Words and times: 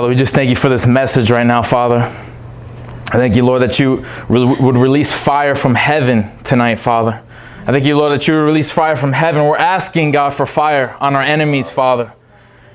Father, 0.00 0.08
we 0.08 0.16
just 0.16 0.34
thank 0.34 0.48
you 0.48 0.56
for 0.56 0.70
this 0.70 0.86
message 0.86 1.30
right 1.30 1.44
now, 1.44 1.60
Father. 1.60 1.98
I 1.98 3.18
thank 3.18 3.36
you, 3.36 3.44
Lord, 3.44 3.60
that 3.60 3.78
you 3.78 4.06
re- 4.30 4.56
would 4.58 4.78
release 4.78 5.12
fire 5.12 5.54
from 5.54 5.74
heaven 5.74 6.38
tonight, 6.42 6.76
Father. 6.76 7.22
I 7.66 7.66
thank 7.66 7.84
you, 7.84 7.98
Lord, 7.98 8.12
that 8.12 8.26
you 8.26 8.32
would 8.32 8.40
release 8.40 8.70
fire 8.70 8.96
from 8.96 9.12
heaven. 9.12 9.44
We're 9.44 9.58
asking, 9.58 10.12
God, 10.12 10.30
for 10.30 10.46
fire 10.46 10.96
on 11.00 11.14
our 11.14 11.20
enemies, 11.20 11.70
Father. 11.70 12.14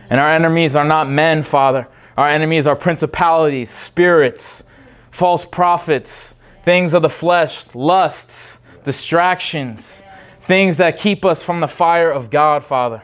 And 0.07 0.19
our 0.19 0.29
enemies 0.29 0.75
are 0.75 0.85
not 0.85 1.09
men, 1.09 1.41
Father. 1.41 1.87
Our 2.15 2.29
enemies 2.29 2.67
are 2.67 2.75
principalities, 2.75 3.71
spirits, 3.71 4.61
false 5.09 5.45
prophets, 5.45 6.35
things 6.63 6.93
of 6.93 7.01
the 7.01 7.09
flesh, 7.09 7.73
lusts, 7.73 8.59
distractions, 8.83 10.03
things 10.41 10.77
that 10.77 10.99
keep 10.99 11.25
us 11.25 11.41
from 11.41 11.59
the 11.59 11.67
fire 11.67 12.11
of 12.11 12.29
God, 12.29 12.63
Father. 12.63 13.01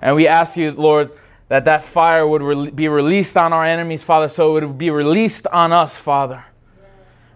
And 0.00 0.14
we 0.14 0.28
ask 0.28 0.56
you, 0.56 0.70
Lord, 0.70 1.10
that 1.48 1.64
that 1.64 1.84
fire 1.84 2.26
would 2.26 2.42
re- 2.42 2.70
be 2.70 2.88
released 2.88 3.36
on 3.36 3.52
our 3.52 3.64
enemies, 3.64 4.02
Father, 4.02 4.28
so 4.28 4.56
it 4.56 4.64
would 4.64 4.78
be 4.78 4.90
released 4.90 5.46
on 5.48 5.72
us, 5.72 5.96
Father. 5.96 6.44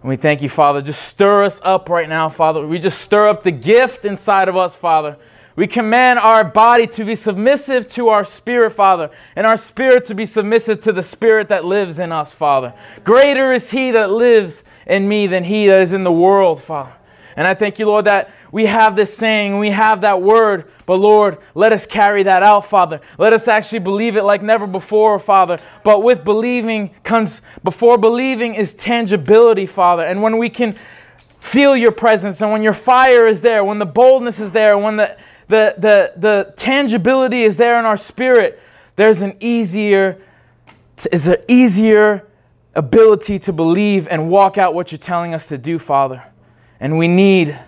And 0.02 0.08
we 0.08 0.16
thank 0.16 0.42
you, 0.42 0.48
Father. 0.48 0.82
Just 0.82 1.02
stir 1.02 1.44
us 1.44 1.60
up 1.62 1.88
right 1.88 2.08
now, 2.08 2.28
Father. 2.28 2.66
We 2.66 2.78
just 2.78 3.00
stir 3.00 3.28
up 3.28 3.44
the 3.44 3.50
gift 3.50 4.04
inside 4.04 4.48
of 4.48 4.56
us, 4.56 4.74
Father. 4.74 5.16
We 5.56 5.66
command 5.66 6.18
our 6.18 6.42
body 6.42 6.86
to 6.86 7.04
be 7.04 7.14
submissive 7.14 7.88
to 7.90 8.08
our 8.08 8.24
spirit, 8.24 8.70
Father, 8.70 9.10
and 9.36 9.46
our 9.46 9.56
spirit 9.56 10.06
to 10.06 10.14
be 10.14 10.24
submissive 10.24 10.80
to 10.82 10.92
the 10.92 11.02
spirit 11.02 11.48
that 11.48 11.64
lives 11.64 11.98
in 11.98 12.12
us, 12.12 12.32
Father. 12.32 12.72
Greater 13.04 13.52
is 13.52 13.70
He 13.70 13.90
that 13.90 14.10
lives 14.10 14.62
in 14.86 15.06
me 15.06 15.26
than 15.26 15.44
He 15.44 15.66
that 15.66 15.82
is 15.82 15.92
in 15.92 16.04
the 16.04 16.12
world, 16.12 16.62
Father. 16.62 16.92
And 17.36 17.46
I 17.46 17.54
thank 17.54 17.78
you, 17.78 17.86
Lord, 17.86 18.06
that 18.06 18.30
we 18.52 18.66
have 18.66 18.96
this 18.96 19.16
saying, 19.16 19.58
we 19.58 19.70
have 19.70 20.00
that 20.00 20.20
word, 20.20 20.70
but 20.86 20.96
Lord, 20.96 21.38
let 21.54 21.72
us 21.72 21.86
carry 21.86 22.24
that 22.24 22.42
out, 22.42 22.66
Father. 22.66 23.00
Let 23.16 23.32
us 23.32 23.46
actually 23.46 23.78
believe 23.78 24.16
it 24.16 24.24
like 24.24 24.42
never 24.42 24.66
before, 24.66 25.18
Father. 25.18 25.58
But 25.84 26.02
with 26.02 26.24
believing 26.24 26.94
comes, 27.04 27.40
before 27.62 27.96
believing 27.96 28.54
is 28.54 28.74
tangibility, 28.74 29.66
Father. 29.66 30.04
And 30.04 30.20
when 30.20 30.38
we 30.38 30.50
can 30.50 30.74
feel 31.38 31.76
your 31.76 31.92
presence 31.92 32.40
and 32.40 32.50
when 32.50 32.62
your 32.62 32.74
fire 32.74 33.26
is 33.26 33.40
there, 33.40 33.64
when 33.64 33.78
the 33.78 33.86
boldness 33.86 34.40
is 34.40 34.52
there, 34.52 34.76
when 34.76 34.96
the, 34.96 35.16
the, 35.48 35.74
the, 35.78 36.12
the 36.16 36.54
tangibility 36.56 37.42
is 37.42 37.56
there 37.56 37.78
in 37.78 37.84
our 37.84 37.96
spirit, 37.96 38.60
there's 38.96 39.22
an 39.22 39.36
easier, 39.40 40.20
is 41.12 41.28
an 41.28 41.38
easier 41.48 42.26
ability 42.74 43.38
to 43.38 43.52
believe 43.52 44.08
and 44.08 44.28
walk 44.28 44.58
out 44.58 44.74
what 44.74 44.90
you're 44.90 44.98
telling 44.98 45.34
us 45.34 45.46
to 45.46 45.58
do, 45.58 45.78
Father. 45.78 46.24
And 46.80 46.98
we 46.98 47.08
need 47.08 47.58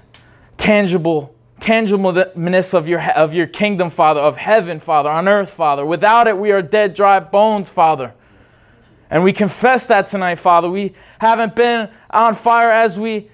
tangible 0.62 1.34
tangibleness 1.58 2.72
of 2.72 2.88
your 2.88 3.02
of 3.12 3.34
your 3.34 3.48
kingdom 3.48 3.90
father 3.90 4.20
of 4.20 4.36
heaven 4.36 4.78
father 4.78 5.10
on 5.10 5.26
earth 5.26 5.50
father. 5.50 5.84
Without 5.84 6.28
it 6.28 6.38
we 6.38 6.52
are 6.52 6.62
dead 6.62 6.94
dry 6.94 7.18
bones 7.18 7.68
father. 7.68 8.14
And 9.10 9.24
we 9.24 9.32
confess 9.32 9.86
that 9.88 10.06
tonight 10.06 10.36
father. 10.36 10.70
We 10.70 10.94
haven't 11.18 11.56
been 11.56 11.88
on 12.10 12.36
fire 12.36 12.70
as 12.70 12.96
we 12.96 13.28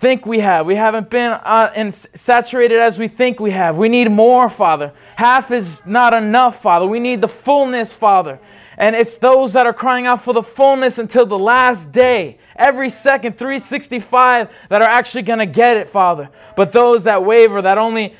think 0.00 0.24
we 0.24 0.38
have. 0.40 0.64
We 0.64 0.76
haven't 0.76 1.10
been 1.10 1.32
uh, 1.32 1.72
in, 1.76 1.92
saturated 1.92 2.78
as 2.78 2.98
we 2.98 3.08
think 3.08 3.38
we 3.38 3.50
have. 3.50 3.76
We 3.76 3.90
need 3.90 4.10
more 4.10 4.48
father. 4.48 4.92
Half 5.16 5.50
is 5.50 5.84
not 5.86 6.14
enough 6.14 6.62
father. 6.62 6.86
We 6.86 7.00
need 7.00 7.20
the 7.20 7.28
fullness 7.28 7.92
father 7.92 8.40
and 8.78 8.94
it's 8.94 9.16
those 9.16 9.54
that 9.54 9.66
are 9.66 9.72
crying 9.72 10.06
out 10.06 10.22
for 10.22 10.34
the 10.34 10.42
fullness 10.42 10.98
until 10.98 11.24
the 11.24 11.38
last 11.38 11.92
day, 11.92 12.38
every 12.56 12.90
second, 12.90 13.38
365, 13.38 14.50
that 14.68 14.82
are 14.82 14.88
actually 14.88 15.22
going 15.22 15.38
to 15.38 15.46
get 15.46 15.76
it, 15.78 15.88
Father. 15.88 16.28
But 16.56 16.72
those 16.72 17.04
that 17.04 17.24
waver, 17.24 17.62
that 17.62 17.78
only 17.78 18.14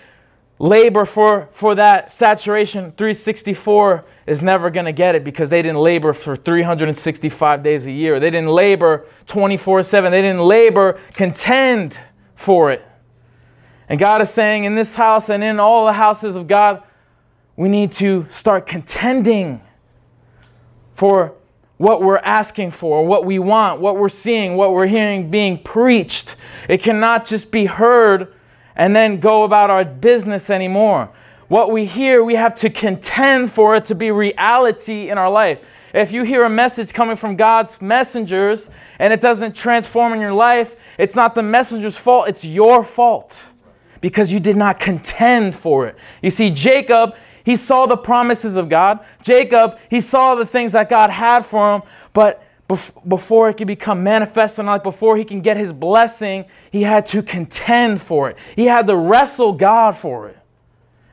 labor 0.59 1.05
for, 1.05 1.51
for 1.53 1.75
that 1.75 2.11
saturation, 2.11 2.93
364, 2.93 4.05
is 4.27 4.43
never 4.43 4.71
going 4.71 4.87
to 4.87 4.93
get 4.93 5.15
it 5.15 5.25
because 5.25 5.51
they 5.51 5.61
didn't 5.61 5.81
labor 5.81 6.15
for 6.15 6.34
365 6.34 7.62
days 7.62 7.87
a 7.87 7.93
year. 7.93 8.19
They 8.19 8.31
didn't 8.31 8.50
labor 8.50 9.06
24 9.27 9.83
7. 9.83 10.11
They 10.11 10.23
didn't 10.23 10.43
labor, 10.43 10.99
contend 11.12 11.99
for 12.34 12.71
it. 12.73 12.84
And 13.88 14.00
God 14.00 14.23
is 14.23 14.31
saying 14.31 14.65
in 14.65 14.75
this 14.75 14.94
house 14.94 15.28
and 15.28 15.44
in 15.44 15.61
all 15.61 15.84
the 15.84 15.93
houses 15.93 16.34
of 16.34 16.49
God, 16.49 16.83
we 17.56 17.69
need 17.69 17.93
to 17.93 18.27
start 18.31 18.67
contending 18.67 19.61
for 20.97 21.34
what 21.77 22.03
we're 22.03 22.19
asking 22.19 22.71
for, 22.71 23.07
what 23.07 23.25
we 23.25 23.39
want, 23.39 23.81
what 23.81 23.99
we're 23.99 24.09
seeing, 24.09 24.57
what 24.57 24.73
we're 24.73 24.87
hearing 24.87 25.31
being 25.31 25.59
preached. 25.59 26.34
It 26.69 26.83
cannot 26.83 27.27
just 27.27 27.51
be 27.51 27.67
heard 27.67 28.33
and 28.75 28.97
then 28.97 29.21
go 29.21 29.45
about 29.45 29.71
our 29.71 29.85
business 29.85 30.49
anymore. 30.49 31.11
What 31.49 31.71
we 31.71 31.85
hear, 31.85 32.25
we 32.25 32.35
have 32.35 32.55
to 32.56 32.71
contend 32.71 33.53
for 33.53 33.77
it 33.77 33.85
to 33.87 33.95
be 33.95 34.11
reality 34.11 35.11
in 35.11 35.19
our 35.19 35.31
life. 35.31 35.61
If 35.93 36.12
you 36.12 36.25
hear 36.25 36.45
a 36.45 36.51
message 36.51 36.93
coming 36.93 37.17
from 37.17 37.37
God's 37.37 37.81
messengers 37.81 38.69
and 38.99 39.12
it 39.12 39.21
doesn't 39.21 39.55
transform 39.55 40.15
in 40.15 40.21
your 40.21 40.33
life, 40.33 40.77
it's 40.99 41.15
not 41.15 41.35
the 41.35 41.43
messenger's 41.43 41.97
fault, 41.97 42.29
it's 42.29 42.45
your 42.45 42.83
fault 42.83 43.45
because 44.01 44.33
you 44.33 44.41
did 44.41 44.56
not 44.56 44.81
contend 44.81 45.55
for 45.55 45.87
it. 45.87 45.97
You 46.23 46.31
see, 46.31 46.51
Jacob 46.51 47.15
he 47.47 47.55
saw 47.55 47.87
the 47.87 47.97
promises 47.97 48.57
of 48.57 48.69
God. 48.69 48.99
Jacob, 49.23 49.79
he 49.89 50.01
saw 50.01 50.34
the 50.34 50.45
things 50.45 50.73
that 50.73 50.91
God 50.91 51.11
had 51.11 51.47
for 51.47 51.77
him, 51.77 51.83
but 52.12 52.43
before 53.07 53.49
it 53.49 53.55
could 53.55 53.69
become 53.69 54.03
manifest 54.03 54.59
in 54.59 54.67
life, 54.67 54.83
before 54.83 55.17
he 55.17 55.25
can 55.25 55.43
get 55.43 55.56
his 55.56 55.73
blessing, 55.73 56.47
he 56.73 56.83
had 56.83 57.06
to 57.06 57.23
contend 57.23 58.03
for 58.03 58.29
it. 58.29 58.37
He 58.56 58.65
had 58.65 58.89
to 58.89 58.97
wrestle 58.97 59.53
God 59.53 59.97
for 59.97 60.29
it. 60.29 60.37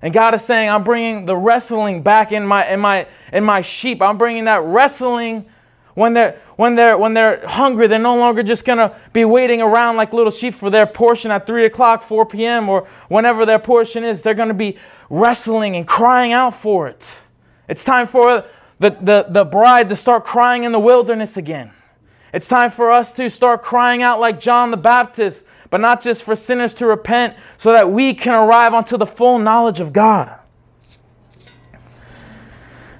And 0.01 0.11
God 0.11 0.33
is 0.33 0.43
saying, 0.43 0.71
I'm 0.71 0.83
bringing 0.83 1.27
the 1.27 1.37
wrestling 1.37 2.01
back 2.01 2.31
in 2.31 2.47
my, 2.47 2.67
in 2.67 2.79
my, 2.79 3.07
in 3.31 3.43
my 3.43 3.61
sheep. 3.61 4.01
I'm 4.01 4.17
bringing 4.17 4.45
that 4.45 4.63
wrestling 4.63 5.45
when 5.93 6.15
they're, 6.15 6.41
when, 6.55 6.75
they're, 6.75 6.97
when 6.97 7.13
they're 7.13 7.47
hungry, 7.47 7.85
they're 7.85 7.99
no 7.99 8.17
longer 8.17 8.41
just 8.41 8.65
to 8.79 8.95
be 9.13 9.23
waiting 9.23 9.61
around 9.61 9.97
like 9.97 10.13
little 10.13 10.31
sheep 10.31 10.55
for 10.55 10.71
their 10.71 10.87
portion 10.87 11.29
at 11.29 11.45
3 11.45 11.65
o'clock, 11.65 12.03
4 12.07 12.25
p.m., 12.25 12.69
or 12.69 12.87
whenever 13.07 13.45
their 13.45 13.59
portion 13.59 14.03
is. 14.03 14.23
They're 14.23 14.33
to 14.49 14.55
be 14.55 14.79
wrestling 15.13 15.75
and 15.75 15.87
crying 15.87 16.31
out 16.31 16.55
for 16.55 16.87
it. 16.87 17.05
It's 17.69 17.83
time 17.83 18.07
for 18.07 18.45
the, 18.79 18.89
the, 18.89 19.27
the 19.29 19.43
bride 19.45 19.89
to 19.89 19.95
start 19.95 20.25
crying 20.25 20.63
in 20.63 20.71
the 20.71 20.79
wilderness 20.79 21.37
again. 21.37 21.71
It's 22.33 22.47
time 22.47 22.71
for 22.71 22.91
us 22.91 23.13
to 23.13 23.29
start 23.29 23.61
crying 23.61 24.01
out 24.01 24.19
like 24.19 24.39
John 24.39 24.71
the 24.71 24.77
Baptist, 24.77 25.45
but 25.69 25.79
not 25.79 26.01
just 26.01 26.23
for 26.23 26.35
sinners 26.35 26.73
to 26.75 26.87
repent, 26.87 27.35
so 27.59 27.71
that 27.73 27.91
we 27.91 28.15
can 28.15 28.33
arrive 28.33 28.73
unto 28.73 28.97
the 28.97 29.05
full 29.05 29.37
knowledge 29.37 29.79
of 29.79 29.93
God. 29.93 30.39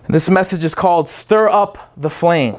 This 0.08 0.30
message 0.30 0.64
is 0.64 0.76
called 0.76 1.10
Stir 1.10 1.50
Up 1.50 1.94
the 1.98 2.12
Flame. 2.12 2.58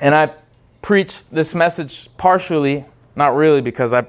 And 0.00 0.12
I 0.12 0.34
preached 0.82 1.30
this 1.30 1.54
message 1.54 2.08
partially, 2.16 2.84
not 3.14 3.36
really, 3.36 3.60
because 3.60 3.92
I 3.92 4.08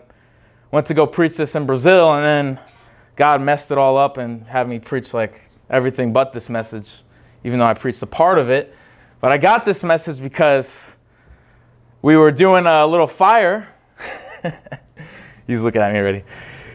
went 0.72 0.88
to 0.88 0.96
go 0.96 1.06
preach 1.06 1.38
this 1.38 1.54
in 1.54 1.68
Brazil 1.68 2.12
and 2.12 2.26
then 2.26 2.66
God 3.20 3.42
messed 3.42 3.70
it 3.70 3.78
all 3.78 3.98
up 3.98 4.16
and 4.16 4.48
had 4.48 4.70
me 4.70 4.80
preach 4.80 5.14
like 5.14 5.42
everything 5.70 6.14
but 6.14 6.32
this 6.32 6.48
message, 6.48 7.04
even 7.44 7.60
though 7.60 7.66
I 7.66 7.74
preached 7.74 8.02
a 8.02 8.08
part 8.08 8.40
of 8.40 8.50
it. 8.50 8.74
But 9.20 9.34
I 9.34 9.38
got 9.38 9.66
this 9.66 9.84
message 9.84 10.22
because 10.22 10.96
we 12.02 12.16
were 12.16 12.32
doing 12.32 12.66
a 12.66 12.88
little 12.88 13.10
fire. 13.10 13.68
He's 15.48 15.60
looking 15.60 15.82
at 15.82 15.92
me 15.92 16.00
already. 16.00 16.24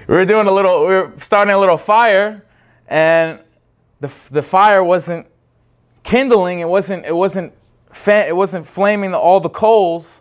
We 0.06 0.16
were 0.16 0.26
doing 0.26 0.46
a 0.46 0.52
little, 0.52 0.80
we 0.80 0.92
were 0.92 1.14
starting 1.18 1.54
a 1.54 1.58
little 1.58 1.78
fire, 1.78 2.44
and 2.88 3.40
the, 4.00 4.12
the 4.30 4.42
fire 4.42 4.84
wasn't 4.84 5.26
kindling. 6.02 6.58
It 6.58 6.68
wasn't, 6.68 7.06
it 7.06 7.16
wasn't, 7.16 7.54
it 8.06 8.36
wasn't 8.36 8.66
flaming 8.66 9.14
all 9.14 9.40
the 9.40 9.48
coals. 9.48 10.20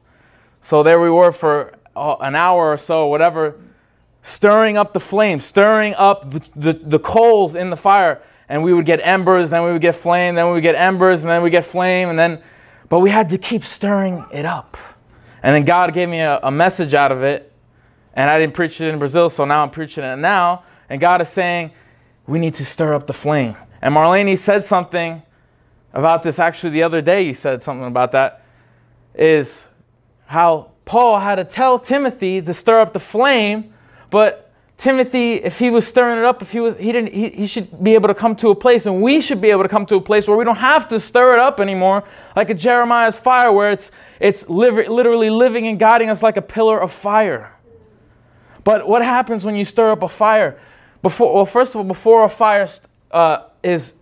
So 0.61 0.83
there 0.83 1.01
we 1.01 1.09
were 1.09 1.33
for 1.33 1.73
an 1.97 2.33
hour 2.33 2.71
or 2.71 2.77
so, 2.77 3.07
whatever 3.07 3.57
stirring 4.23 4.77
up 4.77 4.93
the 4.93 4.99
flame, 4.99 5.39
stirring 5.39 5.93
up 5.95 6.31
the, 6.31 6.41
the, 6.55 6.73
the, 6.73 6.99
coals 6.99 7.55
in 7.55 7.69
the 7.69 7.77
fire. 7.77 8.21
And 8.49 8.63
we 8.63 8.73
would 8.73 8.85
get 8.85 8.99
embers, 9.03 9.49
then 9.49 9.63
we 9.63 9.71
would 9.71 9.81
get 9.81 9.95
flame, 9.95 10.35
then 10.35 10.47
we 10.47 10.53
would 10.53 10.63
get 10.63 10.75
embers, 10.75 11.23
and 11.23 11.29
then 11.29 11.43
we 11.43 11.49
get 11.49 11.65
flame, 11.65 12.09
and 12.09 12.17
then, 12.17 12.41
but 12.89 12.99
we 12.99 13.09
had 13.09 13.29
to 13.29 13.37
keep 13.37 13.63
stirring 13.63 14.25
it 14.31 14.45
up. 14.45 14.77
And 15.43 15.53
then 15.53 15.65
God 15.65 15.93
gave 15.93 16.09
me 16.09 16.19
a, 16.19 16.39
a 16.41 16.51
message 16.51 16.93
out 16.93 17.11
of 17.11 17.21
it, 17.21 17.51
and 18.13 18.29
I 18.29 18.39
didn't 18.39 18.53
preach 18.53 18.79
it 18.79 18.87
in 18.87 18.97
Brazil, 18.97 19.29
so 19.29 19.43
now 19.45 19.61
I'm 19.61 19.69
preaching 19.69 20.03
it 20.03 20.17
now. 20.17 20.63
And 20.89 21.01
God 21.01 21.21
is 21.21 21.29
saying, 21.29 21.71
we 22.25 22.39
need 22.39 22.53
to 22.55 22.65
stir 22.65 22.93
up 22.93 23.07
the 23.07 23.13
flame. 23.13 23.57
And 23.81 23.93
Marlene 23.93 24.37
said 24.37 24.63
something 24.63 25.21
about 25.91 26.23
this 26.23 26.39
actually 26.39 26.69
the 26.71 26.83
other 26.83 27.01
day. 27.01 27.25
He 27.25 27.33
said 27.33 27.61
something 27.61 27.87
about 27.87 28.13
that. 28.13 28.45
Is 29.15 29.65
how 30.25 30.71
Paul 30.85 31.19
had 31.19 31.35
to 31.35 31.43
tell 31.43 31.77
Timothy 31.77 32.41
to 32.41 32.53
stir 32.53 32.79
up 32.79 32.93
the 32.93 32.99
flame 32.99 33.72
but 34.13 34.51
Timothy, 34.77 35.33
if 35.33 35.57
he 35.57 35.71
was 35.71 35.87
stirring 35.87 36.19
it 36.19 36.23
up, 36.23 36.43
if 36.43 36.51
he 36.51 36.59
was, 36.59 36.77
he 36.77 36.91
didn't, 36.91 37.15
he, 37.15 37.29
he 37.29 37.47
should 37.47 37.83
be 37.83 37.95
able 37.95 38.07
to 38.09 38.13
come 38.13 38.35
to 38.35 38.49
a 38.49 38.55
place, 38.55 38.85
and 38.85 39.01
we 39.01 39.21
should 39.21 39.41
be 39.41 39.49
able 39.49 39.63
to 39.63 39.69
come 39.69 39.87
to 39.87 39.95
a 39.95 40.01
place 40.01 40.27
where 40.27 40.37
we 40.37 40.45
don't 40.45 40.57
have 40.57 40.87
to 40.89 40.99
stir 40.99 41.33
it 41.33 41.39
up 41.39 41.59
anymore, 41.59 42.03
like 42.35 42.51
a 42.51 42.53
Jeremiah's 42.53 43.17
fire, 43.17 43.51
where 43.51 43.71
it's 43.71 43.89
it's 44.19 44.47
literally 44.47 45.31
living 45.31 45.65
and 45.65 45.79
guiding 45.79 46.11
us 46.11 46.21
like 46.21 46.37
a 46.37 46.43
pillar 46.43 46.79
of 46.79 46.93
fire. 46.93 47.53
But 48.63 48.87
what 48.87 49.01
happens 49.01 49.43
when 49.43 49.55
you 49.55 49.65
stir 49.65 49.89
up 49.89 50.03
a 50.03 50.09
fire? 50.09 50.59
Before, 51.01 51.33
well, 51.33 51.47
first 51.47 51.73
of 51.73 51.77
all, 51.77 51.85
before 51.85 52.23
a 52.23 52.29
fire 52.29 52.69
uh, 53.09 53.45
is 53.63 53.93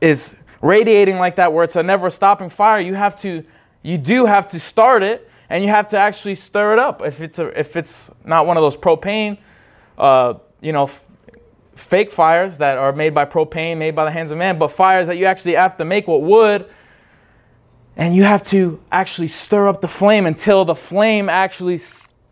is 0.00 0.36
radiating 0.62 1.18
like 1.18 1.34
that 1.36 1.52
where 1.52 1.64
it's 1.64 1.74
a 1.74 1.82
never 1.82 2.08
stopping 2.08 2.50
fire, 2.50 2.78
you 2.78 2.94
have 2.94 3.20
to 3.22 3.42
you 3.82 3.98
do 3.98 4.26
have 4.26 4.48
to 4.50 4.60
start 4.60 5.02
it 5.02 5.28
and 5.50 5.62
you 5.62 5.68
have 5.68 5.88
to 5.88 5.98
actually 5.98 6.36
stir 6.36 6.72
it 6.72 6.78
up. 6.78 7.02
If 7.02 7.20
it's 7.20 7.38
a, 7.38 7.48
if 7.58 7.76
it's 7.76 8.10
not 8.24 8.46
one 8.46 8.56
of 8.56 8.62
those 8.62 8.76
propane 8.76 9.36
uh, 9.98 10.34
you 10.62 10.72
know, 10.72 10.84
f- 10.84 11.04
fake 11.74 12.10
fires 12.10 12.58
that 12.58 12.78
are 12.78 12.92
made 12.92 13.14
by 13.14 13.26
propane, 13.26 13.76
made 13.76 13.94
by 13.94 14.04
the 14.04 14.10
hands 14.10 14.30
of 14.30 14.38
man, 14.38 14.58
but 14.58 14.68
fires 14.68 15.08
that 15.08 15.18
you 15.18 15.26
actually 15.26 15.54
have 15.54 15.76
to 15.76 15.84
make 15.84 16.08
with 16.08 16.22
wood 16.22 16.66
and 17.96 18.16
you 18.16 18.22
have 18.22 18.42
to 18.44 18.80
actually 18.90 19.28
stir 19.28 19.68
up 19.68 19.82
the 19.82 19.88
flame 19.88 20.24
until 20.24 20.64
the 20.64 20.74
flame 20.74 21.28
actually 21.28 21.78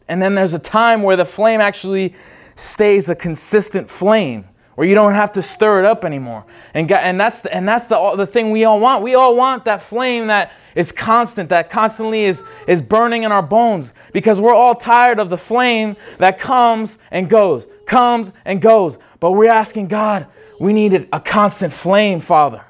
and 0.09 0.23
then 0.23 0.35
there's 0.35 0.55
a 0.55 0.59
time 0.59 1.03
where 1.03 1.17
the 1.17 1.27
flame 1.27 1.61
actually 1.61 2.15
stays 2.57 3.11
a 3.11 3.15
consistent 3.15 3.91
flame 3.91 4.49
where 4.75 4.87
you 4.87 4.95
don't 4.95 5.13
have 5.13 5.33
to 5.33 5.43
stir 5.43 5.81
it 5.81 5.85
up 5.85 6.05
anymore. 6.05 6.47
And, 6.73 6.91
and 6.91 7.21
that's, 7.21 7.43
the, 7.43 7.53
and 7.53 7.69
that's 7.69 7.89
the, 7.89 8.15
the 8.17 8.27
thing 8.27 8.51
we 8.51 8.65
all 8.65 8.81
want. 8.81 9.03
We 9.03 9.17
all 9.17 9.37
want 9.37 9.67
that 9.67 9.83
flame 9.83 10.29
that 10.29 10.53
is 10.79 10.93
constant, 10.93 11.49
that 11.49 11.71
constantly 11.71 12.23
is, 12.23 12.45
is 12.69 12.81
burning 12.81 13.25
in 13.25 13.33
our 13.33 13.43
bones 13.43 13.93
because 14.13 14.41
we're 14.41 14.55
all 14.55 14.77
tired 14.77 15.19
of 15.19 15.29
the 15.29 15.37
flame 15.37 15.97
that 16.19 16.39
comes 16.39 16.97
and 17.11 17.29
goes, 17.29 17.67
comes 17.85 18.31
and 18.45 18.63
goes. 18.63 18.97
But 19.19 19.33
we're 19.33 19.51
asking 19.51 19.89
God, 19.89 20.29
we 20.61 20.73
need 20.73 21.09
a 21.13 21.19
constant 21.19 21.73
flame, 21.73 22.21
Father. 22.21 22.65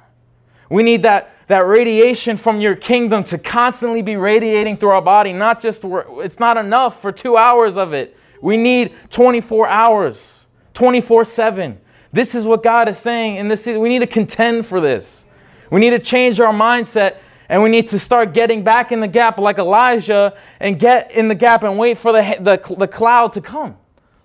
We 0.71 0.83
need 0.83 1.03
that, 1.03 1.35
that 1.49 1.67
radiation 1.67 2.39
from 2.39 2.63
your 2.63 2.75
kingdom 2.75 3.25
to 3.25 3.37
constantly 3.37 4.01
be 4.01 4.17
radiating 4.17 4.79
through 4.79 4.91
our 4.91 5.03
body, 5.03 5.35
not 5.35 5.61
just, 5.61 5.85
it's 5.85 6.41
not 6.41 6.57
enough 6.57 7.03
for 7.03 7.13
two 7.13 7.37
hours 7.37 7.77
of 7.77 7.93
it. 7.93 8.17
We 8.41 8.57
need 8.57 8.95
24 9.11 9.69
hours, 9.69 10.45
24 10.73 11.27
7. 11.27 11.79
This 12.11 12.35
is 12.35 12.47
what 12.47 12.63
God 12.63 12.89
is 12.89 12.97
saying 12.97 13.37
in 13.37 13.49
this 13.49 13.65
season. 13.65 13.83
We 13.83 13.91
need 13.91 13.99
to 13.99 14.07
contend 14.07 14.65
for 14.65 14.81
this. 14.81 15.27
We 15.71 15.79
need 15.79 15.91
to 15.91 15.99
change 15.99 16.41
our 16.41 16.55
mindset 16.55 17.19
and 17.49 17.63
we 17.63 17.71
need 17.71 17.89
to 17.89 17.99
start 17.99 18.35
getting 18.35 18.63
back 18.63 18.93
in 18.93 19.01
the 19.01 19.09
gap 19.09 19.39
like 19.39 19.59
Elijah 19.59 20.37
and 20.61 20.79
get 20.79 21.11
in 21.13 21.29
the 21.29 21.35
gap 21.35 21.63
and 21.63 21.79
wait 21.79 21.99
for 21.99 22.13
the, 22.13 22.37
the, 22.41 22.75
the 22.77 22.89
cloud 22.89 23.33
to 23.35 23.41
come. 23.41 23.77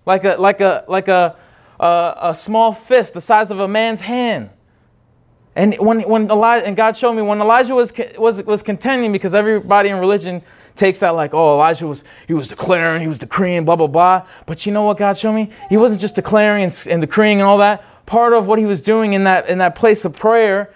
Like 0.05 0.25
a, 0.25 0.35
like 0.35 0.59
a, 0.59 0.83
like 0.89 1.07
a, 1.07 1.35
a, 1.79 2.15
a 2.21 2.35
small 2.35 2.73
fist 2.73 3.13
the 3.13 3.21
size 3.21 3.51
of 3.51 3.59
a 3.59 3.67
man's 3.67 4.01
hand. 4.01 4.49
And 5.55 5.75
when, 5.75 6.01
when 6.01 6.29
Elijah, 6.29 6.65
and 6.65 6.75
God 6.75 6.97
showed 6.97 7.13
me 7.13 7.21
when 7.21 7.39
Elijah 7.39 7.75
was, 7.75 7.93
was, 8.17 8.43
was 8.43 8.61
contending 8.61 9.11
because 9.11 9.33
everybody 9.33 9.89
in 9.89 9.97
religion 9.97 10.41
takes 10.75 10.99
that 10.99 11.11
like, 11.11 11.33
oh, 11.33 11.53
Elijah 11.53 11.87
was 11.87 12.03
he 12.27 12.33
was 12.33 12.47
declaring, 12.47 13.01
he 13.01 13.07
was 13.07 13.19
decreeing, 13.19 13.63
blah 13.63 13.75
blah 13.75 13.87
blah. 13.87 14.25
But 14.45 14.65
you 14.65 14.71
know 14.71 14.83
what 14.83 14.97
God 14.97 15.17
showed 15.17 15.33
me? 15.33 15.51
He 15.69 15.77
wasn't 15.77 16.01
just 16.01 16.15
declaring 16.15 16.63
and, 16.63 16.87
and 16.89 17.01
decreeing 17.01 17.39
and 17.39 17.47
all 17.47 17.59
that. 17.59 17.83
Part 18.05 18.33
of 18.33 18.47
what 18.47 18.59
he 18.59 18.65
was 18.65 18.81
doing 18.81 19.13
in 19.13 19.25
that 19.25 19.47
in 19.47 19.59
that 19.59 19.75
place 19.75 20.05
of 20.05 20.15
prayer, 20.15 20.73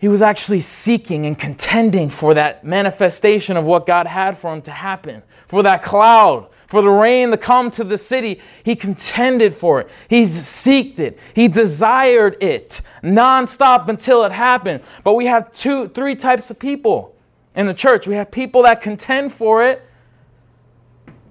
he 0.00 0.08
was 0.08 0.22
actually 0.22 0.62
seeking 0.62 1.26
and 1.26 1.38
contending 1.38 2.08
for 2.08 2.32
that 2.32 2.64
manifestation 2.64 3.58
of 3.58 3.66
what 3.66 3.86
God 3.86 4.06
had 4.06 4.38
for 4.38 4.52
him 4.52 4.62
to 4.62 4.70
happen, 4.70 5.22
for 5.46 5.62
that 5.62 5.82
cloud, 5.82 6.48
for 6.66 6.80
the 6.80 6.88
rain 6.88 7.30
to 7.32 7.36
come 7.36 7.70
to 7.72 7.84
the 7.84 7.98
city. 7.98 8.40
He 8.64 8.74
contended 8.74 9.54
for 9.54 9.82
it. 9.82 9.90
He 10.08 10.24
seeked 10.24 11.00
it. 11.00 11.18
He 11.34 11.48
desired 11.48 12.42
it 12.42 12.80
nonstop 13.02 13.90
until 13.90 14.24
it 14.24 14.32
happened. 14.32 14.82
But 15.04 15.14
we 15.14 15.26
have 15.26 15.52
two, 15.52 15.88
three 15.88 16.16
types 16.16 16.48
of 16.48 16.58
people 16.58 17.14
in 17.54 17.66
the 17.66 17.74
church. 17.74 18.06
We 18.06 18.14
have 18.14 18.30
people 18.30 18.62
that 18.62 18.80
contend 18.80 19.34
for 19.34 19.62
it 19.62 19.82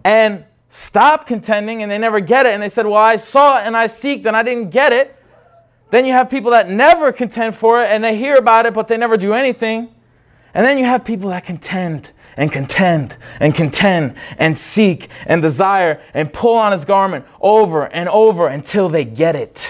and 0.04 0.46
stop 0.70 1.26
contending 1.26 1.82
and 1.82 1.92
they 1.92 1.98
never 1.98 2.20
get 2.20 2.46
it. 2.46 2.54
And 2.54 2.62
they 2.62 2.70
said, 2.70 2.86
Well, 2.86 2.96
I 2.96 3.16
saw 3.16 3.58
it 3.58 3.66
and 3.66 3.76
I 3.76 3.88
seeked 3.88 4.28
and 4.28 4.38
I 4.38 4.44
didn't 4.44 4.70
get 4.70 4.94
it. 4.94 5.16
Then 5.92 6.06
you 6.06 6.14
have 6.14 6.30
people 6.30 6.52
that 6.52 6.70
never 6.70 7.12
contend 7.12 7.56
for 7.56 7.84
it 7.84 7.90
and 7.90 8.04
they 8.04 8.16
hear 8.16 8.36
about 8.36 8.66
it, 8.66 8.74
but 8.74 8.88
they 8.88 8.98
never 8.98 9.18
do 9.18 9.34
anything. 9.34 9.90
And 10.54 10.66
then 10.66 10.78
you 10.78 10.86
have 10.86 11.04
people 11.04 11.30
that 11.30 11.46
contend 11.46 12.10
and 12.38 12.52
contend 12.52 13.18
and 13.40 13.54
contend 13.54 14.16
and 14.38 14.58
seek 14.58 15.10
and 15.26 15.42
desire 15.42 16.02
and 16.14 16.32
pull 16.32 16.56
on 16.56 16.72
his 16.72 16.86
garment 16.86 17.26
over 17.42 17.86
and 17.86 18.08
over 18.10 18.48
until 18.48 18.88
they 18.88 19.04
get 19.04 19.36
it, 19.36 19.68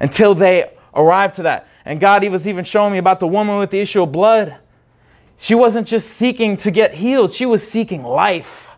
until 0.00 0.34
they 0.34 0.70
arrive 0.94 1.32
to 1.34 1.42
that. 1.44 1.66
And 1.84 2.00
God 2.00 2.26
was 2.28 2.46
even 2.46 2.64
showing 2.64 2.92
me 2.92 2.98
about 2.98 3.20
the 3.20 3.26
woman 3.26 3.58
with 3.58 3.70
the 3.70 3.80
issue 3.80 4.02
of 4.02 4.12
blood. 4.12 4.56
She 5.38 5.54
wasn't 5.54 5.86
just 5.86 6.10
seeking 6.10 6.56
to 6.58 6.70
get 6.70 6.94
healed, 6.94 7.32
she 7.32 7.46
was 7.46 7.68
seeking 7.68 8.02
life. 8.02 8.68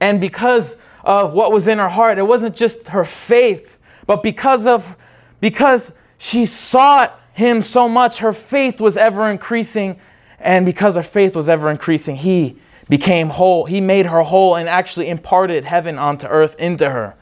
And 0.00 0.20
because 0.20 0.76
of 1.04 1.34
what 1.34 1.52
was 1.52 1.68
in 1.68 1.78
her 1.78 1.90
heart, 1.90 2.18
it 2.18 2.22
wasn't 2.22 2.56
just 2.56 2.88
her 2.88 3.04
faith, 3.04 3.76
but 4.06 4.22
because 4.22 4.66
of 4.66 4.96
because 5.40 5.92
she 6.18 6.46
sought 6.46 7.18
him 7.32 7.62
so 7.62 7.88
much, 7.88 8.18
her 8.18 8.32
faith 8.32 8.80
was 8.80 8.96
ever 8.96 9.28
increasing, 9.28 9.98
and 10.38 10.66
because 10.66 10.94
her 10.94 11.02
faith 11.02 11.34
was 11.34 11.48
ever 11.48 11.70
increasing, 11.70 12.16
he 12.16 12.58
became 12.88 13.30
whole. 13.30 13.64
He 13.64 13.80
made 13.80 14.06
her 14.06 14.22
whole 14.22 14.56
and 14.56 14.68
actually 14.68 15.08
imparted 15.08 15.64
heaven 15.64 15.98
onto 15.98 16.26
earth 16.26 16.56
into 16.58 16.90
her. 16.90 17.14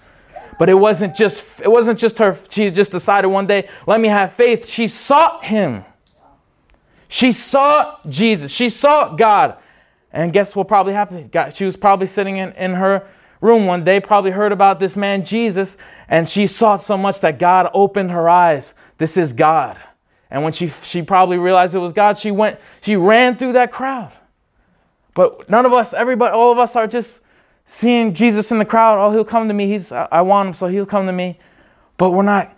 But 0.58 0.68
it 0.68 0.74
wasn't 0.74 1.14
just 1.14 1.60
it 1.60 1.70
wasn't 1.70 1.98
just 2.00 2.18
her 2.18 2.36
she 2.50 2.70
just 2.70 2.90
decided 2.90 3.28
one 3.28 3.46
day, 3.46 3.68
let 3.86 4.00
me 4.00 4.08
have 4.08 4.32
faith. 4.32 4.68
She 4.68 4.88
sought 4.88 5.44
him. 5.44 5.84
She 7.06 7.32
sought 7.32 8.08
Jesus. 8.10 8.50
She 8.50 8.68
sought 8.68 9.16
God. 9.16 9.56
And 10.12 10.32
guess 10.32 10.56
what 10.56 10.66
probably 10.66 10.94
happened? 10.94 11.30
God, 11.30 11.56
she 11.56 11.64
was 11.64 11.76
probably 11.76 12.06
sitting 12.06 12.38
in, 12.38 12.52
in 12.54 12.74
her 12.74 13.06
room 13.40 13.66
one 13.66 13.84
day, 13.84 14.00
probably 14.00 14.30
heard 14.30 14.52
about 14.52 14.80
this 14.80 14.96
man 14.96 15.24
Jesus, 15.24 15.76
and 16.08 16.28
she 16.28 16.46
saw 16.46 16.74
it 16.74 16.80
so 16.80 16.96
much 16.96 17.20
that 17.20 17.38
God 17.38 17.70
opened 17.74 18.10
her 18.10 18.28
eyes. 18.28 18.74
This 18.98 19.16
is 19.16 19.32
God. 19.32 19.76
And 20.30 20.42
when 20.42 20.52
she, 20.52 20.72
she 20.82 21.02
probably 21.02 21.38
realized 21.38 21.74
it 21.74 21.78
was 21.78 21.92
God, 21.92 22.18
she 22.18 22.30
went, 22.30 22.58
she 22.82 22.96
ran 22.96 23.36
through 23.36 23.54
that 23.54 23.72
crowd. 23.72 24.12
But 25.14 25.48
none 25.48 25.66
of 25.66 25.72
us, 25.72 25.94
everybody, 25.94 26.32
all 26.34 26.52
of 26.52 26.58
us 26.58 26.76
are 26.76 26.86
just 26.86 27.20
seeing 27.66 28.14
Jesus 28.14 28.50
in 28.52 28.58
the 28.58 28.64
crowd. 28.64 29.04
Oh, 29.04 29.10
he'll 29.10 29.24
come 29.24 29.48
to 29.48 29.54
me. 29.54 29.66
He's, 29.66 29.90
I 29.90 30.20
want 30.22 30.48
him, 30.48 30.54
so 30.54 30.66
he'll 30.66 30.86
come 30.86 31.06
to 31.06 31.12
me. 31.12 31.38
But 31.96 32.10
we're 32.10 32.22
not, 32.22 32.56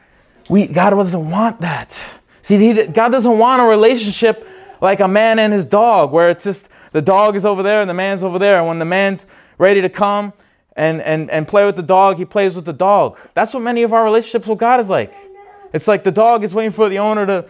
we, 0.48 0.66
God 0.66 0.90
doesn't 0.90 1.30
want 1.30 1.60
that. 1.60 1.98
See, 2.42 2.58
he, 2.58 2.86
God 2.86 3.10
doesn't 3.10 3.38
want 3.38 3.62
a 3.62 3.64
relationship 3.64 4.46
like 4.80 5.00
a 5.00 5.08
man 5.08 5.38
and 5.38 5.52
his 5.52 5.64
dog, 5.64 6.10
where 6.12 6.30
it's 6.30 6.44
just 6.44 6.68
the 6.92 7.02
dog 7.02 7.36
is 7.36 7.44
over 7.44 7.62
there 7.62 7.80
and 7.80 7.88
the 7.88 7.94
man's 7.94 8.22
over 8.22 8.38
there. 8.38 8.58
And 8.58 8.66
when 8.66 8.78
the 8.78 8.84
man's 8.84 9.26
ready 9.58 9.80
to 9.80 9.88
come 9.88 10.32
and, 10.76 11.00
and, 11.02 11.30
and 11.30 11.46
play 11.46 11.64
with 11.64 11.76
the 11.76 11.82
dog, 11.82 12.18
he 12.18 12.24
plays 12.24 12.54
with 12.54 12.64
the 12.64 12.72
dog. 12.72 13.18
That's 13.34 13.52
what 13.52 13.62
many 13.62 13.82
of 13.82 13.92
our 13.92 14.04
relationships 14.04 14.46
with 14.46 14.58
God 14.58 14.80
is 14.80 14.88
like. 14.88 15.12
It's 15.72 15.86
like 15.86 16.04
the 16.04 16.12
dog 16.12 16.42
is 16.44 16.54
waiting 16.54 16.72
for 16.72 16.88
the 16.88 16.98
owner 16.98 17.26
to, 17.26 17.44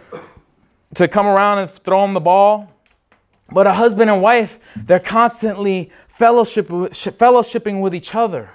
to 0.95 1.07
come 1.07 1.25
around 1.25 1.59
and 1.59 1.71
throw 1.71 2.05
him 2.05 2.13
the 2.13 2.19
ball. 2.19 2.71
But 3.51 3.67
a 3.67 3.73
husband 3.73 4.09
and 4.09 4.21
wife, 4.21 4.59
they're 4.75 4.99
constantly 4.99 5.91
fellowship, 6.07 6.67
fellowshipping 6.67 7.81
with 7.81 7.93
each 7.93 8.15
other. 8.15 8.49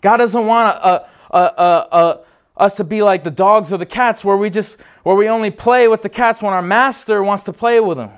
God 0.00 0.18
doesn't 0.18 0.46
want 0.46 0.76
a, 0.76 1.08
a, 1.30 1.38
a, 1.38 2.20
us 2.56 2.76
to 2.76 2.84
be 2.84 3.02
like 3.02 3.24
the 3.24 3.30
dogs 3.30 3.72
or 3.72 3.78
the 3.78 3.86
cats 3.86 4.24
where 4.24 4.36
we 4.36 4.50
just 4.50 4.78
where 5.02 5.16
we 5.16 5.28
only 5.28 5.50
play 5.50 5.88
with 5.88 6.02
the 6.02 6.08
cats 6.08 6.42
when 6.42 6.52
our 6.52 6.62
master 6.62 7.22
wants 7.22 7.44
to 7.44 7.52
play 7.52 7.80
with 7.80 7.96
them. 7.96 8.10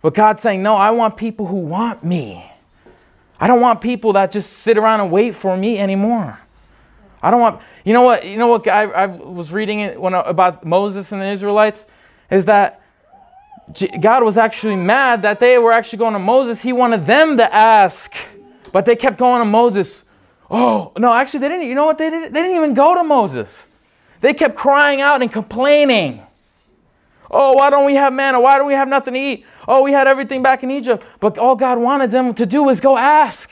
But 0.00 0.14
God's 0.14 0.40
saying, 0.40 0.62
"No, 0.62 0.76
I 0.76 0.90
want 0.90 1.16
people 1.16 1.46
who 1.46 1.56
want 1.56 2.02
me. 2.02 2.50
I 3.38 3.46
don't 3.46 3.60
want 3.60 3.80
people 3.80 4.12
that 4.14 4.32
just 4.32 4.52
sit 4.52 4.78
around 4.78 5.00
and 5.00 5.10
wait 5.10 5.34
for 5.34 5.56
me 5.56 5.78
anymore. 5.78 6.38
I 7.22 7.30
don't 7.30 7.40
want 7.40 7.60
You 7.84 7.92
know 7.92 8.02
what? 8.02 8.24
You 8.24 8.36
know 8.36 8.48
what 8.48 8.66
I, 8.66 8.84
I 8.84 9.06
was 9.06 9.52
reading 9.52 9.80
it 9.80 10.00
when 10.00 10.14
about 10.14 10.64
Moses 10.64 11.12
and 11.12 11.20
the 11.20 11.26
Israelites 11.26 11.86
is 12.30 12.46
that 12.46 12.80
God 14.00 14.22
was 14.22 14.36
actually 14.36 14.76
mad 14.76 15.22
that 15.22 15.40
they 15.40 15.58
were 15.58 15.72
actually 15.72 15.98
going 15.98 16.12
to 16.12 16.18
Moses. 16.18 16.60
He 16.60 16.72
wanted 16.72 17.06
them 17.06 17.36
to 17.38 17.54
ask, 17.54 18.14
but 18.72 18.84
they 18.84 18.96
kept 18.96 19.18
going 19.18 19.40
to 19.40 19.46
Moses. 19.46 20.04
Oh, 20.50 20.92
no, 20.98 21.12
actually, 21.12 21.40
they 21.40 21.48
didn't. 21.48 21.66
You 21.66 21.74
know 21.74 21.86
what? 21.86 21.98
They 21.98 22.10
didn't, 22.10 22.32
they 22.32 22.42
didn't 22.42 22.56
even 22.56 22.74
go 22.74 22.94
to 22.94 23.02
Moses. 23.02 23.66
They 24.20 24.34
kept 24.34 24.54
crying 24.54 25.00
out 25.00 25.22
and 25.22 25.32
complaining. 25.32 26.23
Oh, 27.30 27.54
why 27.54 27.70
don't 27.70 27.86
we 27.86 27.94
have 27.94 28.12
manna? 28.12 28.40
Why 28.40 28.58
don't 28.58 28.66
we 28.66 28.74
have 28.74 28.88
nothing 28.88 29.14
to 29.14 29.20
eat? 29.20 29.46
Oh, 29.66 29.82
we 29.82 29.92
had 29.92 30.06
everything 30.06 30.42
back 30.42 30.62
in 30.62 30.70
Egypt. 30.70 31.04
But 31.20 31.38
all 31.38 31.56
God 31.56 31.78
wanted 31.78 32.10
them 32.10 32.34
to 32.34 32.46
do 32.46 32.64
was 32.64 32.80
go 32.80 32.96
ask. 32.96 33.50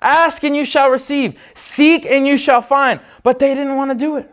Ask 0.00 0.44
and 0.44 0.54
you 0.54 0.64
shall 0.64 0.90
receive. 0.90 1.38
Seek 1.54 2.06
and 2.06 2.26
you 2.26 2.36
shall 2.36 2.62
find. 2.62 3.00
But 3.22 3.38
they 3.38 3.54
didn't 3.54 3.76
want 3.76 3.90
to 3.90 3.94
do 3.94 4.16
it. 4.16 4.30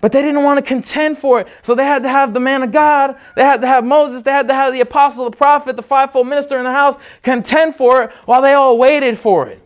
But 0.00 0.12
they 0.12 0.22
didn't 0.22 0.44
want 0.44 0.58
to 0.58 0.62
contend 0.62 1.18
for 1.18 1.40
it. 1.40 1.48
So 1.62 1.74
they 1.74 1.84
had 1.84 2.02
to 2.04 2.08
have 2.08 2.32
the 2.32 2.40
man 2.40 2.62
of 2.62 2.70
God. 2.70 3.16
They 3.34 3.42
had 3.42 3.60
to 3.62 3.66
have 3.66 3.84
Moses. 3.84 4.22
They 4.22 4.30
had 4.30 4.46
to 4.48 4.54
have 4.54 4.72
the 4.72 4.80
apostle, 4.80 5.28
the 5.28 5.36
prophet, 5.36 5.76
the 5.76 5.82
fivefold 5.82 6.28
minister 6.28 6.56
in 6.56 6.64
the 6.64 6.72
house 6.72 6.96
contend 7.22 7.74
for 7.74 8.04
it 8.04 8.10
while 8.24 8.40
they 8.40 8.52
all 8.52 8.78
waited 8.78 9.18
for 9.18 9.48
it. 9.48 9.60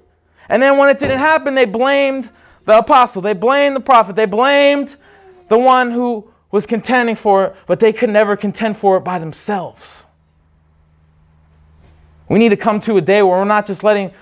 And 0.49 0.62
then 0.62 0.78
when 0.78 0.88
it 0.88 0.99
didn't 0.99 1.19
happen, 1.19 1.54
they 1.54 1.66
blamed 1.66 2.31
the 2.64 2.78
apostle. 2.78 3.21
They 3.21 3.35
blamed 3.35 3.76
the 3.76 3.81
prophet. 3.81 4.16
They 4.16 4.25
blamed 4.25 4.97
the 5.49 5.59
one 5.59 5.90
who 5.90 6.32
was 6.52 6.66
contending 6.66 7.16
for 7.16 7.47
it, 7.47 7.56
but 7.66 7.80
they 7.80 7.92
could 7.92 8.11
never 8.11 8.37
contend 8.37 8.76
for 8.76 8.97
it 8.99 9.00
by 9.00 9.18
themselves. 9.18 10.02
We 12.28 12.38
need 12.38 12.50
to 12.50 12.56
come 12.56 12.78
to 12.80 12.97
a 12.99 13.00
day 13.00 13.23
where 13.23 13.38
we're 13.38 13.44
not 13.44 13.66
just 13.66 13.82
letting 13.82 14.12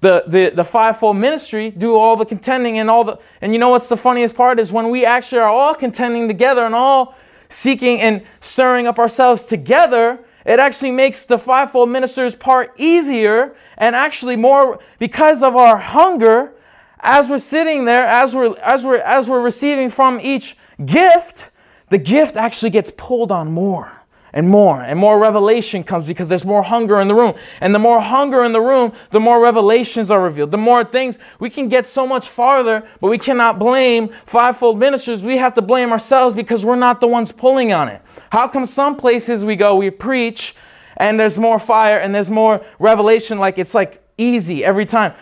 the, 0.00 0.24
the, 0.26 0.52
the 0.54 0.64
fivefold 0.64 1.16
ministry 1.16 1.70
do 1.70 1.94
all 1.94 2.16
the 2.16 2.24
contending 2.24 2.78
and 2.78 2.88
all 2.88 3.04
the 3.04 3.18
and 3.42 3.52
you 3.52 3.58
know 3.58 3.68
what's 3.70 3.88
the 3.88 3.96
funniest 3.96 4.34
part 4.34 4.58
is 4.58 4.72
when 4.72 4.88
we 4.88 5.04
actually 5.04 5.40
are 5.40 5.48
all 5.48 5.74
contending 5.74 6.26
together 6.26 6.64
and 6.64 6.74
all 6.74 7.14
seeking 7.50 8.00
and 8.00 8.24
stirring 8.40 8.86
up 8.86 8.98
ourselves 8.98 9.44
together, 9.44 10.20
it 10.46 10.58
actually 10.58 10.90
makes 10.90 11.26
the 11.26 11.38
fivefold 11.38 11.90
minister's 11.90 12.34
part 12.34 12.72
easier 12.78 13.54
and 13.76 13.94
actually 13.94 14.36
more 14.36 14.78
because 14.98 15.42
of 15.42 15.54
our 15.54 15.76
hunger 15.76 16.52
as 17.00 17.28
we're 17.28 17.38
sitting 17.38 17.84
there 17.84 18.06
as 18.06 18.34
we're 18.34 18.56
as 18.60 18.84
we're 18.84 19.00
as 19.00 19.28
we're 19.28 19.40
receiving 19.40 19.90
from 19.90 20.18
each 20.22 20.56
gift 20.84 21.50
the 21.90 21.98
gift 21.98 22.36
actually 22.36 22.70
gets 22.70 22.90
pulled 22.96 23.30
on 23.30 23.52
more 23.52 23.92
and 24.32 24.48
more 24.48 24.80
and 24.80 24.98
more 24.98 25.18
revelation 25.18 25.82
comes 25.82 26.06
because 26.06 26.28
there's 26.28 26.44
more 26.44 26.62
hunger 26.62 27.00
in 27.00 27.08
the 27.08 27.14
room. 27.14 27.34
And 27.60 27.74
the 27.74 27.80
more 27.80 28.00
hunger 28.00 28.44
in 28.44 28.52
the 28.52 28.60
room 28.60 28.92
the 29.10 29.20
more 29.20 29.42
revelations 29.42 30.10
are 30.10 30.22
revealed. 30.22 30.52
The 30.52 30.58
more 30.58 30.84
things 30.84 31.18
we 31.40 31.50
can 31.50 31.68
get 31.68 31.84
so 31.84 32.06
much 32.06 32.28
farther 32.28 32.88
but 33.00 33.08
we 33.08 33.18
cannot 33.18 33.58
blame 33.58 34.10
fivefold 34.24 34.78
ministers. 34.78 35.22
We 35.22 35.36
have 35.38 35.54
to 35.54 35.62
blame 35.62 35.92
ourselves 35.92 36.34
because 36.34 36.64
we're 36.64 36.76
not 36.76 37.00
the 37.00 37.08
ones 37.08 37.32
pulling 37.32 37.72
on 37.72 37.88
it. 37.88 38.00
How 38.30 38.46
come 38.46 38.66
some 38.66 38.96
places 38.96 39.44
we 39.44 39.56
go 39.56 39.74
we 39.74 39.90
preach 39.90 40.54
and 40.96 41.18
there's 41.18 41.38
more 41.38 41.58
fire 41.58 41.98
and 41.98 42.14
there's 42.14 42.30
more 42.30 42.64
revelation 42.78 43.38
like 43.38 43.58
it's 43.58 43.74
like 43.74 44.02
easy 44.16 44.64
every 44.64 44.86
time? 44.86 45.12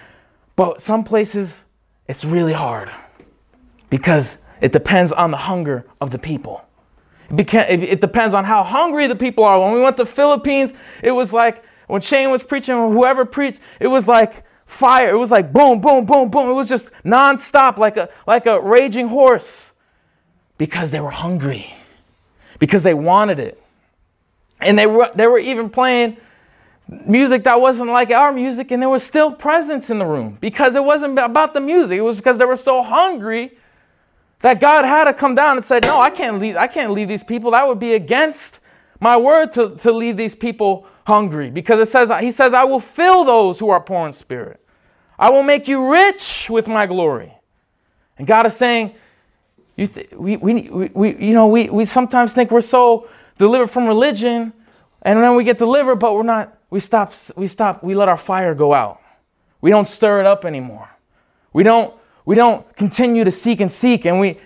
But 0.55 0.83
some 0.83 1.03
places 1.03 1.65
it's 2.07 2.25
really 2.25 2.53
hard 2.53 2.91
because 3.89 4.39
it 4.61 4.73
depends 4.73 5.13
on 5.13 5.31
the 5.31 5.37
hunger 5.37 5.85
of 6.01 6.11
the 6.11 6.19
people 6.19 6.63
it 7.37 8.01
depends 8.01 8.35
on 8.35 8.45
how 8.45 8.63
hungry 8.63 9.07
the 9.07 9.17
people 9.17 9.45
are. 9.45 9.61
When 9.61 9.73
we 9.73 9.81
went 9.81 9.97
to 9.99 10.05
the 10.05 10.11
Philippines, 10.11 10.73
it 11.03 11.13
was 11.13 11.33
like 11.33 11.63
when 11.87 12.01
Shane 12.01 12.31
was 12.31 12.43
preaching, 12.43 12.75
or 12.75 12.93
whoever 12.93 13.25
preached, 13.25 13.61
it 13.81 13.89
was 13.89 14.09
like 14.09 14.45
fire. 14.67 15.11
It 15.11 15.19
was 15.19 15.31
like 15.31 15.53
boom, 15.53 15.81
boom, 15.81 16.05
boom, 16.07 16.31
boom. 16.31 16.51
It 16.51 16.55
was 16.55 16.69
just 16.69 16.91
nonstop, 17.05 17.77
like 17.77 17.97
a 17.97 18.09
like 18.27 18.47
a 18.47 18.61
raging 18.61 19.09
horse, 19.09 19.71
because 20.57 20.91
they 20.91 21.01
were 21.01 21.11
hungry, 21.11 21.75
because 22.59 22.83
they 22.83 22.95
wanted 22.95 23.39
it, 23.39 23.63
and 24.61 24.79
they 24.79 24.87
were 24.87 25.11
they 25.15 25.27
were 25.27 25.39
even 25.39 25.69
playing 25.69 26.17
music 27.05 27.45
that 27.45 27.61
wasn't 27.61 27.91
like 27.91 28.11
our 28.11 28.33
music, 28.33 28.71
and 28.71 28.81
there 28.81 28.89
was 28.89 29.03
still 29.03 29.31
presence 29.33 29.91
in 29.91 29.99
the 29.99 30.07
room 30.07 30.39
because 30.41 30.75
it 30.75 30.85
wasn't 30.85 31.19
about 31.19 31.53
the 31.53 31.61
music. 31.61 31.99
It 31.99 32.03
was 32.03 32.17
because 32.17 32.39
they 32.39 32.47
were 32.47 32.57
so 32.57 32.83
hungry 32.83 33.58
that 34.41 34.61
God 34.61 34.85
had 34.85 35.05
to 35.05 35.15
come 35.15 35.35
down 35.35 35.57
and 35.57 35.65
said, 35.65 35.85
No, 35.85 36.01
I 36.01 36.11
can't 36.11 36.39
leave, 36.39 36.57
I 36.57 36.67
can't 36.67 36.93
leave 36.93 37.09
these 37.09 37.25
people. 37.25 37.53
That 37.53 37.67
would 37.67 37.79
be 37.79 37.95
against 37.95 38.61
my 39.01 39.17
word 39.17 39.53
to, 39.55 39.77
to 39.77 39.93
leave 39.93 40.17
these 40.17 40.35
people 40.35 40.87
hungry. 41.07 41.51
Because 41.51 41.81
it 41.81 41.91
says, 41.91 42.11
He 42.21 42.31
says, 42.31 42.55
I 42.55 42.65
will 42.65 42.81
fill 42.81 43.25
those 43.25 43.59
who 43.59 43.71
are 43.71 43.81
poor 43.81 44.07
in 44.07 44.13
spirit. 44.13 44.61
I 45.19 45.31
will 45.31 45.43
make 45.43 45.67
you 45.67 45.91
rich 45.91 46.49
with 46.49 46.69
my 46.69 46.87
glory. 46.87 47.35
And 48.17 48.27
God 48.27 48.47
is 48.47 48.57
saying, 48.57 48.95
you 49.77 49.87
th- 49.87 50.11
we, 50.13 50.37
we, 50.37 50.69
we, 50.93 51.17
you 51.17 51.33
know, 51.33 51.47
we, 51.47 51.71
we 51.71 51.85
sometimes 51.85 52.33
think 52.33 52.51
we're 52.51 52.61
so 52.61 53.09
delivered 53.39 53.69
from 53.69 53.87
religion, 53.87 54.53
and 55.03 55.23
then 55.23 55.37
we 55.37 55.45
get 55.45 55.57
delivered, 55.57 55.97
but 55.97 56.15
we're 56.15 56.25
not, 56.25 56.59
we 56.69 56.81
stop, 56.81 57.15
we 57.37 57.47
stop, 57.47 57.83
we 57.83 57.95
let 57.95 58.09
our 58.09 58.17
fire 58.17 58.55
go 58.55 58.75
out. 58.75 59.01
We 59.61 59.71
don't 59.71 59.89
stir 59.89 60.21
it 60.21 60.27
up 60.27 60.45
anymore. 60.45 60.89
We 61.53 61.63
don't 61.63 61.95
we 62.29 62.35
don't 62.35 62.77
continue 62.77 63.25
to 63.25 63.31
seek 63.31 63.59
and 63.59 63.73
seek 63.73 64.05
and 64.05 64.21
we 64.21 64.39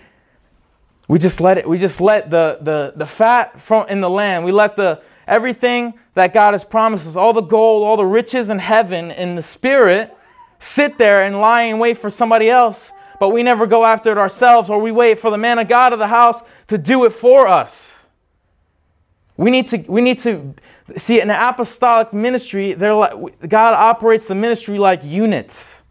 we 1.09 1.19
just 1.19 1.41
let 1.41 1.57
it 1.57 1.67
we 1.67 1.77
just 1.77 1.99
let 1.99 2.31
the 2.31 2.57
the, 2.61 2.93
the 2.95 3.05
fat 3.05 3.59
in 3.89 3.99
the 3.99 4.09
land. 4.09 4.45
We 4.45 4.53
let 4.53 4.77
the 4.77 5.01
everything 5.27 5.93
that 6.13 6.33
god 6.33 6.53
has 6.53 6.63
promised 6.63 7.05
us 7.05 7.17
all 7.17 7.33
the 7.33 7.41
gold 7.41 7.85
all 7.85 7.97
the 7.97 8.05
riches 8.05 8.49
in 8.49 8.59
heaven 8.59 9.11
in 9.11 9.35
the 9.35 9.43
spirit 9.43 10.15
sit 10.59 10.97
there 10.97 11.23
and 11.23 11.41
lie 11.41 11.63
in 11.63 11.77
wait 11.77 11.97
for 11.97 12.09
somebody 12.09 12.49
else. 12.49 12.89
But 13.19 13.31
we 13.31 13.43
never 13.43 13.67
go 13.67 13.83
after 13.83 14.13
it 14.13 14.17
ourselves 14.17 14.69
or 14.69 14.79
we 14.79 14.93
wait 14.93 15.19
for 15.19 15.29
the 15.29 15.37
man 15.37 15.59
of 15.59 15.67
god 15.67 15.91
of 15.91 15.99
the 15.99 16.07
house 16.07 16.39
to 16.69 16.77
do 16.77 17.03
it 17.03 17.11
for 17.11 17.49
us. 17.49 17.91
We 19.35 19.51
need 19.51 19.67
to 19.67 19.79
we 19.89 19.99
need 19.99 20.19
to 20.19 20.53
see 20.95 21.19
in 21.19 21.27
the 21.27 21.49
apostolic 21.49 22.13
ministry 22.13 22.71
they're 22.71 22.93
like 22.93 23.49
god 23.49 23.73
operates 23.73 24.25
the 24.25 24.35
ministry 24.35 24.79
like 24.79 25.03
units. 25.03 25.81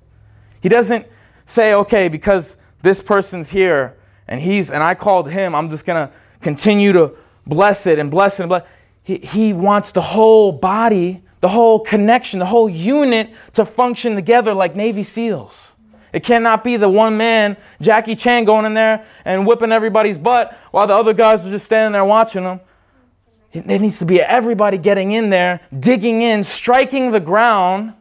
He 0.63 0.71
doesn't 0.71 1.12
say, 1.53 1.75
okay, 1.75 2.09
because 2.09 2.57
this 2.83 3.01
person's 3.01 3.51
here 3.51 3.97
and 4.27 4.41
he's 4.41 4.71
and 4.71 4.83
I 4.83 4.95
called 4.95 5.31
him, 5.31 5.55
I'm 5.55 5.71
just 5.71 5.85
gonna 5.85 6.11
continue 6.41 6.93
to 6.93 7.13
bless 7.47 7.87
it 7.87 7.99
and 7.99 8.11
bless 8.11 8.41
it 8.41 8.45
and 8.45 8.49
bless. 8.49 8.65
He, 9.03 9.19
he 9.19 9.53
wants 9.53 9.93
the 9.93 10.03
whole 10.03 10.53
body, 10.53 11.23
the 11.41 11.49
whole 11.49 11.81
connection, 11.81 12.39
the 12.39 12.47
whole 12.47 12.69
unit 12.69 13.31
to 13.55 13.65
function 13.65 14.15
together 14.15 14.55
like 14.55 14.77
Navy 14.77 15.05
SEALs. 15.05 15.73
It 16.13 16.25
cannot 16.25 16.63
be 16.63 16.77
the 16.77 16.89
one 16.89 17.17
man, 17.17 17.57
Jackie 17.81 18.15
Chan, 18.15 18.45
going 18.45 18.67
in 18.67 18.75
there 18.75 19.07
and 19.25 19.47
whipping 19.47 19.73
everybody's 19.73 20.19
butt 20.19 20.57
while 20.71 20.87
the 20.87 20.95
other 20.95 21.15
guys 21.15 21.47
are 21.47 21.51
just 21.51 21.65
standing 21.65 21.93
there 21.93 22.05
watching 22.05 22.45
them. 22.45 22.61
It 23.53 23.67
needs 23.67 23.99
to 23.99 24.07
be 24.07 24.21
everybody 24.21 24.79
getting 24.79 25.13
in 25.13 25.29
there, 25.29 25.61
digging 25.79 26.23
in, 26.23 26.43
striking 26.43 27.11
the 27.11 27.21
ground, 27.21 27.93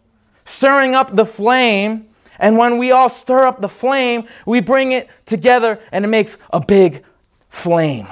stirring 0.45 0.95
up 0.95 1.13
the 1.13 1.25
flame, 1.25 2.07
and 2.41 2.57
when 2.57 2.79
we 2.79 2.91
all 2.91 3.07
stir 3.07 3.45
up 3.45 3.61
the 3.61 3.69
flame, 3.69 4.27
we 4.47 4.59
bring 4.59 4.91
it 4.91 5.07
together 5.27 5.79
and 5.91 6.03
it 6.03 6.07
makes 6.07 6.37
a 6.51 6.59
big 6.59 7.03
flame. 7.49 8.07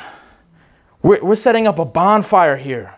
We're, 1.01 1.21
we're 1.23 1.35
setting 1.35 1.65
up 1.65 1.79
a 1.79 1.85
bonfire 1.85 2.55
here. 2.55 2.93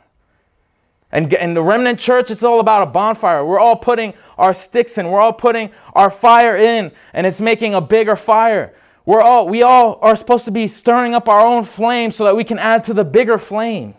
And 1.09 1.31
in 1.33 1.53
the 1.53 1.63
remnant 1.63 1.99
church, 1.99 2.31
it's 2.31 2.43
all 2.43 2.59
about 2.59 2.83
a 2.83 2.85
bonfire. 2.85 3.45
We're 3.45 3.59
all 3.59 3.77
putting 3.77 4.13
our 4.37 4.53
sticks 4.53 4.97
in, 4.97 5.09
we're 5.09 5.21
all 5.21 5.33
putting 5.33 5.71
our 5.93 6.09
fire 6.09 6.55
in, 6.57 6.91
and 7.13 7.25
it's 7.25 7.39
making 7.39 7.73
a 7.75 7.81
bigger 7.81 8.17
fire. 8.17 8.73
We're 9.05 9.21
all, 9.21 9.47
we 9.47 9.63
all 9.63 9.99
are 10.01 10.15
supposed 10.17 10.45
to 10.45 10.51
be 10.51 10.67
stirring 10.67 11.13
up 11.13 11.29
our 11.29 11.45
own 11.45 11.63
flame 11.63 12.11
so 12.11 12.25
that 12.25 12.35
we 12.35 12.43
can 12.43 12.59
add 12.59 12.83
to 12.85 12.93
the 12.93 13.05
bigger 13.05 13.37
flame. 13.37 13.95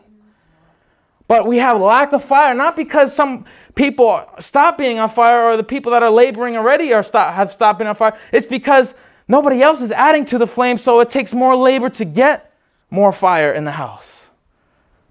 But 1.33 1.47
we 1.47 1.57
have 1.57 1.81
lack 1.81 2.13
of 2.13 2.23
fire, 2.23 2.53
not 2.53 2.77
because 2.77 3.17
some 3.17 3.47
people 3.75 4.23
stop 4.39 4.77
being 4.77 4.99
on 4.99 5.09
fire 5.09 5.45
or 5.45 5.57
the 5.57 5.65
people 5.65 5.91
that 5.93 6.03
are 6.03 6.11
laboring 6.11 6.59
already 6.59 6.93
are 6.93 7.03
stop, 7.03 7.33
have 7.33 7.51
stopped 7.51 7.79
being 7.79 7.89
on 7.89 7.95
fire. 7.95 8.19
It's 8.33 8.45
because 8.45 8.93
nobody 9.27 9.63
else 9.63 9.81
is 9.81 9.93
adding 9.93 10.27
to 10.27 10.37
the 10.37 10.47
flame, 10.47 10.77
so 10.77 11.01
it 11.01 11.09
takes 11.09 11.33
more 11.33 11.57
labor 11.57 11.89
to 11.89 12.05
get 12.05 12.55
more 12.91 13.13
fire 13.13 13.51
in 13.51 13.65
the 13.65 13.71
house. 13.71 14.27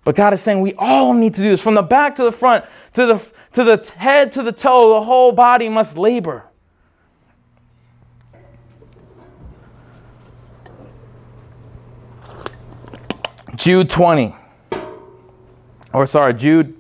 But 0.03 0.15
God 0.15 0.31
is 0.35 0.41
saying 0.41 0.61
we 0.61 0.75
all 0.75 1.15
need 1.15 1.33
to 1.33 1.41
do 1.41 1.49
this 1.49 1.59
from 1.59 1.73
the 1.73 1.81
back 1.81 2.15
to 2.17 2.23
the 2.23 2.31
front, 2.31 2.65
to 2.93 3.07
the, 3.07 3.31
to 3.53 3.63
the 3.63 3.91
head 3.97 4.31
to 4.33 4.43
the 4.43 4.51
toe, 4.51 4.93
the 4.93 5.03
whole 5.03 5.31
body 5.31 5.69
must 5.69 5.97
labor. 5.97 6.45
Jude 13.55 13.89
20. 13.89 14.35
Or 15.93 16.05
sorry, 16.07 16.33
Jude 16.33 16.77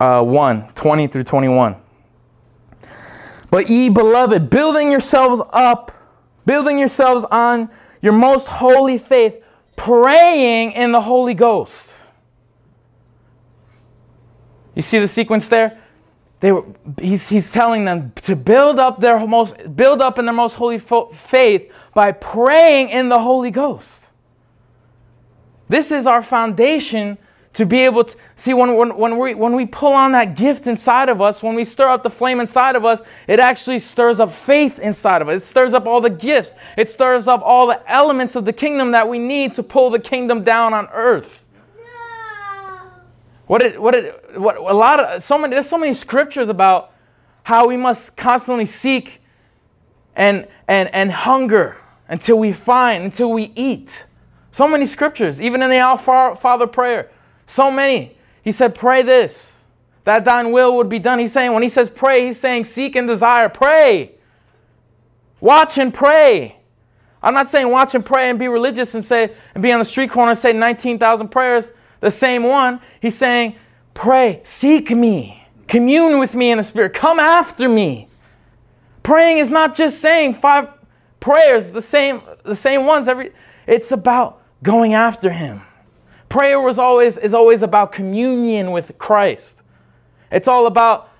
uh, 0.00 0.22
1 0.22 0.68
20 0.74 1.06
through 1.08 1.24
21. 1.24 1.76
But 3.50 3.70
ye 3.70 3.88
beloved, 3.88 4.50
building 4.50 4.90
yourselves 4.90 5.40
up, 5.52 5.92
building 6.44 6.78
yourselves 6.78 7.24
on 7.30 7.70
your 8.02 8.12
most 8.12 8.46
holy 8.48 8.98
faith, 8.98 9.42
praying 9.76 10.72
in 10.72 10.92
the 10.92 11.00
Holy 11.00 11.34
Ghost. 11.34 11.96
You 14.74 14.82
see 14.82 14.98
the 14.98 15.08
sequence 15.08 15.48
there? 15.48 15.80
They 16.40 16.52
were, 16.52 16.64
he's, 17.00 17.30
he's 17.30 17.50
telling 17.50 17.86
them 17.86 18.12
to 18.16 18.36
build 18.36 18.78
up 18.78 19.00
their 19.00 19.26
most 19.26 19.74
build 19.74 20.02
up 20.02 20.18
in 20.18 20.26
their 20.26 20.34
most 20.34 20.54
holy 20.54 20.78
fo- 20.78 21.10
faith 21.12 21.72
by 21.94 22.12
praying 22.12 22.90
in 22.90 23.08
the 23.08 23.18
Holy 23.18 23.50
Ghost. 23.50 24.05
This 25.68 25.90
is 25.90 26.06
our 26.06 26.22
foundation 26.22 27.18
to 27.56 27.64
be 27.64 27.80
able 27.80 28.04
to 28.04 28.14
see 28.36 28.52
when, 28.52 28.76
when, 28.76 28.96
when, 28.98 29.18
we, 29.18 29.34
when 29.34 29.54
we 29.54 29.64
pull 29.64 29.94
on 29.94 30.12
that 30.12 30.36
gift 30.36 30.66
inside 30.66 31.08
of 31.08 31.22
us, 31.22 31.42
when 31.42 31.54
we 31.54 31.64
stir 31.64 31.88
up 31.88 32.02
the 32.02 32.10
flame 32.10 32.38
inside 32.38 32.76
of 32.76 32.84
us, 32.84 33.00
it 33.26 33.40
actually 33.40 33.78
stirs 33.78 34.20
up 34.20 34.30
faith 34.32 34.78
inside 34.78 35.22
of 35.22 35.28
us. 35.30 35.42
It 35.42 35.46
stirs 35.46 35.72
up 35.72 35.86
all 35.86 36.02
the 36.02 36.10
gifts, 36.10 36.54
it 36.76 36.90
stirs 36.90 37.26
up 37.26 37.40
all 37.42 37.66
the 37.66 37.80
elements 37.90 38.36
of 38.36 38.44
the 38.44 38.52
kingdom 38.52 38.90
that 38.90 39.08
we 39.08 39.18
need 39.18 39.54
to 39.54 39.62
pull 39.62 39.88
the 39.88 39.98
kingdom 39.98 40.44
down 40.44 40.74
on 40.74 40.88
earth. 40.92 41.44
What 43.46 43.62
it, 43.62 43.80
what 43.80 43.94
it, 43.94 44.38
what 44.38 44.56
a 44.56 44.74
lot 44.74 45.00
of 45.00 45.22
so 45.22 45.38
many 45.38 45.54
there's 45.54 45.68
so 45.68 45.78
many 45.78 45.94
scriptures 45.94 46.48
about 46.48 46.90
how 47.44 47.68
we 47.68 47.76
must 47.76 48.16
constantly 48.16 48.66
seek 48.66 49.20
and 50.16 50.48
and 50.66 50.92
and 50.92 51.12
hunger 51.12 51.76
until 52.08 52.38
we 52.40 52.52
find 52.52 53.04
until 53.04 53.32
we 53.32 53.52
eat. 53.54 54.02
So 54.56 54.66
many 54.66 54.86
scriptures, 54.86 55.38
even 55.38 55.60
in 55.60 55.68
the 55.68 55.80
Our 55.80 55.98
Father 55.98 56.66
prayer. 56.66 57.10
So 57.46 57.70
many. 57.70 58.16
He 58.42 58.52
said, 58.52 58.74
Pray 58.74 59.02
this, 59.02 59.52
that 60.04 60.24
thine 60.24 60.50
will 60.50 60.74
would 60.78 60.88
be 60.88 60.98
done. 60.98 61.18
He's 61.18 61.34
saying, 61.34 61.52
when 61.52 61.62
he 61.62 61.68
says 61.68 61.90
pray, 61.90 62.24
he's 62.24 62.40
saying 62.40 62.64
seek 62.64 62.96
and 62.96 63.06
desire. 63.06 63.50
Pray. 63.50 64.12
Watch 65.40 65.76
and 65.76 65.92
pray. 65.92 66.56
I'm 67.22 67.34
not 67.34 67.50
saying 67.50 67.70
watch 67.70 67.94
and 67.94 68.02
pray 68.02 68.30
and 68.30 68.38
be 68.38 68.48
religious 68.48 68.94
and 68.94 69.04
say 69.04 69.30
and 69.54 69.62
be 69.62 69.72
on 69.72 69.78
the 69.78 69.84
street 69.84 70.08
corner 70.08 70.30
and 70.30 70.38
say 70.38 70.54
19,000 70.54 71.28
prayers, 71.28 71.70
the 72.00 72.10
same 72.10 72.42
one. 72.42 72.80
He's 73.02 73.14
saying, 73.14 73.56
pray, 73.92 74.40
seek 74.44 74.90
me, 74.90 75.46
commune 75.68 76.18
with 76.18 76.34
me 76.34 76.50
in 76.50 76.56
the 76.56 76.64
spirit, 76.64 76.94
come 76.94 77.20
after 77.20 77.68
me. 77.68 78.08
Praying 79.02 79.36
is 79.36 79.50
not 79.50 79.74
just 79.74 80.00
saying 80.00 80.36
five 80.36 80.70
prayers, 81.20 81.72
the 81.72 81.82
same, 81.82 82.22
the 82.42 82.56
same 82.56 82.86
ones 82.86 83.06
every 83.06 83.34
it's 83.66 83.92
about 83.92 84.44
going 84.62 84.94
after 84.94 85.30
him. 85.30 85.62
Prayer 86.28 86.60
was 86.60 86.78
always 86.78 87.16
is 87.16 87.34
always 87.34 87.62
about 87.62 87.92
communion 87.92 88.72
with 88.72 88.98
Christ. 88.98 89.62
It's 90.30 90.48
all 90.48 90.66
about 90.66 91.10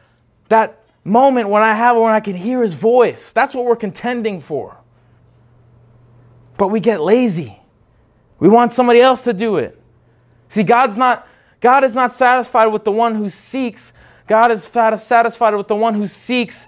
that 0.49 0.85
moment 1.05 1.49
when 1.49 1.63
I 1.63 1.75
have 1.75 1.97
when 1.97 2.13
I 2.13 2.21
can 2.21 2.37
hear 2.37 2.63
his 2.63 2.75
voice. 2.75 3.33
That's 3.33 3.55
what 3.55 3.65
we're 3.65 3.77
contending 3.77 4.41
for. 4.41 4.77
But 6.57 6.69
we 6.69 6.81
get 6.81 7.01
lazy. 7.01 7.61
We 8.39 8.49
want 8.49 8.73
somebody 8.73 9.01
else 9.01 9.23
to 9.25 9.33
do 9.33 9.57
it. 9.57 9.81
See, 10.49 10.63
God's 10.63 10.97
not 10.97 11.27
God 11.61 11.85
is 11.85 11.95
not 11.95 12.15
satisfied 12.15 12.67
with 12.67 12.85
the 12.85 12.93
one 12.93 13.15
who 13.15 13.31
seeks. 13.31 13.93
God 14.27 14.51
is 14.51 14.65
satisfied 14.65 15.55
with 15.55 15.69
the 15.69 15.77
one 15.77 15.95
who 15.95 16.07
seeks 16.07 16.65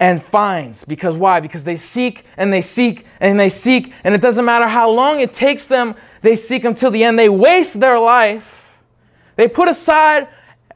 and 0.00 0.24
finds. 0.24 0.84
Because 0.84 1.16
why? 1.16 1.40
Because 1.40 1.64
they 1.64 1.76
seek 1.76 2.24
and 2.36 2.52
they 2.52 2.62
seek 2.62 3.06
and 3.20 3.38
they 3.38 3.48
seek, 3.48 3.92
and 4.04 4.14
it 4.14 4.20
doesn't 4.20 4.44
matter 4.44 4.68
how 4.68 4.90
long 4.90 5.20
it 5.20 5.32
takes 5.32 5.66
them, 5.66 5.94
they 6.22 6.36
seek 6.36 6.64
until 6.64 6.90
the 6.90 7.04
end. 7.04 7.18
They 7.18 7.28
waste 7.28 7.80
their 7.80 7.98
life. 7.98 8.76
They 9.36 9.48
put 9.48 9.68
aside 9.68 10.28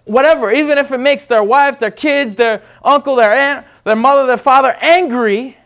whatever, 0.04 0.50
even 0.50 0.78
if 0.78 0.90
it 0.90 0.98
makes 0.98 1.26
their 1.26 1.42
wife, 1.42 1.78
their 1.78 1.90
kids, 1.90 2.36
their 2.36 2.62
uncle, 2.84 3.16
their 3.16 3.32
aunt, 3.32 3.66
their 3.84 3.96
mother, 3.96 4.26
their 4.26 4.36
father 4.36 4.76
angry. 4.80 5.56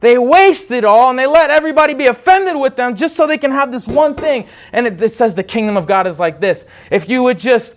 They 0.00 0.18
waste 0.18 0.70
it 0.70 0.84
all 0.84 1.08
and 1.08 1.18
they 1.18 1.26
let 1.26 1.50
everybody 1.50 1.94
be 1.94 2.06
offended 2.06 2.56
with 2.56 2.76
them 2.76 2.94
just 2.94 3.16
so 3.16 3.26
they 3.26 3.38
can 3.38 3.50
have 3.50 3.72
this 3.72 3.88
one 3.88 4.14
thing. 4.14 4.46
And 4.72 4.86
it, 4.86 5.00
it 5.00 5.12
says 5.12 5.34
the 5.34 5.42
kingdom 5.42 5.78
of 5.78 5.86
God 5.86 6.06
is 6.06 6.18
like 6.18 6.40
this. 6.40 6.66
If 6.90 7.08
you 7.08 7.22
would 7.22 7.38
just 7.38 7.74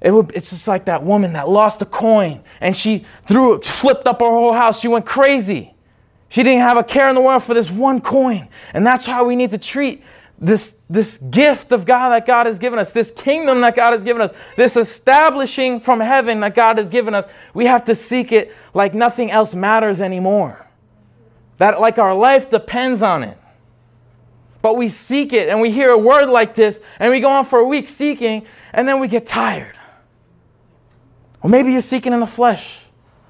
it 0.00 0.12
would, 0.12 0.30
it's 0.34 0.50
just 0.50 0.68
like 0.68 0.84
that 0.84 1.02
woman 1.02 1.32
that 1.32 1.48
lost 1.48 1.82
a 1.82 1.86
coin 1.86 2.42
and 2.60 2.76
she 2.76 3.04
threw 3.26 3.54
it, 3.54 3.64
flipped 3.64 4.06
up 4.06 4.20
her 4.20 4.26
whole 4.26 4.52
house. 4.52 4.80
She 4.80 4.88
went 4.88 5.06
crazy. 5.06 5.74
She 6.28 6.42
didn't 6.42 6.60
have 6.60 6.76
a 6.76 6.84
care 6.84 7.08
in 7.08 7.14
the 7.14 7.20
world 7.20 7.42
for 7.42 7.54
this 7.54 7.70
one 7.70 8.00
coin. 8.00 8.48
And 8.74 8.86
that's 8.86 9.06
how 9.06 9.24
we 9.24 9.34
need 9.34 9.50
to 9.50 9.58
treat 9.58 10.04
this, 10.38 10.76
this 10.88 11.18
gift 11.18 11.72
of 11.72 11.84
God 11.84 12.10
that 12.10 12.26
God 12.26 12.46
has 12.46 12.58
given 12.58 12.78
us, 12.78 12.92
this 12.92 13.10
kingdom 13.10 13.60
that 13.62 13.74
God 13.74 13.92
has 13.92 14.04
given 14.04 14.22
us, 14.22 14.30
this 14.56 14.76
establishing 14.76 15.80
from 15.80 16.00
heaven 16.00 16.40
that 16.40 16.54
God 16.54 16.78
has 16.78 16.88
given 16.88 17.14
us. 17.14 17.26
We 17.54 17.66
have 17.66 17.84
to 17.86 17.96
seek 17.96 18.30
it 18.30 18.54
like 18.74 18.94
nothing 18.94 19.30
else 19.30 19.54
matters 19.54 20.00
anymore. 20.00 20.66
That 21.56 21.80
like 21.80 21.98
our 21.98 22.14
life 22.14 22.50
depends 22.50 23.02
on 23.02 23.24
it. 23.24 23.36
But 24.62 24.76
we 24.76 24.88
seek 24.88 25.32
it 25.32 25.48
and 25.48 25.60
we 25.60 25.72
hear 25.72 25.90
a 25.90 25.98
word 25.98 26.28
like 26.28 26.54
this 26.54 26.78
and 27.00 27.10
we 27.10 27.20
go 27.20 27.30
on 27.30 27.44
for 27.44 27.58
a 27.58 27.64
week 27.64 27.88
seeking 27.88 28.46
and 28.72 28.86
then 28.86 29.00
we 29.00 29.08
get 29.08 29.26
tired. 29.26 29.77
Or 31.42 31.50
maybe 31.50 31.72
you're 31.72 31.80
seeking 31.80 32.12
in 32.12 32.20
the 32.20 32.26
flesh. 32.26 32.80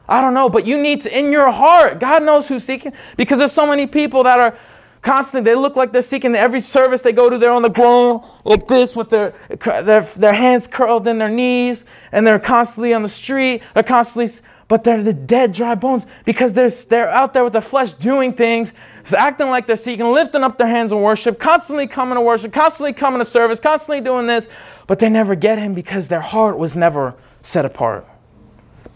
I 0.08 0.22
don't 0.22 0.32
know, 0.32 0.48
but 0.48 0.66
you 0.66 0.80
need 0.80 1.02
to, 1.02 1.16
in 1.18 1.30
your 1.30 1.50
heart, 1.50 2.00
God 2.00 2.22
knows 2.22 2.48
who's 2.48 2.64
seeking 2.64 2.92
because 3.16 3.38
there's 3.38 3.52
so 3.52 3.66
many 3.66 3.86
people 3.86 4.22
that 4.24 4.38
are 4.38 4.56
constant. 5.02 5.44
They 5.44 5.54
look 5.54 5.76
like 5.76 5.92
they're 5.92 6.00
seeking 6.00 6.34
every 6.34 6.60
service 6.60 7.02
they 7.02 7.12
go 7.12 7.28
to. 7.28 7.36
They're 7.36 7.52
on 7.52 7.62
the 7.62 7.68
ground 7.68 8.22
like 8.44 8.66
this 8.68 8.96
with 8.96 9.10
their, 9.10 9.34
their, 9.82 10.02
their 10.02 10.32
hands 10.32 10.66
curled 10.66 11.06
in 11.06 11.18
their 11.18 11.28
knees 11.28 11.84
and 12.10 12.26
they're 12.26 12.38
constantly 12.38 12.94
on 12.94 13.02
the 13.02 13.08
street. 13.08 13.62
They're 13.74 13.82
constantly, 13.82 14.32
but 14.66 14.82
they're 14.82 15.02
the 15.02 15.12
dead, 15.12 15.52
dry 15.52 15.74
bones 15.74 16.06
because 16.24 16.54
they're, 16.54 16.70
they're 16.70 17.10
out 17.10 17.34
there 17.34 17.44
with 17.44 17.52
the 17.52 17.60
flesh 17.60 17.92
doing 17.92 18.32
things, 18.32 18.72
acting 19.16 19.48
like 19.48 19.66
they're 19.66 19.76
seeking, 19.76 20.10
lifting 20.12 20.42
up 20.42 20.56
their 20.56 20.68
hands 20.68 20.90
in 20.90 21.02
worship, 21.02 21.38
constantly 21.38 21.86
coming 21.86 22.14
to 22.14 22.22
worship, 22.22 22.52
constantly 22.52 22.94
coming 22.94 23.18
to 23.18 23.26
service, 23.26 23.60
constantly 23.60 24.00
doing 24.00 24.26
this, 24.26 24.48
but 24.86 24.98
they 24.98 25.08
never 25.10 25.34
get 25.34 25.58
Him 25.58 25.74
because 25.74 26.08
their 26.08 26.20
heart 26.20 26.58
was 26.58 26.74
never 26.74 27.14
set 27.48 27.64
apart. 27.64 28.06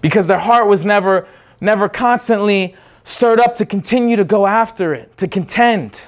Because 0.01 0.27
their 0.27 0.39
heart 0.39 0.69
was 0.69 0.85
never, 0.85 1.27
never 1.61 1.89
constantly 1.89 2.77
stirred 3.05 3.41
up 3.41 3.57
to 3.57 3.67
continue 3.67 4.17
to 4.17 4.25
go 4.25 4.47
after 4.47 4.95
it, 4.95 5.17
to 5.17 5.27
contend. 5.27 6.03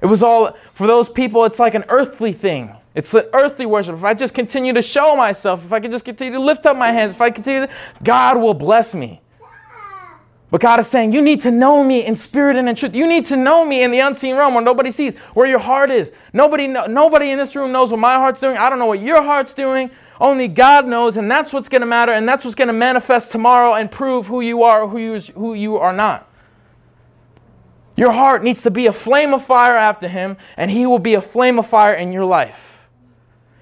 It 0.00 0.06
was 0.06 0.22
all, 0.22 0.56
for 0.72 0.86
those 0.86 1.08
people, 1.08 1.44
it's 1.44 1.58
like 1.58 1.74
an 1.74 1.84
earthly 1.88 2.32
thing. 2.32 2.72
It's 2.94 3.12
an 3.14 3.24
earthly 3.32 3.66
worship. 3.66 3.96
If 3.96 4.04
I 4.04 4.14
just 4.14 4.34
continue 4.34 4.72
to 4.74 4.82
show 4.82 5.16
myself, 5.16 5.64
if 5.64 5.72
I 5.72 5.80
can 5.80 5.90
just 5.90 6.04
continue 6.04 6.34
to 6.34 6.40
lift 6.40 6.66
up 6.66 6.76
my 6.76 6.92
hands, 6.92 7.14
if 7.14 7.20
I 7.20 7.30
continue, 7.30 7.66
to, 7.66 7.72
God 8.02 8.36
will 8.40 8.54
bless 8.54 8.94
me. 8.94 9.20
But 10.50 10.60
God 10.60 10.78
is 10.78 10.86
saying, 10.86 11.12
you 11.12 11.20
need 11.20 11.40
to 11.40 11.50
know 11.50 11.82
me 11.82 12.06
in 12.06 12.14
spirit 12.14 12.56
and 12.56 12.68
in 12.68 12.76
truth. 12.76 12.94
You 12.94 13.08
need 13.08 13.26
to 13.26 13.36
know 13.36 13.64
me 13.64 13.82
in 13.82 13.90
the 13.90 13.98
unseen 13.98 14.36
realm 14.36 14.54
where 14.54 14.62
nobody 14.62 14.92
sees, 14.92 15.16
where 15.32 15.48
your 15.48 15.58
heart 15.58 15.90
is. 15.90 16.12
Nobody, 16.32 16.68
nobody 16.68 17.32
in 17.32 17.38
this 17.38 17.56
room 17.56 17.72
knows 17.72 17.90
what 17.90 17.98
my 17.98 18.14
heart's 18.14 18.38
doing. 18.38 18.56
I 18.56 18.70
don't 18.70 18.78
know 18.78 18.86
what 18.86 19.00
your 19.00 19.20
heart's 19.20 19.52
doing. 19.52 19.90
Only 20.20 20.48
God 20.48 20.86
knows, 20.86 21.16
and 21.16 21.30
that's 21.30 21.52
what's 21.52 21.68
going 21.68 21.80
to 21.80 21.86
matter, 21.86 22.12
and 22.12 22.28
that's 22.28 22.44
what's 22.44 22.54
going 22.54 22.68
to 22.68 22.74
manifest 22.74 23.32
tomorrow 23.32 23.74
and 23.74 23.90
prove 23.90 24.26
who 24.26 24.40
you 24.40 24.62
are, 24.62 24.86
who 24.86 24.98
you, 24.98 25.20
who 25.34 25.54
you 25.54 25.76
are 25.76 25.92
not. 25.92 26.30
Your 27.96 28.12
heart 28.12 28.42
needs 28.42 28.62
to 28.62 28.70
be 28.70 28.86
a 28.86 28.92
flame 28.92 29.34
of 29.34 29.44
fire 29.44 29.76
after 29.76 30.08
Him, 30.08 30.36
and 30.56 30.70
He 30.70 30.86
will 30.86 30.98
be 30.98 31.14
a 31.14 31.22
flame 31.22 31.58
of 31.58 31.66
fire 31.66 31.94
in 31.94 32.12
your 32.12 32.24
life. 32.24 32.86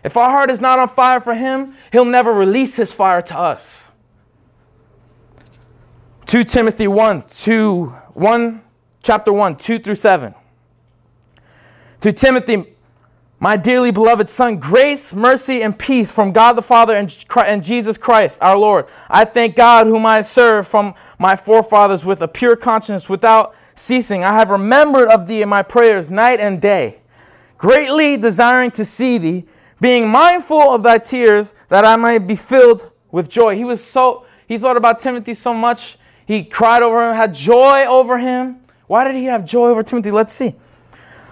If 0.05 0.17
our 0.17 0.31
heart 0.31 0.51
is 0.51 0.61
not 0.61 0.79
on 0.79 0.89
fire 0.89 1.21
for 1.21 1.35
Him, 1.35 1.75
He'll 1.91 2.05
never 2.05 2.33
release 2.33 2.77
His 2.77 2.93
fire 2.93 3.23
to 3.23 3.39
us. 3.39 3.83
2 6.27 6.45
Timothy 6.45 6.89
1, 6.89 7.25
2, 7.29 7.87
1, 7.87 8.63
chapter 9.03 9.33
1, 9.33 9.57
2 9.57 9.79
through 9.79 9.95
7. 9.95 10.35
To 12.01 12.13
Timothy, 12.13 12.72
my 13.43 13.57
dearly 13.57 13.91
beloved 13.91 14.29
Son, 14.29 14.57
grace, 14.57 15.13
mercy, 15.13 15.65
and 15.65 15.77
peace 15.77 16.13
from 16.13 16.31
God 16.31 16.53
the 16.53 16.63
Father 16.63 16.95
and 16.95 17.65
Jesus 17.65 17.99
Christ 17.99 18.39
our 18.41 18.57
Lord. 18.57 18.87
I 19.11 19.25
thank 19.25 19.57
God, 19.57 19.89
whom 19.89 20.07
I 20.07 20.21
serve 20.21 20.69
from 20.69 20.95
my 21.19 21.35
forefathers 21.35 22.05
with 22.05 22.23
a 22.23 22.29
pure 22.29 22.55
conscience 22.55 23.09
without 23.09 23.53
ceasing. 23.75 24.23
I 24.23 24.35
have 24.35 24.51
remembered 24.51 25.09
of 25.09 25.27
thee 25.27 25.43
in 25.43 25.49
my 25.49 25.65
prayers 25.65 26.09
night 26.09 26.39
and 26.39 26.63
day, 26.63 27.01
greatly 27.59 28.17
desiring 28.17 28.71
to 28.71 28.85
see 28.85 29.19
thee, 29.19 29.45
being 29.81 30.09
mindful 30.09 30.61
of 30.61 30.85
thy 30.85 30.99
tears, 30.99 31.53
that 31.69 31.85
I 31.85 31.97
might 31.97 32.29
be 32.29 32.37
filled 32.37 32.93
with 33.11 33.29
joy. 33.29 33.57
He 33.57 33.65
was 33.65 33.83
so, 33.85 34.25
he 34.47 34.57
thought 34.57 34.77
about 34.77 35.01
Timothy 35.01 35.35
so 35.35 35.53
much. 35.53 35.99
He 36.27 36.45
cried 36.45 36.85
over 36.85 37.11
him, 37.11 37.17
had 37.17 37.35
joy 37.35 37.87
over 37.87 38.19
him. 38.19 38.61
Why 38.87 39.03
did 39.03 39.17
he 39.17 39.25
have 39.25 39.45
joy 39.45 39.71
over 39.71 39.83
Timothy? 39.83 40.13
Let's 40.13 40.33
see. 40.33 40.55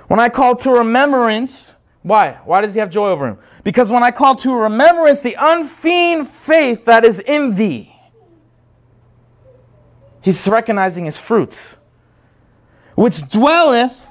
When 0.09 0.19
I 0.19 0.29
call 0.29 0.57
to 0.57 0.73
remembrance, 0.73 1.77
why? 2.03 2.39
Why 2.45 2.61
does 2.63 2.75
he 2.75 2.81
have 2.81 2.91
joy 2.91 3.11
over 3.11 3.27
him? 3.27 3.39
Because 3.63 3.91
when 3.91 4.03
I 4.03 4.11
call 4.11 4.35
to 4.37 4.55
remembrance 4.55 5.21
the 5.21 5.37
unfeigned 5.39 6.29
faith 6.29 6.87
that 6.87 7.05
is 7.05 7.21
in 7.21 7.57
thee, 7.57 7.95
he's 10.23 10.49
recognizing 10.49 11.05
his 11.05 11.21
fruits, 11.21 11.77
which 12.95 13.29
dwelleth, 13.29 14.09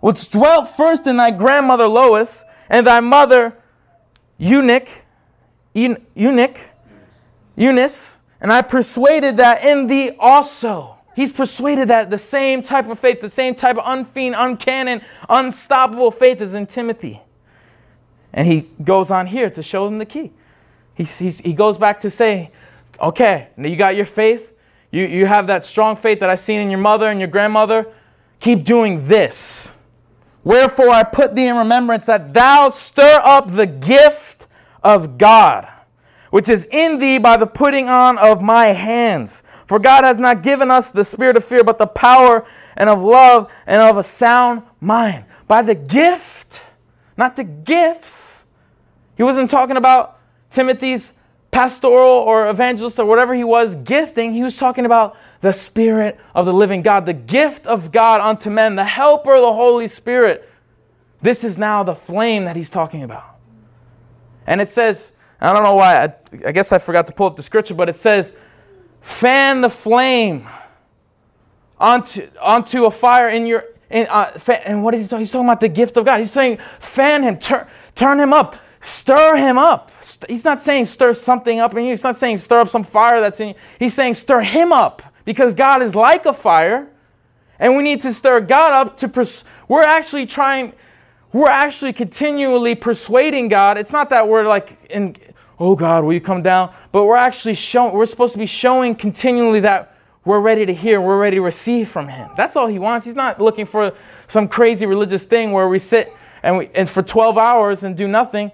which 0.00 0.30
dwelt 0.30 0.68
first 0.76 1.06
in 1.06 1.16
thy 1.16 1.32
grandmother 1.32 1.88
Lois 1.88 2.44
and 2.68 2.86
thy 2.86 3.00
mother 3.00 3.56
Eunuch, 4.38 4.88
Eunuch, 5.74 6.60
Eunice, 7.56 8.18
and 8.40 8.52
I 8.52 8.62
persuaded 8.62 9.38
that 9.38 9.64
in 9.64 9.88
thee 9.88 10.12
also. 10.18 10.95
He's 11.16 11.32
persuaded 11.32 11.88
that 11.88 12.10
the 12.10 12.18
same 12.18 12.62
type 12.62 12.90
of 12.90 12.98
faith, 12.98 13.22
the 13.22 13.30
same 13.30 13.54
type 13.54 13.78
of 13.78 13.84
unfeigned, 13.86 14.34
uncanny, 14.36 15.00
unstoppable 15.30 16.10
faith 16.10 16.42
is 16.42 16.52
in 16.52 16.66
Timothy. 16.66 17.22
And 18.34 18.46
he 18.46 18.68
goes 18.84 19.10
on 19.10 19.26
here 19.26 19.48
to 19.48 19.62
show 19.62 19.86
them 19.86 19.96
the 19.96 20.04
key. 20.04 20.30
He, 20.94 21.04
he 21.04 21.54
goes 21.54 21.78
back 21.78 22.02
to 22.02 22.10
say, 22.10 22.50
okay, 23.00 23.48
now 23.56 23.66
you 23.66 23.76
got 23.76 23.96
your 23.96 24.04
faith. 24.04 24.52
You, 24.90 25.06
you 25.06 25.24
have 25.24 25.46
that 25.46 25.64
strong 25.64 25.96
faith 25.96 26.20
that 26.20 26.28
I've 26.28 26.40
seen 26.40 26.60
in 26.60 26.68
your 26.68 26.80
mother 26.80 27.06
and 27.06 27.18
your 27.18 27.28
grandmother. 27.28 27.86
Keep 28.40 28.64
doing 28.64 29.08
this. 29.08 29.72
Wherefore 30.44 30.90
I 30.90 31.02
put 31.02 31.34
thee 31.34 31.46
in 31.46 31.56
remembrance 31.56 32.04
that 32.04 32.34
thou 32.34 32.68
stir 32.68 33.22
up 33.24 33.50
the 33.54 33.66
gift 33.66 34.46
of 34.82 35.16
God, 35.16 35.66
which 36.30 36.50
is 36.50 36.66
in 36.66 36.98
thee 36.98 37.16
by 37.16 37.38
the 37.38 37.46
putting 37.46 37.88
on 37.88 38.18
of 38.18 38.42
my 38.42 38.66
hands. 38.66 39.42
For 39.66 39.78
God 39.78 40.04
has 40.04 40.20
not 40.20 40.42
given 40.42 40.70
us 40.70 40.90
the 40.90 41.04
spirit 41.04 41.36
of 41.36 41.44
fear, 41.44 41.64
but 41.64 41.78
the 41.78 41.86
power 41.86 42.46
and 42.76 42.88
of 42.88 43.02
love 43.02 43.52
and 43.66 43.82
of 43.82 43.96
a 43.96 44.02
sound 44.02 44.62
mind. 44.80 45.24
By 45.48 45.62
the 45.62 45.74
gift, 45.74 46.60
not 47.16 47.36
the 47.36 47.44
gifts. 47.44 48.44
He 49.16 49.22
wasn't 49.22 49.50
talking 49.50 49.76
about 49.76 50.18
Timothy's 50.50 51.12
pastoral 51.50 52.20
or 52.20 52.48
evangelist 52.48 52.98
or 52.98 53.06
whatever 53.06 53.34
he 53.34 53.44
was 53.44 53.74
gifting. 53.74 54.32
He 54.32 54.42
was 54.42 54.56
talking 54.56 54.84
about 54.84 55.16
the 55.40 55.52
Spirit 55.52 56.18
of 56.34 56.46
the 56.46 56.52
living 56.52 56.82
God, 56.82 57.06
the 57.06 57.12
gift 57.12 57.66
of 57.66 57.90
God 57.90 58.20
unto 58.20 58.50
men, 58.50 58.76
the 58.76 58.84
helper, 58.84 59.40
the 59.40 59.52
Holy 59.52 59.88
Spirit. 59.88 60.48
This 61.22 61.42
is 61.42 61.58
now 61.58 61.82
the 61.82 61.94
flame 61.94 62.44
that 62.44 62.56
he's 62.56 62.70
talking 62.70 63.02
about. 63.02 63.36
And 64.46 64.60
it 64.60 64.68
says, 64.68 65.12
I 65.40 65.52
don't 65.52 65.62
know 65.62 65.74
why, 65.74 66.04
I, 66.04 66.14
I 66.46 66.52
guess 66.52 66.72
I 66.72 66.78
forgot 66.78 67.06
to 67.08 67.12
pull 67.12 67.26
up 67.26 67.36
the 67.36 67.42
scripture, 67.42 67.74
but 67.74 67.88
it 67.88 67.96
says, 67.96 68.32
fan 69.06 69.60
the 69.60 69.70
flame 69.70 70.46
onto, 71.78 72.28
onto 72.40 72.86
a 72.86 72.90
fire 72.90 73.28
in 73.28 73.46
your 73.46 73.64
in, 73.88 74.08
uh, 74.08 74.36
and 74.64 74.82
what 74.82 74.94
is 74.94 75.02
he 75.02 75.06
talking? 75.06 75.20
He's 75.20 75.30
talking 75.30 75.46
about 75.46 75.60
the 75.60 75.68
gift 75.68 75.96
of 75.96 76.04
God. 76.04 76.18
He's 76.18 76.32
saying, 76.32 76.58
fan 76.80 77.22
him, 77.22 77.38
turn, 77.38 77.68
turn 77.94 78.18
him 78.18 78.32
up, 78.32 78.56
stir 78.80 79.36
him 79.36 79.56
up. 79.56 79.92
He's 80.28 80.44
not 80.44 80.60
saying 80.60 80.86
stir 80.86 81.14
something 81.14 81.60
up 81.60 81.72
in 81.76 81.84
you. 81.84 81.90
He's 81.90 82.02
not 82.02 82.16
saying 82.16 82.38
stir 82.38 82.60
up 82.60 82.68
some 82.68 82.82
fire 82.82 83.20
that's 83.20 83.38
in 83.38 83.48
you. 83.48 83.54
He's 83.78 83.94
saying 83.94 84.16
stir 84.16 84.40
him 84.40 84.72
up 84.72 85.02
because 85.24 85.54
God 85.54 85.82
is 85.82 85.94
like 85.94 86.26
a 86.26 86.32
fire, 86.32 86.88
and 87.60 87.76
we 87.76 87.84
need 87.84 88.00
to 88.02 88.12
stir 88.12 88.40
God 88.40 88.72
up 88.72 88.96
to. 88.98 89.08
Pers- 89.08 89.44
we're 89.68 89.84
actually 89.84 90.26
trying. 90.26 90.72
we're 91.32 91.48
actually 91.48 91.92
continually 91.92 92.74
persuading 92.74 93.46
God. 93.46 93.78
It's 93.78 93.92
not 93.92 94.10
that 94.10 94.26
we're 94.26 94.48
like 94.48 94.76
in, 94.90 95.16
oh 95.58 95.74
God, 95.74 96.04
will 96.04 96.12
you 96.12 96.20
come 96.20 96.42
down? 96.42 96.72
But 96.92 97.04
we're 97.04 97.16
actually 97.16 97.54
showing, 97.54 97.94
we're 97.94 98.06
supposed 98.06 98.32
to 98.32 98.38
be 98.38 98.46
showing 98.46 98.94
continually 98.94 99.60
that 99.60 99.96
we're 100.24 100.40
ready 100.40 100.66
to 100.66 100.74
hear, 100.74 101.00
we're 101.00 101.20
ready 101.20 101.36
to 101.36 101.42
receive 101.42 101.88
from 101.88 102.08
Him. 102.08 102.30
That's 102.36 102.56
all 102.56 102.66
He 102.66 102.78
wants. 102.78 103.06
He's 103.06 103.14
not 103.14 103.40
looking 103.40 103.64
for 103.64 103.94
some 104.26 104.48
crazy 104.48 104.84
religious 104.84 105.24
thing 105.24 105.52
where 105.52 105.68
we 105.68 105.78
sit 105.78 106.12
and, 106.42 106.58
we, 106.58 106.68
and 106.74 106.88
for 106.88 107.02
12 107.02 107.38
hours 107.38 107.84
and 107.84 107.96
do 107.96 108.08
nothing. 108.08 108.50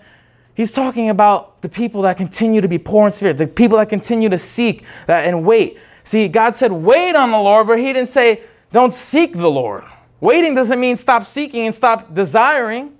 He's 0.54 0.70
talking 0.70 1.08
about 1.08 1.62
the 1.62 1.68
people 1.68 2.02
that 2.02 2.18
continue 2.18 2.60
to 2.60 2.68
be 2.68 2.78
poor 2.78 3.06
in 3.06 3.12
spirit, 3.12 3.38
the 3.38 3.46
people 3.46 3.78
that 3.78 3.88
continue 3.88 4.28
to 4.28 4.38
seek 4.38 4.84
that 5.06 5.26
and 5.26 5.46
wait. 5.46 5.78
See, 6.04 6.28
God 6.28 6.54
said, 6.54 6.72
wait 6.72 7.16
on 7.16 7.30
the 7.30 7.38
Lord, 7.38 7.66
but 7.66 7.78
He 7.78 7.92
didn't 7.92 8.10
say, 8.10 8.42
don't 8.70 8.92
seek 8.92 9.32
the 9.32 9.50
Lord. 9.50 9.84
Waiting 10.20 10.54
doesn't 10.54 10.78
mean 10.78 10.96
stop 10.96 11.26
seeking 11.26 11.66
and 11.66 11.74
stop 11.74 12.14
desiring. 12.14 12.96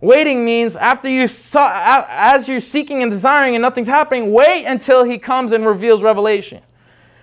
Waiting 0.00 0.44
means 0.44 0.76
after 0.76 1.08
you 1.08 1.26
saw, 1.26 2.04
as 2.08 2.48
you're 2.48 2.60
seeking 2.60 3.02
and 3.02 3.10
desiring 3.10 3.54
and 3.54 3.62
nothing's 3.62 3.88
happening, 3.88 4.32
wait 4.32 4.64
until 4.64 5.04
He 5.04 5.18
comes 5.18 5.52
and 5.52 5.66
reveals 5.66 6.02
revelation. 6.02 6.62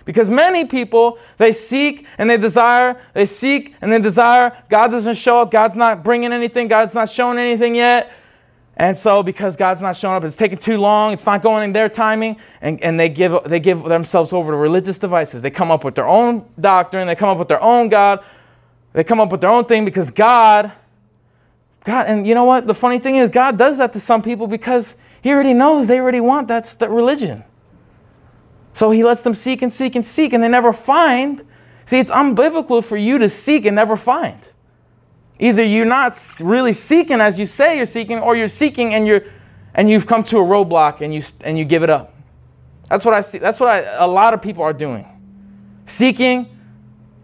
Because 0.04 0.30
many 0.30 0.64
people, 0.64 1.18
they 1.38 1.52
seek 1.52 2.06
and 2.16 2.30
they 2.30 2.36
desire, 2.36 3.00
they 3.12 3.26
seek 3.26 3.74
and 3.80 3.92
they 3.92 4.00
desire. 4.00 4.56
God 4.68 4.88
doesn't 4.88 5.16
show 5.16 5.40
up. 5.40 5.50
God's 5.50 5.74
not 5.74 6.04
bringing 6.04 6.32
anything. 6.32 6.68
God's 6.68 6.94
not 6.94 7.10
showing 7.10 7.38
anything 7.38 7.74
yet. 7.74 8.12
And 8.76 8.94
so, 8.96 9.22
because 9.22 9.56
God's 9.56 9.80
not 9.80 9.96
showing 9.96 10.16
up, 10.16 10.24
it's 10.24 10.36
taking 10.36 10.58
too 10.58 10.76
long, 10.76 11.14
it's 11.14 11.24
not 11.24 11.42
going 11.42 11.64
in 11.64 11.72
their 11.72 11.88
timing, 11.88 12.36
and, 12.60 12.78
and 12.82 13.00
they, 13.00 13.08
give, 13.08 13.34
they 13.46 13.58
give 13.58 13.82
themselves 13.84 14.34
over 14.34 14.52
to 14.52 14.56
religious 14.56 14.98
devices. 14.98 15.40
They 15.40 15.50
come 15.50 15.70
up 15.70 15.82
with 15.82 15.94
their 15.94 16.06
own 16.06 16.44
doctrine, 16.60 17.06
they 17.06 17.14
come 17.14 17.30
up 17.30 17.38
with 17.38 17.48
their 17.48 17.62
own 17.62 17.88
God, 17.88 18.22
they 18.92 19.02
come 19.02 19.18
up 19.18 19.32
with 19.32 19.40
their 19.40 19.48
own 19.48 19.64
thing 19.64 19.86
because 19.86 20.10
God, 20.10 20.72
God, 21.86 22.06
and 22.06 22.26
you 22.26 22.34
know 22.34 22.44
what? 22.44 22.66
The 22.66 22.74
funny 22.74 22.98
thing 22.98 23.14
is, 23.14 23.30
God 23.30 23.56
does 23.56 23.78
that 23.78 23.92
to 23.92 24.00
some 24.00 24.20
people 24.20 24.48
because 24.48 24.96
He 25.22 25.30
already 25.30 25.54
knows 25.54 25.86
they 25.86 26.00
already 26.00 26.20
want 26.20 26.48
that's 26.48 26.74
the 26.74 26.88
religion. 26.88 27.44
So 28.74 28.90
He 28.90 29.04
lets 29.04 29.22
them 29.22 29.34
seek 29.34 29.62
and 29.62 29.72
seek 29.72 29.94
and 29.94 30.04
seek, 30.04 30.32
and 30.32 30.42
they 30.42 30.48
never 30.48 30.72
find. 30.72 31.44
See, 31.86 32.00
it's 32.00 32.10
unbiblical 32.10 32.84
for 32.84 32.96
you 32.96 33.18
to 33.18 33.30
seek 33.30 33.64
and 33.64 33.76
never 33.76 33.96
find. 33.96 34.40
Either 35.38 35.62
you're 35.62 35.86
not 35.86 36.20
really 36.40 36.72
seeking 36.72 37.20
as 37.20 37.38
you 37.38 37.46
say 37.46 37.76
you're 37.76 37.86
seeking, 37.86 38.18
or 38.18 38.34
you're 38.34 38.48
seeking 38.48 38.92
and 38.92 39.06
you're 39.06 39.22
and 39.72 39.88
you've 39.88 40.06
come 40.06 40.24
to 40.24 40.38
a 40.38 40.42
roadblock 40.42 41.02
and 41.02 41.14
you 41.14 41.22
and 41.42 41.56
you 41.56 41.64
give 41.64 41.84
it 41.84 41.90
up. 41.90 42.14
That's 42.90 43.04
what 43.04 43.14
I 43.14 43.20
see. 43.20 43.38
That's 43.38 43.60
what 43.60 43.68
I, 43.68 44.04
a 44.04 44.08
lot 44.08 44.34
of 44.34 44.42
people 44.42 44.64
are 44.64 44.72
doing. 44.72 45.06
Seeking, 45.86 46.48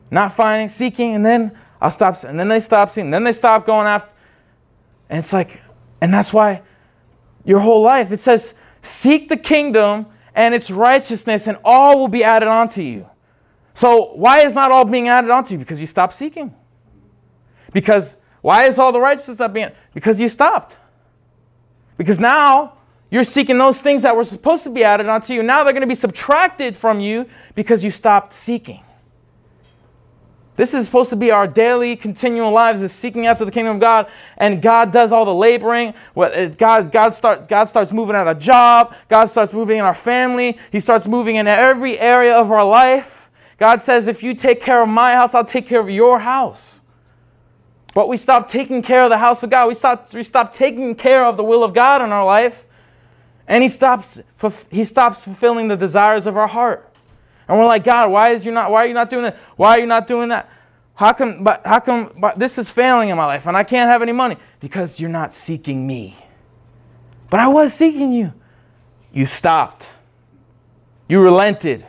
not 0.09 0.33
finding, 0.33 0.68
seeking, 0.68 1.16
and 1.16 1.27
then 1.27 1.59
I'll 1.81 1.90
stop, 1.90 2.22
and 2.22 2.38
then 2.38 2.46
they 2.46 2.61
stop 2.61 2.90
seeing, 2.90 3.11
then 3.11 3.25
they 3.25 3.33
stop 3.33 3.66
going 3.66 3.88
after. 3.88 4.12
And 5.12 5.18
it's 5.18 5.33
like, 5.33 5.61
and 6.01 6.12
that's 6.12 6.33
why 6.33 6.62
your 7.44 7.61
whole 7.61 7.83
life 7.83 8.11
it 8.12 8.18
says, 8.18 8.55
seek 8.81 9.29
the 9.29 9.37
kingdom 9.37 10.07
and 10.35 10.55
its 10.55 10.70
righteousness, 10.70 11.46
and 11.46 11.59
all 11.62 11.98
will 11.98 12.09
be 12.09 12.25
added 12.25 12.48
onto 12.48 12.81
you. 12.81 13.11
So 13.75 14.14
why 14.14 14.40
is 14.40 14.55
not 14.55 14.72
all 14.72 14.87
being 14.87 15.09
added 15.09 15.31
onto 15.31 15.53
you? 15.53 15.59
Because 15.59 15.83
you 15.83 15.87
stopped 15.87 16.14
seeking. 16.14 16.55
Because 17.75 18.16
why 18.40 18.64
is 18.64 18.79
all 18.79 18.90
the 18.90 19.01
righteousness 19.01 19.38
not 19.38 19.53
being? 19.53 19.70
Because 19.92 20.18
you 20.18 20.31
stopped. 20.31 20.77
Because 21.98 22.18
now 22.18 22.79
you're 23.11 23.22
seeking 23.22 23.59
those 23.59 23.83
things 23.83 24.01
that 24.03 24.16
were 24.16 24.25
supposed 24.25 24.64
to 24.64 24.70
be 24.70 24.83
added 24.83 25.09
onto 25.09 25.35
you. 25.35 25.42
Now 25.42 25.62
they're 25.62 25.75
going 25.75 25.83
to 25.83 25.87
be 25.87 25.94
subtracted 25.94 26.75
from 26.75 27.01
you 27.01 27.29
because 27.55 27.85
you 27.85 27.90
stopped 27.90 28.33
seeking. 28.33 28.83
This 30.55 30.75
is 30.75 30.85
supposed 30.85 31.09
to 31.11 31.17
be 31.17 31.31
our 31.31 31.47
daily, 31.47 31.97
continual 31.97 32.53
lives, 32.53 32.83
is 32.83 32.93
seeking 32.93 33.27
after 33.27 33.45
the 33.45 33.51
kingdom 33.51 33.77
of 33.77 33.81
God, 33.81 34.07
and 34.37 34.61
God 34.61 34.93
does 34.93 35.11
all 35.11 35.25
the 35.25 35.35
laboring. 35.35 35.95
God, 36.15 36.93
God, 36.93 37.15
start, 37.15 37.49
God 37.49 37.65
starts 37.71 37.91
moving 37.91 38.15
at 38.15 38.29
a 38.29 38.35
job. 38.35 38.95
God 39.09 39.27
starts 39.27 39.55
moving 39.55 39.79
in 39.79 39.85
our 39.85 39.95
family. 39.95 40.59
He 40.71 40.79
starts 40.79 41.09
moving 41.09 41.37
in 41.37 41.47
every 41.47 41.99
area 41.99 42.35
of 42.35 42.51
our 42.51 42.65
life. 42.65 43.31
God 43.57 43.81
says, 43.81 44.09
if 44.09 44.23
you 44.23 44.35
take 44.35 44.61
care 44.61 44.83
of 44.83 44.91
my 44.91 45.15
house, 45.15 45.35
I'll 45.35 45.45
take 45.45 45.67
care 45.67 45.81
of 45.81 45.88
your 45.88 46.19
house. 46.19 46.81
But 47.95 48.09
we 48.09 48.17
stop 48.19 48.51
taking 48.51 48.83
care 48.83 49.05
of 49.05 49.11
the 49.11 49.19
house 49.19 49.43
of 49.43 49.51
God. 49.51 49.69
We 49.69 49.75
stop, 49.75 50.12
we 50.12 50.23
stop 50.23 50.55
taking 50.55 50.95
care 50.95 51.25
of 51.25 51.37
the 51.38 51.45
will 51.45 51.65
of 51.65 51.73
God 51.73 52.03
in 52.03 52.11
our 52.11 52.27
life. 52.27 52.67
And 53.49 53.62
he 53.62 53.69
stops, 53.69 54.21
he 54.71 54.85
stops 54.85 55.21
fulfilling 55.21 55.69
the 55.69 55.77
desires 55.77 56.27
of 56.27 56.37
our 56.37 56.49
heart. 56.49 56.91
And 57.48 57.59
we're 57.59 57.66
like, 57.66 57.85
God, 57.85 58.11
why, 58.11 58.31
is 58.31 58.44
you 58.44 58.52
not, 58.52 58.70
why 58.70 58.85
are 58.85 58.87
you 58.87 58.94
not 58.94 59.11
doing 59.11 59.24
that? 59.24 59.37
Why 59.57 59.76
are 59.76 59.81
you 59.81 59.87
not 59.87 60.07
doing 60.07 60.28
that? 60.31 60.50
How 60.94 61.12
come, 61.12 61.42
but 61.42 61.62
how 61.64 61.81
come 61.81 62.12
but 62.18 62.38
this 62.38 62.59
is 62.59 62.70
failing 62.70 63.09
in 63.09 63.16
my 63.16 63.24
life 63.24 63.46
and 63.46 63.57
I 63.57 63.64
can't 63.64 63.90
have 63.90 64.02
any 64.02 64.12
money? 64.12 64.37
Because 64.61 65.00
you're 65.00 65.11
not 65.11 65.35
seeking 65.35 65.87
me. 65.87 66.16
But 67.31 67.40
I 67.40 67.48
was 67.48 67.72
seeking 67.72 68.12
you. 68.12 68.33
You 69.12 69.26
stopped. 69.26 69.87
You 71.09 71.22
relented. 71.22 71.87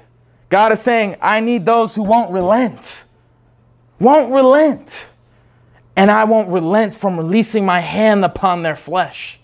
God 0.50 0.72
is 0.72 0.82
saying, 0.82 1.18
I 1.22 1.42
need 1.42 1.66
those 1.66 1.96
who 1.96 2.04
won't 2.04 2.32
relent. 2.32 3.04
Won't 4.00 4.34
relent 4.34 5.06
and 5.96 6.10
I 6.10 6.24
won't 6.24 6.50
relent 6.50 6.96
from 6.96 7.18
releasing 7.18 7.66
my 7.66 7.80
hand 7.80 8.26
upon 8.26 8.64
their 8.64 8.76
flesh. 8.76 9.40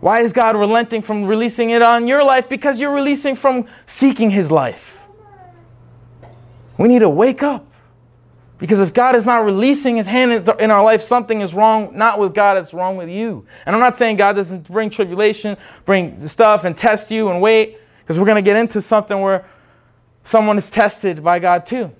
Why 0.00 0.20
is 0.20 0.32
God 0.32 0.56
relenting 0.56 1.02
from 1.02 1.26
releasing 1.26 1.70
it 1.70 1.82
on 1.82 2.08
your 2.08 2.24
life? 2.24 2.48
Because 2.48 2.80
you're 2.80 2.94
releasing 2.94 3.36
from 3.36 3.66
seeking 3.86 4.30
His 4.30 4.50
life. 4.50 4.98
We 6.78 6.88
need 6.88 7.00
to 7.00 7.08
wake 7.08 7.42
up. 7.42 7.66
Because 8.56 8.80
if 8.80 8.92
God 8.92 9.16
is 9.16 9.24
not 9.24 9.44
releasing 9.44 9.96
His 9.96 10.06
hand 10.06 10.48
in 10.58 10.70
our 10.70 10.82
life, 10.82 11.02
something 11.02 11.40
is 11.40 11.54
wrong, 11.54 11.96
not 11.96 12.18
with 12.18 12.34
God, 12.34 12.56
it's 12.56 12.74
wrong 12.74 12.96
with 12.96 13.08
you. 13.08 13.46
And 13.64 13.74
I'm 13.74 13.80
not 13.80 13.96
saying 13.96 14.16
God 14.16 14.34
doesn't 14.34 14.68
bring 14.68 14.90
tribulation, 14.90 15.56
bring 15.84 16.26
stuff 16.28 16.64
and 16.64 16.76
test 16.76 17.10
you 17.10 17.28
and 17.28 17.40
wait, 17.40 17.78
because 18.00 18.18
we're 18.18 18.26
going 18.26 18.36
to 18.36 18.42
get 18.42 18.56
into 18.56 18.82
something 18.82 19.20
where 19.20 19.46
someone 20.24 20.58
is 20.58 20.70
tested 20.70 21.22
by 21.22 21.38
God 21.38 21.64
too. 21.64 21.90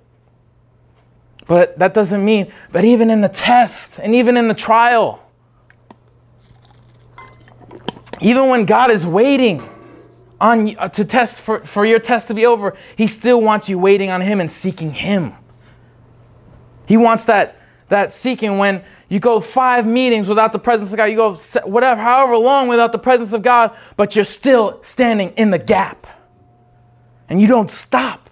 But 1.46 1.78
that 1.78 1.94
doesn't 1.94 2.24
mean, 2.24 2.52
but 2.72 2.84
even 2.84 3.10
in 3.10 3.22
the 3.22 3.28
test 3.28 3.98
and 3.98 4.14
even 4.14 4.36
in 4.36 4.48
the 4.48 4.54
trial, 4.54 5.22
even 8.20 8.48
when 8.48 8.64
God 8.64 8.90
is 8.90 9.06
waiting 9.06 9.68
on 10.40 10.76
uh, 10.76 10.88
to 10.88 11.04
test 11.04 11.40
for, 11.40 11.64
for 11.64 11.84
your 11.84 11.98
test 11.98 12.28
to 12.28 12.34
be 12.34 12.46
over, 12.46 12.76
He 12.96 13.06
still 13.06 13.40
wants 13.40 13.68
you 13.68 13.78
waiting 13.78 14.10
on 14.10 14.20
Him 14.20 14.40
and 14.40 14.50
seeking 14.50 14.92
Him. 14.92 15.34
He 16.86 16.96
wants 16.96 17.24
that 17.26 17.56
that 17.88 18.12
seeking 18.12 18.56
when 18.58 18.84
you 19.08 19.18
go 19.18 19.40
five 19.40 19.84
meetings 19.84 20.28
without 20.28 20.52
the 20.52 20.58
presence 20.58 20.92
of 20.92 20.96
God, 20.96 21.06
you 21.06 21.16
go 21.16 21.34
whatever, 21.64 22.00
however 22.00 22.36
long 22.36 22.68
without 22.68 22.92
the 22.92 22.98
presence 22.98 23.32
of 23.32 23.42
God, 23.42 23.76
but 23.96 24.14
you're 24.14 24.24
still 24.24 24.80
standing 24.82 25.30
in 25.30 25.50
the 25.50 25.58
gap. 25.58 26.06
And 27.28 27.40
you 27.40 27.48
don't 27.48 27.70
stop. 27.70 28.30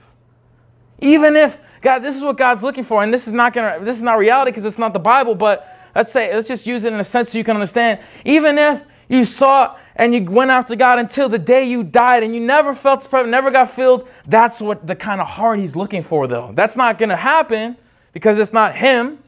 Even 1.01 1.37
if 1.37 1.59
God, 1.81 2.01
this 2.01 2.16
is 2.16 2.22
what 2.22 2.37
God's 2.37 2.62
looking 2.62 2.85
for, 2.85 3.03
and 3.03 3.12
this 3.12 3.27
is 3.27 3.33
not 3.33 3.53
gonna 3.53 3.79
this 3.85 3.96
is 3.96 4.03
not 4.03 4.18
reality 4.18 4.51
because 4.51 4.64
it's 4.64 4.79
not 4.79 4.92
the 4.92 4.98
Bible, 4.98 5.35
but 5.35 5.66
let's 5.94 6.11
say 6.11 6.35
let's 6.35 6.48
just 6.48 6.66
use 6.66 6.85
it 6.85 6.92
in 6.92 7.01
a 7.01 7.05
sense 7.05 7.31
so 7.31 7.38
you 7.38 7.44
can 7.44 7.57
understand. 7.57 8.01
Even 8.24 8.59
if 8.59 8.83
you 9.09 9.25
saw 9.25 9.77
and 9.97 10.14
you 10.14 10.25
went 10.25 10.51
after 10.51 10.77
God 10.77 10.99
until 10.99 11.29
the 11.29 11.38
day 11.38 11.64
you 11.64 11.83
died 11.83 12.23
and 12.23 12.35
you 12.35 12.40
never 12.40 12.75
felt 12.75 13.11
the 13.11 13.23
never 13.25 13.51
got 13.51 13.71
filled, 13.71 14.09
that's 14.27 14.61
what 14.61 14.87
the 14.87 14.94
kind 14.94 15.21
of 15.21 15.27
heart 15.27 15.59
he's 15.59 15.75
looking 15.75 16.03
for, 16.03 16.27
though. 16.27 16.53
That's 16.55 16.77
not 16.77 16.99
gonna 16.99 17.16
happen 17.16 17.77
because 18.12 18.38
it's 18.38 18.53
not 18.53 18.77
him. 18.77 19.18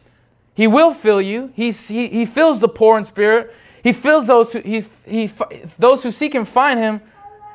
He 0.55 0.67
will 0.67 0.93
fill 0.93 1.21
you. 1.21 1.53
He's, 1.55 1.89
he, 1.89 2.09
he 2.09 2.27
fills 2.27 2.61
the 2.61 2.69
poor 2.69 2.99
in 2.99 3.05
spirit. 3.05 3.55
He 3.83 3.93
fills 3.93 4.27
those 4.27 4.53
who 4.53 4.61
he, 4.61 4.85
he 5.07 5.33
those 5.79 6.03
who 6.03 6.11
seek 6.11 6.35
him 6.35 6.45
find 6.45 6.79
him, 6.79 7.01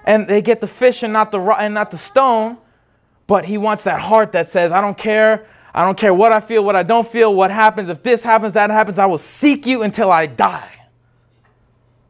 and 0.06 0.28
they 0.28 0.42
get 0.42 0.60
the 0.60 0.68
fish 0.68 1.04
and 1.04 1.14
not 1.14 1.32
the 1.32 1.40
and 1.40 1.74
not 1.74 1.92
the 1.92 1.98
stone. 1.98 2.58
But 3.28 3.46
he 3.46 3.58
wants 3.58 3.84
that 3.84 4.02
heart 4.02 4.32
that 4.34 4.50
says, 4.50 4.72
I 4.72 4.82
don't 4.82 4.98
care. 4.98 5.48
I 5.74 5.84
don't 5.84 5.98
care 5.98 6.14
what 6.14 6.32
I 6.32 6.40
feel, 6.40 6.64
what 6.64 6.76
I 6.76 6.84
don't 6.84 7.08
feel, 7.08 7.34
what 7.34 7.52
happens. 7.52 7.90
If 7.90 8.02
this 8.02 8.24
happens, 8.24 8.54
that 8.54 8.70
happens, 8.70 8.98
I 8.98 9.06
will 9.08 9.18
seek 9.18 9.66
you 9.66 9.84
until 9.84 10.12
I 10.12 10.26
die. 10.26 10.75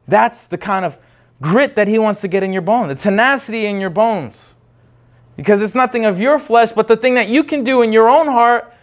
That's 0.07 0.45
the 0.45 0.57
kind 0.57 0.85
of 0.85 0.97
grit 1.41 1.75
that 1.75 1.87
he 1.87 1.99
wants 1.99 2.21
to 2.21 2.27
get 2.27 2.43
in 2.43 2.53
your 2.53 2.61
bone, 2.61 2.87
the 2.87 2.95
tenacity 2.95 3.65
in 3.65 3.79
your 3.79 3.89
bones. 3.89 4.53
Because 5.35 5.61
it's 5.61 5.75
nothing 5.75 6.05
of 6.05 6.19
your 6.19 6.39
flesh, 6.39 6.71
but 6.71 6.87
the 6.87 6.95
thing 6.95 7.15
that 7.15 7.27
you 7.27 7.43
can 7.43 7.63
do 7.63 7.81
in 7.81 7.91
your 7.91 8.07
own 8.07 8.27
heart 8.27 8.73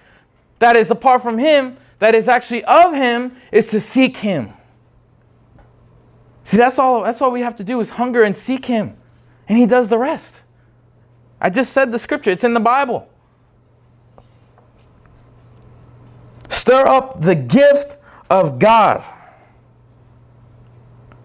that 0.59 0.77
is 0.77 0.91
apart 0.91 1.23
from 1.23 1.39
him, 1.39 1.77
that 1.99 2.15
is 2.15 2.29
actually 2.29 2.63
of 2.65 2.95
him, 2.95 3.37
is 3.51 3.67
to 3.69 3.81
seek 3.81 4.19
him. 4.19 4.53
See, 6.45 6.57
that's 6.57 6.79
all 6.79 7.03
that's 7.03 7.23
all 7.23 7.31
we 7.31 7.41
have 7.41 7.57
to 7.57 7.65
do 7.65 7.81
is 7.81 7.91
hunger 7.91 8.23
and 8.23 8.37
seek 8.37 8.67
him. 8.67 8.97
And 9.49 9.59
he 9.59 9.67
does 9.67 9.89
the 9.89 9.99
rest. 9.99 10.37
I 11.41 11.51
just 11.51 11.73
said 11.73 11.91
the 11.91 11.99
scripture, 11.99 12.31
it's 12.31 12.45
in 12.45 12.55
the 12.55 12.61
Bible. 12.61 13.09
Stir 16.49 16.87
up 16.87 17.21
the 17.21 17.35
gift 17.35 17.97
of 18.31 18.59
God. 18.59 19.03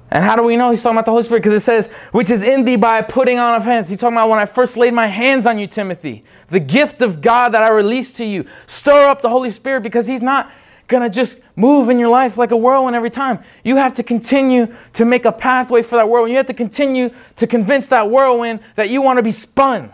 And 0.09 0.23
how 0.23 0.35
do 0.35 0.43
we 0.43 0.55
know 0.55 0.71
he's 0.71 0.81
talking 0.81 0.95
about 0.95 1.05
the 1.05 1.11
Holy 1.11 1.23
Spirit? 1.23 1.41
Because 1.41 1.53
it 1.53 1.65
says, 1.65 1.87
which 2.11 2.31
is 2.31 2.41
in 2.41 2.63
thee 2.63 2.77
by 2.77 3.01
putting 3.01 3.39
on 3.39 3.55
of 3.55 3.63
hands. 3.63 3.89
He's 3.89 3.99
talking 3.99 4.15
about 4.15 4.29
when 4.29 4.39
I 4.39 4.45
first 4.45 4.77
laid 4.77 4.93
my 4.93 5.07
hands 5.07 5.45
on 5.45 5.59
you, 5.59 5.67
Timothy. 5.67 6.23
The 6.49 6.61
gift 6.61 7.01
of 7.01 7.21
God 7.21 7.53
that 7.53 7.63
I 7.63 7.69
released 7.69 8.15
to 8.17 8.25
you. 8.25 8.45
Stir 8.67 9.09
up 9.09 9.21
the 9.21 9.29
Holy 9.29 9.51
Spirit 9.51 9.81
because 9.81 10.07
he's 10.07 10.21
not, 10.21 10.49
going 10.87 11.03
to 11.03 11.09
just 11.09 11.37
move 11.55 11.89
in 11.89 11.99
your 11.99 12.09
life 12.09 12.37
like 12.37 12.51
a 12.51 12.57
whirlwind 12.57 12.95
every 12.95 13.09
time. 13.09 13.39
You 13.63 13.75
have 13.75 13.95
to 13.95 14.03
continue 14.03 14.73
to 14.93 15.05
make 15.05 15.25
a 15.25 15.31
pathway 15.31 15.81
for 15.81 15.97
that 15.97 16.09
whirlwind. 16.09 16.31
You 16.31 16.37
have 16.37 16.47
to 16.47 16.53
continue 16.53 17.13
to 17.35 17.47
convince 17.47 17.87
that 17.87 18.09
whirlwind 18.09 18.61
that 18.75 18.89
you 18.89 19.01
want 19.01 19.17
to 19.17 19.23
be 19.23 19.31
spun. 19.31 19.91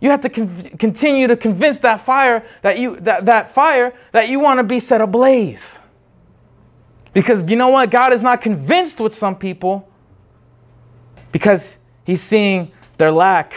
You 0.00 0.10
have 0.10 0.20
to 0.22 0.28
con- 0.28 0.62
continue 0.78 1.26
to 1.26 1.36
convince 1.36 1.78
that 1.78 2.04
fire 2.04 2.44
that 2.62 2.78
you 2.78 3.00
that, 3.00 3.26
that 3.26 3.52
fire 3.54 3.92
that 4.12 4.28
you 4.28 4.38
want 4.38 4.58
to 4.58 4.64
be 4.64 4.78
set 4.78 5.00
ablaze. 5.00 5.77
Because 7.12 7.48
you 7.50 7.56
know 7.56 7.68
what? 7.68 7.90
God 7.90 8.12
is 8.12 8.22
not 8.22 8.40
convinced 8.40 9.00
with 9.00 9.14
some 9.14 9.36
people 9.36 9.88
because 11.32 11.76
he's 12.04 12.22
seeing 12.22 12.70
their 12.96 13.10
lack 13.10 13.54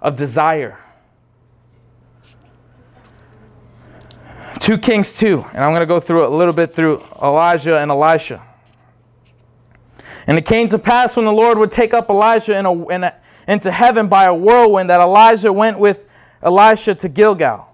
of 0.00 0.16
desire. 0.16 0.78
2 4.60 4.78
Kings 4.78 5.16
2, 5.18 5.46
and 5.52 5.64
I'm 5.64 5.70
going 5.70 5.80
to 5.80 5.86
go 5.86 6.00
through 6.00 6.26
a 6.26 6.28
little 6.28 6.52
bit 6.52 6.74
through 6.74 7.02
Elijah 7.22 7.78
and 7.78 7.90
Elisha. 7.90 8.42
And 10.26 10.36
it 10.36 10.44
came 10.44 10.68
to 10.68 10.78
pass 10.78 11.16
when 11.16 11.24
the 11.24 11.32
Lord 11.32 11.56
would 11.58 11.70
take 11.70 11.94
up 11.94 12.10
Elijah 12.10 12.58
in 12.58 12.66
a, 12.66 12.88
in 12.88 13.04
a, 13.04 13.14
into 13.46 13.70
heaven 13.70 14.08
by 14.08 14.24
a 14.24 14.34
whirlwind 14.34 14.90
that 14.90 15.00
Elijah 15.00 15.52
went 15.52 15.78
with 15.78 16.06
Elisha 16.42 16.94
to 16.96 17.08
Gilgal. 17.08 17.66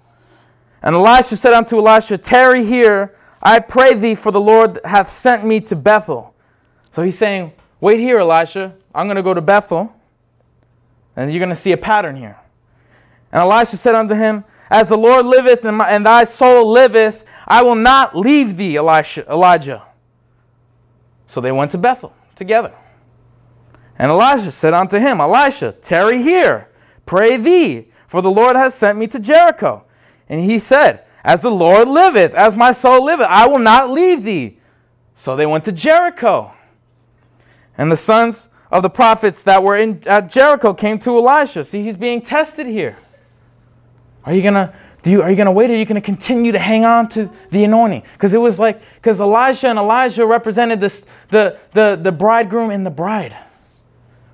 And 0.82 0.94
Elisha 0.94 1.36
said 1.36 1.52
unto 1.52 1.78
Elisha, 1.78 2.16
Tarry 2.16 2.64
here, 2.64 3.16
I 3.44 3.60
pray 3.60 3.94
thee, 3.94 4.14
for 4.14 4.32
the 4.32 4.40
Lord 4.40 4.80
hath 4.84 5.10
sent 5.10 5.44
me 5.44 5.60
to 5.62 5.76
Bethel. 5.76 6.34
So 6.90 7.02
he's 7.02 7.18
saying, 7.18 7.52
Wait 7.80 8.00
here, 8.00 8.18
Elisha. 8.20 8.74
I'm 8.94 9.06
going 9.06 9.16
to 9.16 9.22
go 9.22 9.34
to 9.34 9.42
Bethel, 9.42 9.92
and 11.16 11.30
you're 11.30 11.40
going 11.40 11.50
to 11.50 11.56
see 11.56 11.72
a 11.72 11.76
pattern 11.76 12.16
here. 12.16 12.38
And 13.30 13.42
Elisha 13.42 13.76
said 13.76 13.94
unto 13.94 14.14
him, 14.14 14.44
as 14.70 14.88
the 14.88 14.96
Lord 14.96 15.26
liveth 15.26 15.64
and, 15.64 15.76
my, 15.78 15.88
and 15.90 16.06
thy 16.06 16.24
soul 16.24 16.70
liveth, 16.70 17.24
I 17.46 17.62
will 17.62 17.74
not 17.74 18.16
leave 18.16 18.56
thee, 18.56 18.76
Elisha, 18.76 19.28
Elijah. 19.30 19.82
So 21.26 21.40
they 21.40 21.52
went 21.52 21.72
to 21.72 21.78
Bethel 21.78 22.14
together. 22.36 22.72
And 23.98 24.10
Elisha 24.10 24.50
said 24.50 24.72
unto 24.72 24.98
him, 24.98 25.20
Elisha, 25.20 25.72
tarry 25.72 26.22
here, 26.22 26.70
pray 27.06 27.36
thee, 27.36 27.88
for 28.08 28.22
the 28.22 28.30
Lord 28.30 28.56
hath 28.56 28.74
sent 28.74 28.98
me 28.98 29.06
to 29.08 29.20
Jericho. 29.20 29.84
And 30.28 30.40
he 30.40 30.58
said, 30.58 31.04
As 31.24 31.40
the 31.40 31.50
Lord 31.50 31.88
liveth, 31.88 32.34
as 32.34 32.54
my 32.54 32.72
soul 32.72 33.04
liveth, 33.04 33.26
I 33.28 33.46
will 33.46 33.58
not 33.58 33.90
leave 33.90 34.22
thee. 34.22 34.58
So 35.16 35.34
they 35.34 35.46
went 35.46 35.64
to 35.64 35.72
Jericho. 35.72 36.52
And 37.78 37.90
the 37.90 37.96
sons 37.96 38.50
of 38.70 38.82
the 38.82 38.90
prophets 38.90 39.42
that 39.44 39.62
were 39.62 39.76
in 39.76 40.02
at 40.06 40.30
Jericho 40.30 40.74
came 40.74 40.98
to 40.98 41.16
Elisha. 41.16 41.64
See, 41.64 41.82
he's 41.82 41.96
being 41.96 42.20
tested 42.20 42.66
here. 42.66 42.98
Are 44.24 44.34
you 44.34 44.42
gonna 44.42 44.74
do 45.02 45.10
you, 45.10 45.22
are 45.22 45.30
you 45.30 45.36
gonna 45.36 45.52
wait 45.52 45.70
or 45.70 45.74
are 45.74 45.76
you 45.76 45.84
gonna 45.84 46.00
continue 46.00 46.52
to 46.52 46.58
hang 46.58 46.84
on 46.84 47.08
to 47.10 47.30
the 47.50 47.64
anointing? 47.64 48.02
Because 48.12 48.34
it 48.34 48.38
was 48.38 48.58
like 48.58 48.80
because 48.96 49.20
Elijah 49.20 49.68
and 49.68 49.78
Elijah 49.78 50.26
represented 50.26 50.80
this 50.80 51.06
the, 51.28 51.58
the 51.72 51.98
the 52.00 52.12
bridegroom 52.12 52.70
and 52.70 52.84
the 52.84 52.90
bride. 52.90 53.36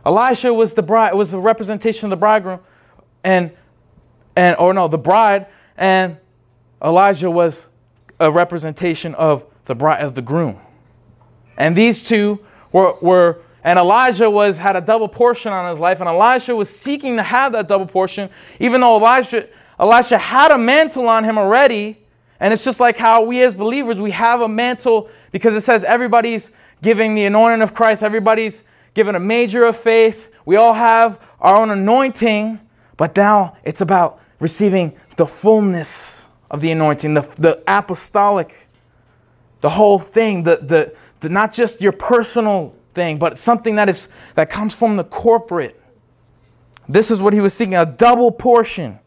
Elisha 0.04 0.52
was 0.52 0.74
the 0.74 0.82
bride 0.82 1.14
was 1.14 1.32
a 1.32 1.38
representation 1.38 2.06
of 2.06 2.10
the 2.10 2.16
bridegroom, 2.16 2.60
and 3.22 3.50
and 4.36 4.56
or 4.58 4.72
no 4.72 4.88
the 4.88 4.98
bride 4.98 5.46
and 5.76 6.16
Elijah 6.82 7.30
was 7.30 7.66
a 8.18 8.30
representation 8.30 9.14
of 9.14 9.44
the 9.66 9.74
bride 9.74 10.02
of 10.02 10.14
the 10.14 10.22
groom. 10.22 10.60
And 11.56 11.76
these 11.76 12.02
two 12.02 12.40
were 12.72 12.94
were 13.00 13.40
and 13.62 13.78
Elijah 13.78 14.30
was 14.30 14.56
had 14.56 14.76
a 14.76 14.80
double 14.80 15.08
portion 15.08 15.52
on 15.52 15.70
his 15.70 15.78
life, 15.78 16.00
and 16.00 16.08
Elisha 16.08 16.56
was 16.56 16.74
seeking 16.74 17.16
to 17.16 17.22
have 17.22 17.52
that 17.52 17.68
double 17.68 17.86
portion, 17.86 18.30
even 18.58 18.80
though 18.80 18.96
Elijah 18.96 19.48
Elisha 19.78 20.18
had 20.18 20.50
a 20.50 20.58
mantle 20.58 21.08
on 21.08 21.24
him 21.24 21.38
already. 21.38 21.98
And 22.38 22.54
it's 22.54 22.64
just 22.64 22.80
like 22.80 22.96
how 22.96 23.22
we 23.22 23.42
as 23.42 23.52
believers, 23.52 24.00
we 24.00 24.12
have 24.12 24.40
a 24.40 24.48
mantle 24.48 25.10
because 25.30 25.54
it 25.54 25.60
says 25.60 25.84
everybody's 25.84 26.50
giving 26.82 27.14
the 27.14 27.26
anointing 27.26 27.62
of 27.62 27.74
Christ, 27.74 28.02
everybody's 28.02 28.62
given 28.94 29.14
a 29.14 29.20
major 29.20 29.64
of 29.64 29.76
faith. 29.76 30.28
We 30.46 30.56
all 30.56 30.72
have 30.72 31.20
our 31.40 31.60
own 31.60 31.70
anointing, 31.70 32.60
but 32.96 33.14
now 33.14 33.56
it's 33.62 33.82
about 33.82 34.20
receiving 34.38 34.96
the 35.16 35.26
fullness 35.26 36.19
of 36.50 36.60
the 36.60 36.70
anointing, 36.70 37.14
the, 37.14 37.22
the 37.36 37.62
apostolic, 37.66 38.68
the 39.60 39.70
whole 39.70 39.98
thing, 39.98 40.42
the, 40.42 40.58
the, 40.62 40.94
the, 41.20 41.28
not 41.28 41.52
just 41.52 41.80
your 41.80 41.92
personal 41.92 42.74
thing, 42.94 43.18
but 43.18 43.38
something 43.38 43.76
that 43.76 43.88
is 43.88 44.08
that 44.34 44.50
comes 44.50 44.74
from 44.74 44.96
the 44.96 45.04
corporate. 45.04 45.80
This 46.88 47.10
is 47.10 47.22
what 47.22 47.32
he 47.32 47.40
was 47.40 47.54
seeking, 47.54 47.76
a 47.76 47.86
double 47.86 48.32
portion. 48.32 48.98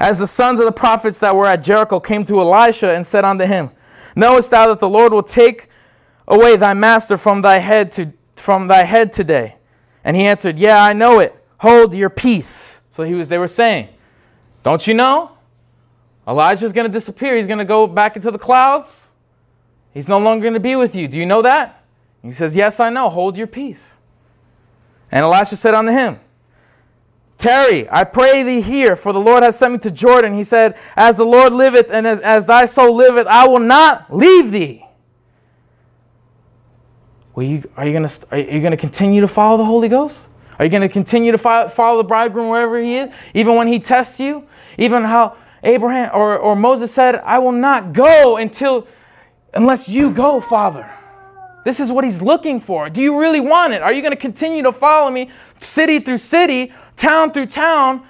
As 0.00 0.18
the 0.18 0.26
sons 0.26 0.60
of 0.60 0.66
the 0.66 0.72
prophets 0.72 1.18
that 1.18 1.36
were 1.36 1.46
at 1.46 1.62
Jericho 1.62 2.00
came 2.00 2.24
to 2.24 2.40
Elisha 2.40 2.94
and 2.94 3.06
said 3.06 3.24
unto 3.24 3.44
him, 3.44 3.70
Knowest 4.16 4.50
thou 4.50 4.68
that 4.68 4.80
the 4.80 4.88
Lord 4.88 5.12
will 5.12 5.22
take 5.22 5.68
away 6.26 6.56
thy 6.56 6.72
master 6.72 7.18
from 7.18 7.42
thy 7.42 7.58
head 7.58 7.92
to 7.92 8.12
from 8.36 8.66
thy 8.66 8.84
head 8.84 9.12
today? 9.12 9.56
And 10.04 10.16
he 10.16 10.24
answered, 10.24 10.58
Yeah, 10.58 10.82
I 10.82 10.94
know 10.94 11.20
it. 11.20 11.36
Hold 11.58 11.92
your 11.94 12.10
peace. 12.10 12.78
So 12.90 13.02
he 13.02 13.12
was 13.14 13.28
they 13.28 13.38
were 13.38 13.48
saying, 13.48 13.88
Don't 14.64 14.84
you 14.86 14.94
know? 14.94 15.30
Elijah's 16.26 16.72
gonna 16.72 16.88
disappear. 16.88 17.36
He's 17.36 17.46
gonna 17.46 17.64
go 17.64 17.86
back 17.86 18.16
into 18.16 18.32
the 18.32 18.38
clouds. 18.38 19.06
He's 19.92 20.08
no 20.08 20.18
longer 20.18 20.48
gonna 20.48 20.58
be 20.58 20.74
with 20.74 20.96
you. 20.96 21.06
Do 21.06 21.16
you 21.16 21.26
know 21.26 21.42
that? 21.42 21.84
he 22.22 22.32
says, 22.32 22.56
Yes, 22.56 22.80
I 22.80 22.88
know. 22.88 23.10
Hold 23.10 23.36
your 23.36 23.46
peace. 23.46 23.92
And 25.12 25.22
Elisha 25.22 25.56
said 25.56 25.74
unto 25.74 25.92
him, 25.92 26.18
Tarry, 27.36 27.88
I 27.90 28.04
pray 28.04 28.42
thee 28.42 28.62
here, 28.62 28.96
for 28.96 29.12
the 29.12 29.20
Lord 29.20 29.42
has 29.42 29.58
sent 29.58 29.74
me 29.74 29.78
to 29.80 29.90
Jordan. 29.90 30.32
He 30.32 30.44
said, 30.44 30.78
As 30.96 31.18
the 31.18 31.26
Lord 31.26 31.52
liveth 31.52 31.90
and 31.90 32.06
as, 32.06 32.18
as 32.20 32.46
thy 32.46 32.64
soul 32.64 32.96
liveth, 32.96 33.26
I 33.26 33.46
will 33.46 33.60
not 33.60 34.12
leave 34.14 34.50
thee. 34.50 34.84
Will 37.34 37.44
you, 37.44 37.70
are 37.76 37.84
you 37.84 37.92
going 37.92 38.08
to 38.08 38.26
are 38.30 38.38
you 38.38 38.60
going 38.60 38.70
to 38.70 38.78
continue 38.78 39.20
to 39.20 39.28
follow 39.28 39.58
the 39.58 39.64
Holy 39.64 39.88
Ghost? 39.88 40.18
Are 40.58 40.64
you 40.64 40.70
going 40.70 40.82
to 40.82 40.88
continue 40.88 41.32
to 41.32 41.38
follow, 41.38 41.68
follow 41.68 41.98
the 41.98 42.08
bridegroom 42.08 42.48
wherever 42.48 42.80
he 42.80 42.96
is, 42.96 43.10
even 43.34 43.56
when 43.56 43.66
he 43.66 43.78
tests 43.78 44.18
you? 44.20 44.46
Even 44.78 45.04
how 45.04 45.36
Abraham 45.62 46.10
or, 46.12 46.36
or 46.36 46.56
Moses 46.56 46.92
said, 46.92 47.16
I 47.16 47.38
will 47.38 47.52
not 47.52 47.92
go 47.92 48.36
until 48.36 48.86
unless 49.54 49.88
you 49.88 50.10
go, 50.10 50.40
Father. 50.40 50.90
This 51.64 51.80
is 51.80 51.90
what 51.90 52.04
he's 52.04 52.20
looking 52.20 52.60
for. 52.60 52.90
Do 52.90 53.00
you 53.00 53.18
really 53.18 53.40
want 53.40 53.72
it? 53.72 53.80
Are 53.80 53.92
you 53.92 54.02
going 54.02 54.12
to 54.12 54.20
continue 54.20 54.62
to 54.62 54.72
follow 54.72 55.10
me 55.10 55.30
city 55.60 55.98
through 55.98 56.18
city, 56.18 56.72
town 56.96 57.32
through 57.32 57.46
town, 57.46 58.06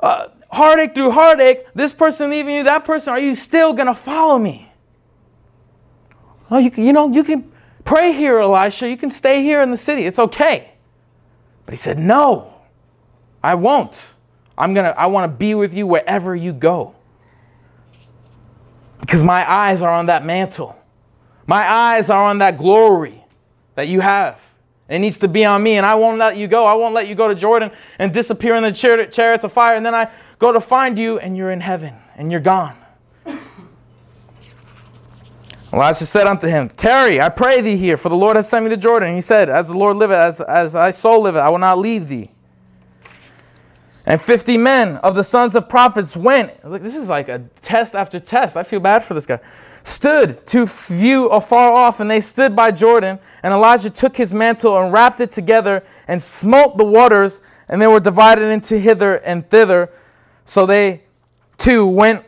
uh, 0.00 0.28
heartache 0.52 0.94
through 0.94 1.12
heartache, 1.12 1.64
this 1.74 1.92
person 1.92 2.30
leaving 2.30 2.54
you, 2.54 2.64
that 2.64 2.84
person, 2.84 3.12
are 3.12 3.18
you 3.18 3.34
still 3.34 3.72
going 3.72 3.86
to 3.86 3.94
follow 3.94 4.38
me? 4.38 4.70
Oh, 6.50 6.58
you, 6.58 6.70
you 6.76 6.92
know, 6.92 7.10
you 7.10 7.24
can 7.24 7.50
pray 7.84 8.12
here, 8.12 8.40
Elisha. 8.40 8.88
You 8.88 8.96
can 8.96 9.10
stay 9.10 9.42
here 9.42 9.62
in 9.62 9.70
the 9.70 9.76
city. 9.76 10.04
It's 10.04 10.18
okay. 10.18 10.72
But 11.64 11.72
he 11.72 11.78
said, 11.78 11.98
No, 11.98 12.52
I 13.42 13.54
won't. 13.54 14.04
I'm 14.60 14.74
gonna, 14.74 14.94
I 14.96 15.06
want 15.06 15.30
to 15.30 15.36
be 15.36 15.54
with 15.54 15.72
you 15.72 15.86
wherever 15.86 16.36
you 16.36 16.52
go. 16.52 16.94
Because 19.00 19.22
my 19.22 19.50
eyes 19.50 19.80
are 19.80 19.90
on 19.90 20.06
that 20.06 20.24
mantle. 20.24 20.76
My 21.46 21.66
eyes 21.68 22.10
are 22.10 22.26
on 22.26 22.38
that 22.38 22.58
glory 22.58 23.24
that 23.74 23.88
you 23.88 24.00
have. 24.00 24.38
It 24.86 24.98
needs 24.98 25.18
to 25.20 25.28
be 25.28 25.46
on 25.46 25.62
me, 25.62 25.76
and 25.76 25.86
I 25.86 25.94
won't 25.94 26.18
let 26.18 26.36
you 26.36 26.46
go. 26.46 26.66
I 26.66 26.74
won't 26.74 26.92
let 26.92 27.08
you 27.08 27.14
go 27.14 27.26
to 27.26 27.34
Jordan 27.34 27.70
and 27.98 28.12
disappear 28.12 28.54
in 28.56 28.62
the 28.62 28.72
chariots 28.72 29.44
of 29.44 29.52
fire, 29.52 29.76
and 29.76 29.86
then 29.86 29.94
I 29.94 30.10
go 30.38 30.52
to 30.52 30.60
find 30.60 30.98
you, 30.98 31.18
and 31.18 31.36
you're 31.36 31.52
in 31.52 31.60
heaven, 31.60 31.94
and 32.16 32.30
you're 32.30 32.40
gone. 32.40 32.76
Elijah 35.72 36.04
said 36.04 36.26
unto 36.26 36.48
him, 36.48 36.68
Tarry, 36.68 37.20
I 37.20 37.30
pray 37.30 37.60
thee 37.62 37.76
here, 37.76 37.96
for 37.96 38.10
the 38.10 38.16
Lord 38.16 38.36
has 38.36 38.48
sent 38.48 38.64
me 38.64 38.70
to 38.70 38.76
Jordan. 38.76 39.08
And 39.08 39.16
he 39.16 39.22
said, 39.22 39.48
As 39.48 39.68
the 39.68 39.78
Lord 39.78 39.96
liveth, 39.96 40.18
as, 40.18 40.40
as 40.42 40.72
thy 40.74 40.90
soul 40.90 41.22
liveth, 41.22 41.40
I 41.40 41.48
will 41.48 41.58
not 41.58 41.78
leave 41.78 42.08
thee. 42.08 42.30
And 44.06 44.20
fifty 44.20 44.56
men 44.56 44.96
of 44.98 45.14
the 45.14 45.24
sons 45.24 45.54
of 45.54 45.68
prophets 45.68 46.16
went. 46.16 46.64
Look, 46.64 46.82
this 46.82 46.96
is 46.96 47.08
like 47.08 47.28
a 47.28 47.44
test 47.62 47.94
after 47.94 48.18
test. 48.18 48.56
I 48.56 48.62
feel 48.62 48.80
bad 48.80 49.04
for 49.04 49.14
this 49.14 49.26
guy 49.26 49.40
stood 49.82 50.46
to 50.46 50.66
view 50.66 51.26
afar 51.28 51.72
off, 51.72 52.00
and 52.00 52.10
they 52.10 52.20
stood 52.20 52.54
by 52.54 52.70
Jordan. 52.70 53.18
And 53.42 53.52
Elijah 53.52 53.90
took 53.90 54.16
his 54.16 54.34
mantle 54.34 54.78
and 54.78 54.92
wrapped 54.92 55.20
it 55.20 55.30
together 55.30 55.82
and 56.08 56.22
smote 56.22 56.76
the 56.76 56.84
waters, 56.84 57.40
and 57.68 57.80
they 57.80 57.86
were 57.86 58.00
divided 58.00 58.50
into 58.50 58.78
hither 58.78 59.16
and 59.16 59.48
thither. 59.48 59.90
So 60.44 60.66
they 60.66 61.02
too 61.58 61.86
went 61.86 62.24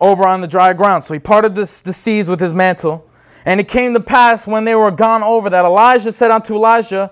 over 0.00 0.26
on 0.26 0.40
the 0.40 0.46
dry 0.46 0.72
ground. 0.72 1.04
So 1.04 1.14
he 1.14 1.20
parted 1.20 1.54
the, 1.54 1.82
the 1.84 1.92
seas 1.92 2.28
with 2.28 2.40
his 2.40 2.52
mantle. 2.52 3.08
And 3.44 3.60
it 3.60 3.68
came 3.68 3.92
to 3.94 4.00
pass 4.00 4.46
when 4.46 4.64
they 4.64 4.74
were 4.74 4.90
gone 4.90 5.22
over 5.22 5.50
that 5.50 5.64
Elijah 5.64 6.12
said 6.12 6.30
unto 6.30 6.54
Elijah, 6.54 7.10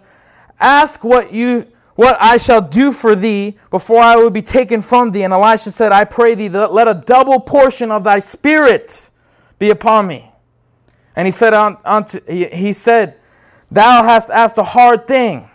Ask 0.59 1.05
what 1.05 1.33
you 1.33 1.67
what 2.03 2.17
I 2.21 2.37
shall 2.37 2.61
do 2.61 2.91
for 2.91 3.15
thee 3.15 3.57
before 3.71 4.01
I 4.01 4.17
will 4.17 4.31
be 4.31 4.43
taken 4.43 4.83
from 4.83 5.13
thee. 5.13 5.23
And 5.23 5.33
Elisha 5.33 5.71
said, 5.71 5.93
I 5.93 6.05
pray 6.05 6.35
thee, 6.35 6.49
that 6.49 6.73
let 6.73 6.89
a 6.89 6.95
double 6.95 7.39
portion 7.39 7.93
of 7.93 8.03
thy 8.03 8.19
spirit 8.19 9.09
be 9.61 9.71
upon 9.71 10.09
me. 10.09 10.33
And 11.15 11.29
he 11.29 11.31
said, 11.31 11.55
unto, 11.55 12.21
he 12.27 12.73
said, 12.73 13.19
Thou 13.71 14.03
hast 14.03 14.31
asked 14.31 14.59
a 14.59 14.65
hard 14.65 15.07
thing. 15.07 15.49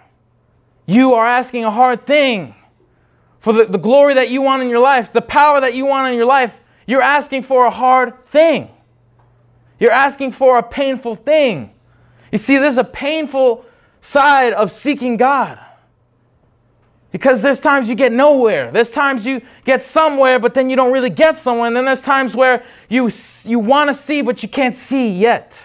You 0.86 1.16
are 1.16 1.28
asking 1.28 1.66
a 1.66 1.72
hard 1.72 2.06
thing. 2.06 2.56
For 3.42 3.52
the, 3.52 3.66
the 3.66 3.78
glory 3.78 4.14
that 4.14 4.30
you 4.30 4.42
want 4.42 4.64
in 4.64 4.70
your 4.70 4.80
life, 4.80 5.12
the 5.12 5.22
power 5.22 5.60
that 5.60 5.74
you 5.74 5.86
want 5.86 6.10
in 6.12 6.18
your 6.18 6.26
life, 6.26 6.54
you're 6.86 7.02
asking 7.02 7.44
for 7.44 7.66
a 7.66 7.72
hard 7.72 8.26
thing. 8.28 8.70
You're 9.80 9.92
asking 9.92 10.32
for 10.32 10.58
a 10.58 10.64
painful 10.64 11.16
thing. 11.16 11.72
You 12.32 12.38
see, 12.38 12.58
there's 12.58 12.78
a 12.78 12.86
painful 12.86 13.66
side 14.00 14.54
of 14.54 14.72
seeking 14.72 15.18
God. 15.18 15.60
Because 17.12 17.42
there's 17.42 17.60
times 17.60 17.88
you 17.88 17.96
get 17.96 18.12
nowhere. 18.12 18.70
There's 18.72 18.92
times 18.92 19.26
you 19.26 19.42
get 19.66 19.82
somewhere, 19.82 20.40
but 20.40 20.54
then 20.54 20.70
you 20.70 20.76
don't 20.76 20.92
really 20.92 21.10
get 21.10 21.40
somewhere. 21.40 21.68
And 21.68 21.76
then 21.76 21.86
there's 21.86 22.02
times 22.02 22.36
where 22.36 22.64
you, 22.90 23.10
you 23.44 23.60
want 23.60 23.90
to 23.90 23.94
see, 23.94 24.22
but 24.22 24.44
you 24.44 24.50
can't 24.50 24.76
see 24.76 25.18
yet. 25.18 25.58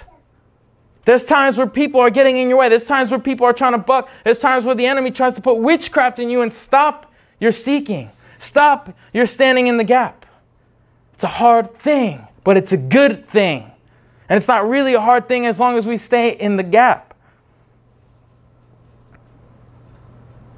There's 1.04 1.24
times 1.24 1.58
where 1.58 1.66
people 1.66 2.00
are 2.00 2.10
getting 2.10 2.38
in 2.38 2.48
your 2.48 2.58
way. 2.58 2.68
There's 2.68 2.86
times 2.86 3.10
where 3.10 3.18
people 3.18 3.44
are 3.44 3.52
trying 3.52 3.72
to 3.72 3.78
buck. 3.78 4.08
There's 4.24 4.38
times 4.38 4.64
where 4.64 4.76
the 4.76 4.86
enemy 4.86 5.10
tries 5.10 5.34
to 5.34 5.40
put 5.40 5.54
witchcraft 5.54 6.20
in 6.20 6.30
you 6.30 6.42
and 6.42 6.52
stop 6.52 7.12
your 7.40 7.52
seeking. 7.52 8.10
Stop 8.38 8.96
your 9.12 9.26
standing 9.26 9.66
in 9.66 9.78
the 9.78 9.84
gap. 9.84 10.24
It's 11.14 11.24
a 11.24 11.28
hard 11.28 11.76
thing, 11.80 12.26
but 12.44 12.56
it's 12.56 12.72
a 12.72 12.76
good 12.76 13.28
thing. 13.30 13.70
And 14.28 14.36
it's 14.36 14.48
not 14.48 14.68
really 14.68 14.94
a 14.94 15.00
hard 15.00 15.26
thing 15.26 15.44
as 15.46 15.58
long 15.58 15.76
as 15.76 15.86
we 15.86 15.96
stay 15.96 16.36
in 16.36 16.56
the 16.56 16.62
gap. 16.62 17.11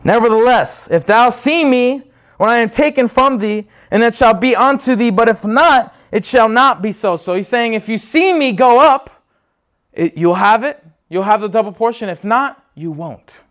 Nevertheless, 0.05 0.89
if 0.91 1.05
thou 1.07 1.31
see 1.31 1.65
me 1.65 2.03
when 2.37 2.51
I 2.51 2.59
am 2.59 2.69
taken 2.69 3.09
from 3.09 3.39
thee, 3.39 3.67
and 3.91 4.03
it 4.03 4.15
shall 4.15 4.35
be 4.35 4.55
unto 4.55 4.95
thee, 4.95 5.11
but 5.11 5.29
if 5.29 5.45
not, 5.45 5.95
it 6.13 6.25
shall 6.25 6.49
not 6.49 6.83
be 6.83 6.93
so. 6.93 7.17
So 7.17 7.35
he's 7.35 7.49
saying, 7.49 7.75
if 7.75 7.89
you 7.89 7.97
see 7.97 8.33
me 8.33 8.53
go 8.53 8.79
up, 8.79 9.23
it, 9.93 10.17
you'll 10.17 10.35
have 10.35 10.65
it, 10.65 10.85
you'll 11.09 11.23
have 11.23 11.41
the 11.41 11.49
double 11.49 11.73
portion. 11.73 12.09
If 12.09 12.25
not, 12.25 12.63
you 12.75 12.91
won't. 12.91 13.43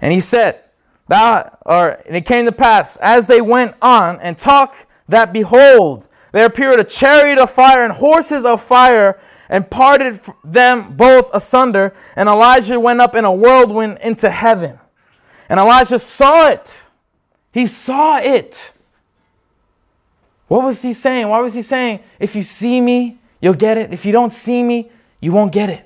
And 0.00 0.12
he 0.12 0.20
said, 0.20 0.60
Thou, 1.08 1.58
or, 1.64 2.00
and 2.06 2.16
it 2.16 2.26
came 2.26 2.46
to 2.46 2.52
pass, 2.52 2.96
as 2.96 3.26
they 3.26 3.40
went 3.40 3.74
on 3.80 4.18
and 4.20 4.36
talked, 4.36 4.86
that 5.08 5.32
behold, 5.32 6.08
there 6.32 6.46
appeared 6.46 6.80
a 6.80 6.84
chariot 6.84 7.38
of 7.38 7.50
fire 7.50 7.84
and 7.84 7.92
horses 7.92 8.44
of 8.44 8.60
fire 8.62 9.18
and 9.48 9.70
parted 9.70 10.20
them 10.44 10.96
both 10.96 11.30
asunder. 11.32 11.94
And 12.16 12.28
Elijah 12.28 12.80
went 12.80 13.00
up 13.00 13.14
in 13.14 13.24
a 13.24 13.32
whirlwind 13.32 13.98
into 14.02 14.30
heaven. 14.30 14.80
And 15.48 15.60
Elijah 15.60 15.98
saw 15.98 16.48
it. 16.48 16.82
He 17.52 17.66
saw 17.66 18.18
it. 18.18 18.72
What 20.48 20.62
was 20.62 20.82
he 20.82 20.92
saying? 20.92 21.28
Why 21.28 21.40
was 21.40 21.54
he 21.54 21.62
saying, 21.62 22.00
if 22.18 22.36
you 22.36 22.42
see 22.42 22.80
me, 22.80 23.18
you'll 23.40 23.54
get 23.54 23.78
it? 23.78 23.92
If 23.92 24.04
you 24.04 24.12
don't 24.12 24.32
see 24.32 24.62
me, 24.62 24.90
you 25.20 25.32
won't 25.32 25.52
get 25.52 25.70
it. 25.70 25.84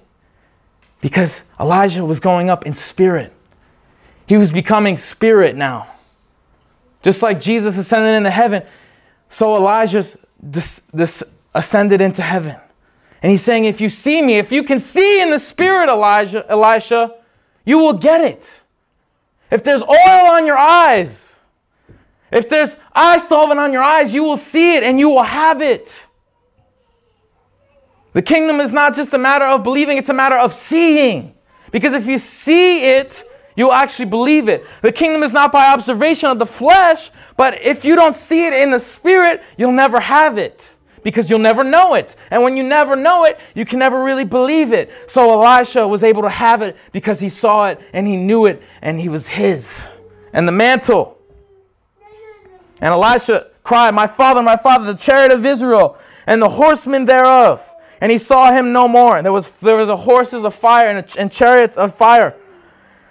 Because 1.01 1.45
Elijah 1.59 2.05
was 2.05 2.21
going 2.21 2.51
up 2.51 2.67
in 2.67 2.75
spirit. 2.75 3.33
He 4.27 4.37
was 4.37 4.53
becoming 4.53 4.99
spirit 4.99 5.57
now. 5.57 5.89
Just 7.03 7.23
like 7.23 7.41
Jesus 7.41 7.79
ascended 7.79 8.15
into 8.15 8.31
heaven, 8.31 8.63
so 9.31 9.57
Elijah 9.57 10.05
this, 10.43 10.81
this 10.93 11.23
ascended 11.55 12.01
into 12.01 12.23
heaven. 12.23 12.57
And 13.23 13.31
he's 13.31 13.43
saying, 13.43 13.65
if 13.65 13.81
you 13.81 13.91
see 13.91 14.23
me, 14.23 14.39
if 14.39 14.53
you 14.53 14.63
can 14.63 14.79
see 14.79 15.21
in 15.21 15.31
the 15.31 15.39
spirit, 15.39 15.89
Elijah, 15.89 16.45
Elisha, 16.49 17.15
you 17.65 17.79
will 17.79 17.93
get 17.95 18.21
it. 18.21 18.60
If 19.51 19.65
there's 19.65 19.83
oil 19.83 20.31
on 20.31 20.47
your 20.47 20.59
eyes, 20.59 21.29
if 22.31 22.49
there's 22.49 22.77
eye 22.95 23.19
solvent 23.19 23.59
on 23.59 23.73
your 23.73 23.83
eyes, 23.83 24.15
you 24.15 24.23
will 24.23 24.37
see 24.37 24.77
it 24.77 24.83
and 24.83 24.99
you 24.99 25.09
will 25.09 25.25
have 25.25 25.61
it. 25.61 26.05
The 28.13 28.23
kingdom 28.23 28.61
is 28.61 28.73
not 28.73 28.95
just 28.95 29.13
a 29.15 29.19
matter 29.19 29.45
of 29.45 29.63
believing, 29.63 29.99
it's 29.99 30.09
a 30.09 30.15
matter 30.15 30.37
of 30.37 30.53
seeing. 30.53 31.35
Because 31.71 31.93
if 31.93 32.07
you 32.07 32.19
see 32.19 32.85
it, 32.85 33.23
you'll 33.57 33.73
actually 33.73 34.07
believe 34.07 34.49
it. 34.49 34.65
The 34.83 34.93
kingdom 34.93 35.23
is 35.23 35.33
not 35.33 35.53
by 35.53 35.73
observation 35.73 36.29
of 36.31 36.39
the 36.39 36.47
flesh, 36.47 37.11
but 37.37 37.61
if 37.63 37.85
you 37.85 37.97
don't 37.97 38.17
see 38.17 38.47
it 38.47 38.53
in 38.53 38.71
the 38.71 38.81
spirit, 38.81 39.43
you'll 39.57 39.73
never 39.73 40.01
have 40.01 40.39
it 40.39 40.69
because 41.03 41.31
you'll 41.31 41.39
never 41.39 41.65
know 41.65 41.95
it. 41.95 42.17
And 42.31 42.43
when 42.43 42.57
you 42.57 42.63
never 42.63 42.97
know 42.97 43.25
it, 43.25 43.39
you 43.55 43.65
can 43.65 43.79
never 43.79 44.03
really 44.03 44.25
believe 44.25 44.73
it. 44.73 44.91
So 45.09 45.31
Elisha 45.31 45.87
was 45.87 46.03
able 46.03 46.23
to 46.23 46.29
have 46.29 46.63
it 46.63 46.77
because 46.93 47.21
he 47.21 47.29
saw 47.29 47.67
it 47.67 47.81
and 47.93 48.07
he 48.07 48.17
knew 48.17 48.47
it 48.47 48.63
and 48.83 49.01
he 49.01 49.09
was 49.09 49.29
his. 49.29 49.87
And 50.33 50.47
the 50.47 50.53
mantle. 50.53 51.19
And 52.81 52.93
Elisha 52.93 53.49
cried, 53.63 53.95
My 53.95 54.07
father, 54.07 54.43
my 54.43 54.57
father, 54.57 54.93
the 54.93 54.99
chariot 54.99 55.33
of 55.33 55.45
Israel 55.45 55.99
and 56.27 56.41
the 56.41 56.49
horsemen 56.49 57.05
thereof. 57.05 57.67
And 58.01 58.11
he 58.11 58.19
saw 58.19 58.53
him 58.53 58.73
no 58.73 58.89
more. 58.89 59.17
And 59.17 59.25
There 59.25 59.33
was, 59.33 59.51
there 59.59 59.77
was 59.77 59.89
a 59.89 59.97
horses 59.97 60.45
of 60.45 60.55
fire 60.55 60.89
and, 60.89 60.99
a, 60.99 61.21
and 61.21 61.31
chariots 61.31 61.77
of 61.77 61.95
fire. 61.95 62.35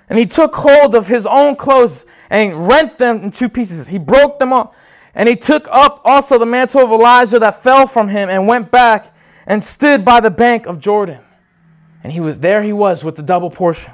And 0.09 0.17
he 0.17 0.25
took 0.25 0.55
hold 0.55 0.95
of 0.95 1.07
his 1.07 1.27
own 1.27 1.55
clothes 1.55 2.05
and 2.31 2.67
rent 2.67 2.97
them 2.97 3.21
in 3.23 3.31
two 3.31 3.49
pieces. 3.49 3.87
He 3.87 3.99
broke 3.99 4.39
them 4.39 4.51
up 4.51 4.75
and 5.19 5.27
he 5.27 5.35
took 5.35 5.67
up 5.69 5.99
also 6.05 6.37
the 6.37 6.45
mantle 6.45 6.79
of 6.79 6.91
Elijah 6.91 7.39
that 7.39 7.61
fell 7.61 7.87
from 7.87 8.07
him 8.07 8.29
and 8.29 8.47
went 8.47 8.71
back 8.71 9.13
and 9.45 9.61
stood 9.61 10.05
by 10.05 10.21
the 10.21 10.31
bank 10.31 10.65
of 10.65 10.79
Jordan. 10.79 11.19
And 12.01 12.13
he 12.13 12.21
was 12.21 12.39
there 12.39 12.63
he 12.63 12.71
was 12.71 13.03
with 13.03 13.17
the 13.17 13.21
double 13.21 13.49
portion. 13.49 13.93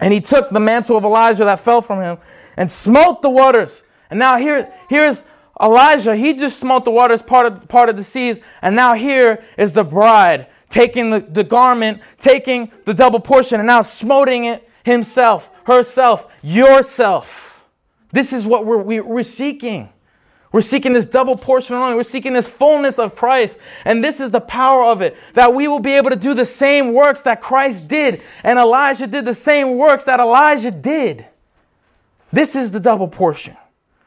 And 0.00 0.14
he 0.14 0.22
took 0.22 0.48
the 0.48 0.60
mantle 0.60 0.96
of 0.96 1.04
Elijah 1.04 1.44
that 1.44 1.60
fell 1.60 1.82
from 1.82 2.00
him 2.00 2.16
and 2.56 2.70
smote 2.70 3.20
the 3.20 3.28
waters. 3.28 3.82
And 4.08 4.18
now 4.18 4.38
here, 4.38 4.72
here's 4.88 5.24
Elijah. 5.60 6.16
He 6.16 6.32
just 6.32 6.58
smote 6.58 6.86
the 6.86 6.90
waters, 6.90 7.20
part 7.20 7.44
of, 7.44 7.68
part 7.68 7.90
of 7.90 7.98
the 7.98 8.04
seas. 8.04 8.38
And 8.62 8.74
now 8.74 8.94
here 8.94 9.44
is 9.58 9.74
the 9.74 9.84
bride 9.84 10.46
taking 10.70 11.10
the, 11.10 11.20
the 11.20 11.44
garment, 11.44 12.00
taking 12.16 12.72
the 12.86 12.94
double 12.94 13.20
portion, 13.20 13.60
and 13.60 13.66
now 13.66 13.82
smoting 13.82 14.46
it 14.46 14.66
himself, 14.84 15.50
herself, 15.66 16.28
yourself. 16.40 17.62
This 18.10 18.32
is 18.32 18.46
what 18.46 18.64
we're, 18.64 18.78
we, 18.78 19.00
are 19.00 19.04
we 19.04 19.20
are 19.20 19.24
seeking. 19.24 19.90
We're 20.50 20.62
seeking 20.62 20.94
this 20.94 21.04
double 21.04 21.36
portion 21.36 21.76
only. 21.76 21.94
We're 21.94 22.02
seeking 22.02 22.32
this 22.32 22.48
fullness 22.48 22.98
of 22.98 23.14
Christ. 23.14 23.56
And 23.84 24.02
this 24.02 24.18
is 24.18 24.30
the 24.30 24.40
power 24.40 24.84
of 24.84 25.02
it 25.02 25.16
that 25.34 25.54
we 25.54 25.68
will 25.68 25.78
be 25.78 25.94
able 25.94 26.10
to 26.10 26.16
do 26.16 26.32
the 26.32 26.46
same 26.46 26.94
works 26.94 27.22
that 27.22 27.42
Christ 27.42 27.88
did. 27.88 28.22
And 28.42 28.58
Elijah 28.58 29.06
did 29.06 29.24
the 29.24 29.34
same 29.34 29.76
works 29.76 30.04
that 30.04 30.20
Elijah 30.20 30.70
did. 30.70 31.26
This 32.32 32.56
is 32.56 32.72
the 32.72 32.80
double 32.80 33.08
portion. 33.08 33.56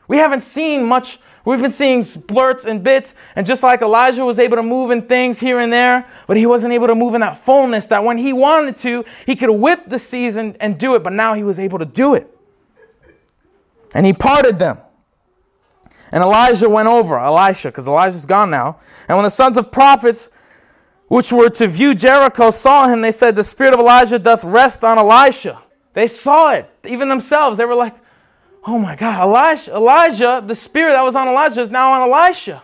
We 0.08 0.18
haven't 0.18 0.42
seen 0.42 0.86
much. 0.86 1.20
We've 1.46 1.62
been 1.62 1.72
seeing 1.72 2.02
splurts 2.02 2.66
and 2.66 2.84
bits. 2.84 3.14
And 3.36 3.46
just 3.46 3.62
like 3.62 3.84
Elijah 3.84 4.26
was 4.26 4.40
able 4.40 4.58
to 4.58 4.64
move 4.64 4.90
in 4.90 5.04
things 5.04 5.40
here 5.40 5.60
and 5.60 5.72
there, 5.72 6.08
but 6.26 6.38
he 6.38 6.48
wasn't 6.48 6.74
able 6.74 6.88
to 6.88 6.96
move 6.96 7.14
in 7.14 7.22
that 7.22 7.38
fullness 7.38 7.86
that 7.88 8.04
when 8.04 8.18
he 8.18 8.34
wanted 8.34 8.78
to, 8.78 9.06
he 9.28 9.36
could 9.36 9.52
whip 9.52 9.86
the 9.86 10.00
seas 10.00 10.38
and, 10.38 10.58
and 10.60 10.80
do 10.80 10.96
it. 10.96 11.04
But 11.04 11.14
now 11.14 11.36
he 11.36 11.44
was 11.44 11.60
able 11.60 11.78
to 11.78 11.86
do 11.86 12.16
it. 12.16 12.28
And 13.94 14.08
he 14.08 14.14
parted 14.14 14.58
them. 14.58 14.80
And 16.12 16.24
Elijah 16.24 16.70
went 16.70 16.88
over, 16.88 17.20
Elisha, 17.20 17.70
because 17.70 17.88
Elijah's 17.88 18.26
gone 18.26 18.50
now. 18.50 18.80
And 19.08 19.18
when 19.18 19.24
the 19.24 19.30
sons 19.30 19.58
of 19.58 19.72
prophets, 19.72 20.30
which 21.08 21.32
were 21.32 21.50
to 21.50 21.68
view 21.68 21.96
Jericho, 21.96 22.52
saw 22.52 22.88
him, 22.88 23.02
they 23.02 23.12
said, 23.12 23.36
The 23.36 23.44
spirit 23.44 23.74
of 23.74 23.80
Elijah 23.80 24.20
doth 24.20 24.44
rest 24.44 24.84
on 24.84 24.98
Elisha. 24.98 25.62
They 25.94 26.08
saw 26.08 26.52
it, 26.52 26.70
even 26.86 27.10
themselves. 27.10 27.58
They 27.58 27.66
were 27.66 27.76
like, 27.76 27.96
Oh 28.66 28.78
my 28.78 28.96
God, 28.96 29.24
Elijah, 29.24 29.76
Elijah, 29.76 30.44
the 30.46 30.56
spirit 30.56 30.94
that 30.94 31.02
was 31.02 31.16
on 31.16 31.28
Elijah 31.28 31.62
is 31.62 31.72
now 31.72 31.94
on 31.94 32.12
Elisha. 32.12 32.62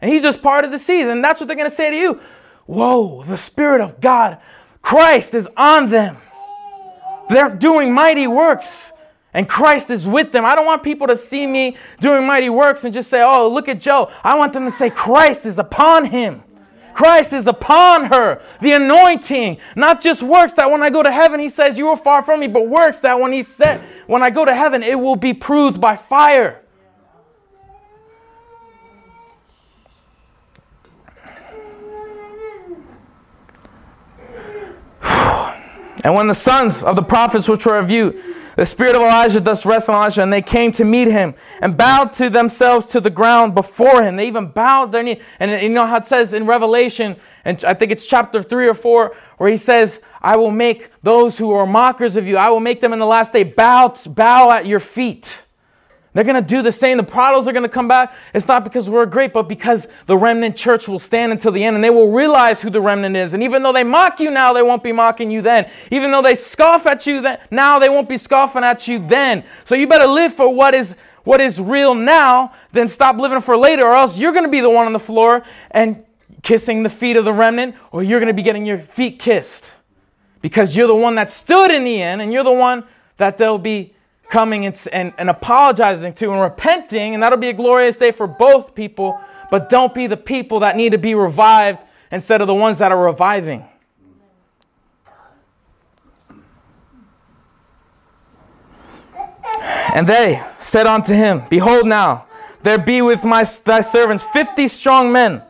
And 0.00 0.10
he 0.10 0.20
just 0.20 0.42
parted 0.42 0.70
the 0.70 0.78
seas. 0.78 1.08
And 1.08 1.22
that's 1.22 1.40
what 1.40 1.46
they're 1.46 1.56
going 1.56 1.68
to 1.68 1.74
say 1.74 1.90
to 1.90 1.96
you. 1.96 2.20
Whoa, 2.66 3.22
the 3.24 3.36
spirit 3.36 3.80
of 3.80 4.00
God, 4.00 4.38
Christ 4.80 5.34
is 5.34 5.48
on 5.56 5.90
them. 5.90 6.18
They're 7.28 7.50
doing 7.50 7.92
mighty 7.92 8.26
works 8.26 8.92
and 9.36 9.46
Christ 9.46 9.90
is 9.90 10.06
with 10.06 10.32
them. 10.32 10.46
I 10.46 10.54
don't 10.54 10.64
want 10.64 10.82
people 10.82 11.06
to 11.08 11.16
see 11.16 11.46
me 11.46 11.76
doing 12.00 12.26
mighty 12.26 12.48
works 12.48 12.84
and 12.84 12.94
just 12.94 13.10
say, 13.10 13.22
oh, 13.22 13.46
look 13.50 13.68
at 13.68 13.82
Joe. 13.82 14.10
I 14.24 14.34
want 14.34 14.54
them 14.54 14.64
to 14.64 14.70
say, 14.70 14.88
Christ 14.88 15.44
is 15.44 15.58
upon 15.58 16.06
him. 16.06 16.42
Christ 16.94 17.34
is 17.34 17.46
upon 17.46 18.06
her. 18.06 18.40
The 18.62 18.72
anointing, 18.72 19.58
not 19.76 20.00
just 20.00 20.22
works 20.22 20.54
that 20.54 20.70
when 20.70 20.82
I 20.82 20.88
go 20.88 21.02
to 21.02 21.12
heaven, 21.12 21.38
he 21.38 21.50
says, 21.50 21.76
You 21.76 21.88
are 21.88 21.98
far 21.98 22.22
from 22.22 22.40
me, 22.40 22.46
but 22.46 22.66
works 22.66 23.00
that 23.00 23.20
when 23.20 23.34
he 23.34 23.42
said, 23.42 23.82
when 24.06 24.22
I 24.22 24.30
go 24.30 24.46
to 24.46 24.54
heaven, 24.54 24.82
it 24.82 24.98
will 24.98 25.16
be 25.16 25.34
proved 25.34 25.82
by 25.82 25.98
fire. 25.98 26.62
And 36.04 36.14
when 36.14 36.28
the 36.28 36.34
sons 36.34 36.84
of 36.84 36.94
the 36.94 37.02
prophets 37.02 37.48
which 37.48 37.66
were 37.66 37.78
of 37.78 37.90
you, 37.90 38.22
the 38.56 38.64
spirit 38.64 38.96
of 38.96 39.02
Elijah 39.02 39.40
thus 39.40 39.64
rests 39.64 39.88
on 39.88 39.94
Elijah, 39.94 40.22
and 40.22 40.32
they 40.32 40.42
came 40.42 40.72
to 40.72 40.84
meet 40.84 41.08
him 41.08 41.34
and 41.60 41.76
bowed 41.76 42.12
to 42.14 42.30
themselves 42.30 42.86
to 42.86 43.00
the 43.00 43.10
ground 43.10 43.54
before 43.54 44.02
him. 44.02 44.16
They 44.16 44.26
even 44.26 44.48
bowed 44.48 44.92
their 44.92 45.02
knee. 45.02 45.20
And 45.38 45.50
you 45.62 45.68
know 45.68 45.86
how 45.86 45.98
it 45.98 46.06
says 46.06 46.32
in 46.32 46.46
Revelation, 46.46 47.16
and 47.44 47.62
I 47.64 47.74
think 47.74 47.92
it's 47.92 48.06
chapter 48.06 48.42
three 48.42 48.66
or 48.66 48.74
four, 48.74 49.14
where 49.36 49.50
he 49.50 49.56
says, 49.58 50.00
I 50.22 50.36
will 50.36 50.50
make 50.50 50.90
those 51.02 51.38
who 51.38 51.52
are 51.52 51.66
mockers 51.66 52.16
of 52.16 52.26
you, 52.26 52.36
I 52.36 52.48
will 52.48 52.60
make 52.60 52.80
them 52.80 52.92
in 52.92 52.98
the 52.98 53.06
last 53.06 53.32
day 53.32 53.44
bow, 53.44 53.94
bow 54.08 54.50
at 54.50 54.66
your 54.66 54.80
feet. 54.80 55.38
They're 56.16 56.24
going 56.24 56.42
to 56.42 56.48
do 56.48 56.62
the 56.62 56.72
same. 56.72 56.96
The 56.96 57.02
prodigals 57.02 57.46
are 57.46 57.52
going 57.52 57.64
to 57.64 57.68
come 57.68 57.88
back. 57.88 58.16
It's 58.32 58.48
not 58.48 58.64
because 58.64 58.88
we're 58.88 59.04
great, 59.04 59.34
but 59.34 59.42
because 59.42 59.86
the 60.06 60.16
remnant 60.16 60.56
church 60.56 60.88
will 60.88 60.98
stand 60.98 61.30
until 61.30 61.52
the 61.52 61.62
end 61.62 61.76
and 61.76 61.84
they 61.84 61.90
will 61.90 62.10
realize 62.10 62.62
who 62.62 62.70
the 62.70 62.80
remnant 62.80 63.14
is. 63.16 63.34
And 63.34 63.42
even 63.42 63.62
though 63.62 63.74
they 63.74 63.84
mock 63.84 64.18
you 64.18 64.30
now, 64.30 64.54
they 64.54 64.62
won't 64.62 64.82
be 64.82 64.92
mocking 64.92 65.30
you 65.30 65.42
then. 65.42 65.70
Even 65.90 66.10
though 66.10 66.22
they 66.22 66.34
scoff 66.34 66.86
at 66.86 67.06
you 67.06 67.20
then, 67.20 67.38
now, 67.50 67.78
they 67.78 67.90
won't 67.90 68.08
be 68.08 68.16
scoffing 68.16 68.64
at 68.64 68.88
you 68.88 68.98
then. 68.98 69.44
So 69.66 69.74
you 69.74 69.86
better 69.86 70.06
live 70.06 70.32
for 70.32 70.48
what 70.48 70.74
is 70.74 70.94
what 71.24 71.42
is 71.42 71.60
real 71.60 71.94
now, 71.94 72.54
then 72.72 72.88
stop 72.88 73.18
living 73.18 73.42
for 73.42 73.58
later, 73.58 73.84
or 73.84 73.94
else 73.94 74.16
you're 74.16 74.32
going 74.32 74.46
to 74.46 74.50
be 74.50 74.62
the 74.62 74.70
one 74.70 74.86
on 74.86 74.94
the 74.94 74.98
floor 74.98 75.42
and 75.70 76.02
kissing 76.42 76.82
the 76.82 76.88
feet 76.88 77.16
of 77.16 77.26
the 77.26 77.32
remnant, 77.32 77.74
or 77.92 78.02
you're 78.02 78.20
going 78.20 78.28
to 78.28 78.34
be 78.34 78.42
getting 78.42 78.64
your 78.64 78.78
feet 78.78 79.18
kissed 79.18 79.70
because 80.40 80.74
you're 80.74 80.86
the 80.86 80.94
one 80.94 81.16
that 81.16 81.30
stood 81.30 81.70
in 81.70 81.84
the 81.84 82.00
end 82.00 82.22
and 82.22 82.32
you're 82.32 82.44
the 82.44 82.50
one 82.50 82.84
that 83.18 83.36
they'll 83.36 83.58
be 83.58 83.92
coming 84.28 84.66
and, 84.66 84.88
and, 84.92 85.12
and 85.18 85.30
apologizing 85.30 86.12
to 86.14 86.32
and 86.32 86.40
repenting, 86.40 87.14
and 87.14 87.22
that'll 87.22 87.38
be 87.38 87.48
a 87.48 87.52
glorious 87.52 87.96
day 87.96 88.12
for 88.12 88.26
both 88.26 88.74
people. 88.74 89.20
But 89.50 89.68
don't 89.68 89.94
be 89.94 90.06
the 90.06 90.16
people 90.16 90.60
that 90.60 90.76
need 90.76 90.92
to 90.92 90.98
be 90.98 91.14
revived 91.14 91.78
instead 92.10 92.40
of 92.40 92.46
the 92.46 92.54
ones 92.54 92.78
that 92.78 92.90
are 92.92 93.04
reviving. 93.04 93.68
And 99.94 100.06
they 100.06 100.42
said 100.58 100.86
unto 100.86 101.14
him, 101.14 101.42
Behold 101.48 101.86
now, 101.86 102.26
there 102.62 102.78
be 102.78 103.00
with 103.02 103.24
my 103.24 103.44
thy 103.64 103.80
servants 103.80 104.24
fifty 104.24 104.68
strong 104.68 105.12
men. 105.12 105.42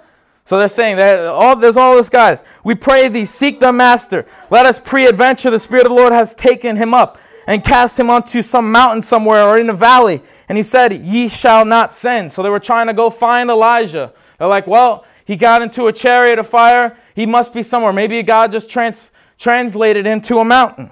So 0.44 0.58
they're 0.58 0.68
saying 0.68 1.00
all 1.00 1.56
there's 1.56 1.76
all 1.76 1.96
this 1.96 2.08
guys. 2.08 2.42
We 2.62 2.74
pray 2.76 3.08
thee, 3.08 3.24
seek 3.24 3.58
the 3.58 3.72
master. 3.72 4.26
Let 4.50 4.66
us 4.66 4.78
pre-adventure. 4.78 5.50
The 5.50 5.58
Spirit 5.58 5.86
of 5.86 5.90
the 5.90 5.96
Lord 5.96 6.12
has 6.12 6.34
taken 6.34 6.76
him 6.76 6.94
up 6.94 7.18
and 7.46 7.62
cast 7.62 7.98
him 7.98 8.10
onto 8.10 8.42
some 8.42 8.72
mountain 8.72 9.02
somewhere 9.02 9.44
or 9.44 9.58
in 9.58 9.70
a 9.70 9.74
valley. 9.74 10.20
And 10.48 10.58
he 10.58 10.62
said, 10.62 10.92
Ye 10.92 11.28
shall 11.28 11.64
not 11.64 11.92
send. 11.92 12.32
So 12.32 12.42
they 12.42 12.50
were 12.50 12.60
trying 12.60 12.88
to 12.88 12.92
go 12.92 13.10
find 13.10 13.50
Elijah. 13.50 14.12
They're 14.38 14.48
like, 14.48 14.66
Well, 14.66 15.04
he 15.24 15.36
got 15.36 15.62
into 15.62 15.86
a 15.86 15.92
chariot 15.92 16.38
of 16.38 16.48
fire. 16.48 16.96
He 17.14 17.26
must 17.26 17.52
be 17.52 17.62
somewhere. 17.62 17.92
Maybe 17.92 18.22
God 18.22 18.52
just 18.52 18.68
trans- 18.68 19.10
translated 19.38 20.06
him 20.06 20.20
to 20.22 20.38
a 20.38 20.44
mountain. 20.44 20.90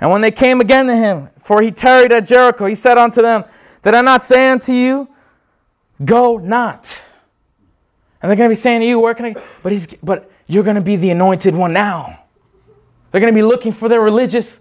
And 0.00 0.10
when 0.10 0.20
they 0.20 0.30
came 0.30 0.60
again 0.60 0.86
to 0.86 0.96
him, 0.96 1.30
for 1.40 1.62
he 1.62 1.70
tarried 1.70 2.12
at 2.12 2.26
Jericho, 2.26 2.66
he 2.66 2.74
said 2.74 2.98
unto 2.98 3.22
them, 3.22 3.44
Did 3.82 3.94
I 3.94 4.02
not 4.02 4.24
say 4.24 4.50
unto 4.50 4.72
you, 4.72 5.08
Go 6.04 6.38
not? 6.38 6.86
And 8.20 8.30
they're 8.30 8.36
going 8.36 8.48
to 8.48 8.52
be 8.52 8.60
saying 8.60 8.80
to 8.80 8.86
you, 8.86 8.98
Where 8.98 9.14
can 9.14 9.26
I? 9.26 9.34
But, 9.62 9.72
he's, 9.72 9.86
but 10.02 10.30
you're 10.46 10.64
going 10.64 10.76
to 10.76 10.82
be 10.82 10.96
the 10.96 11.10
anointed 11.10 11.54
one 11.54 11.72
now. 11.72 12.20
They're 13.10 13.20
going 13.20 13.32
to 13.32 13.36
be 13.36 13.44
looking 13.44 13.72
for 13.72 13.88
their 13.88 14.00
religious 14.00 14.60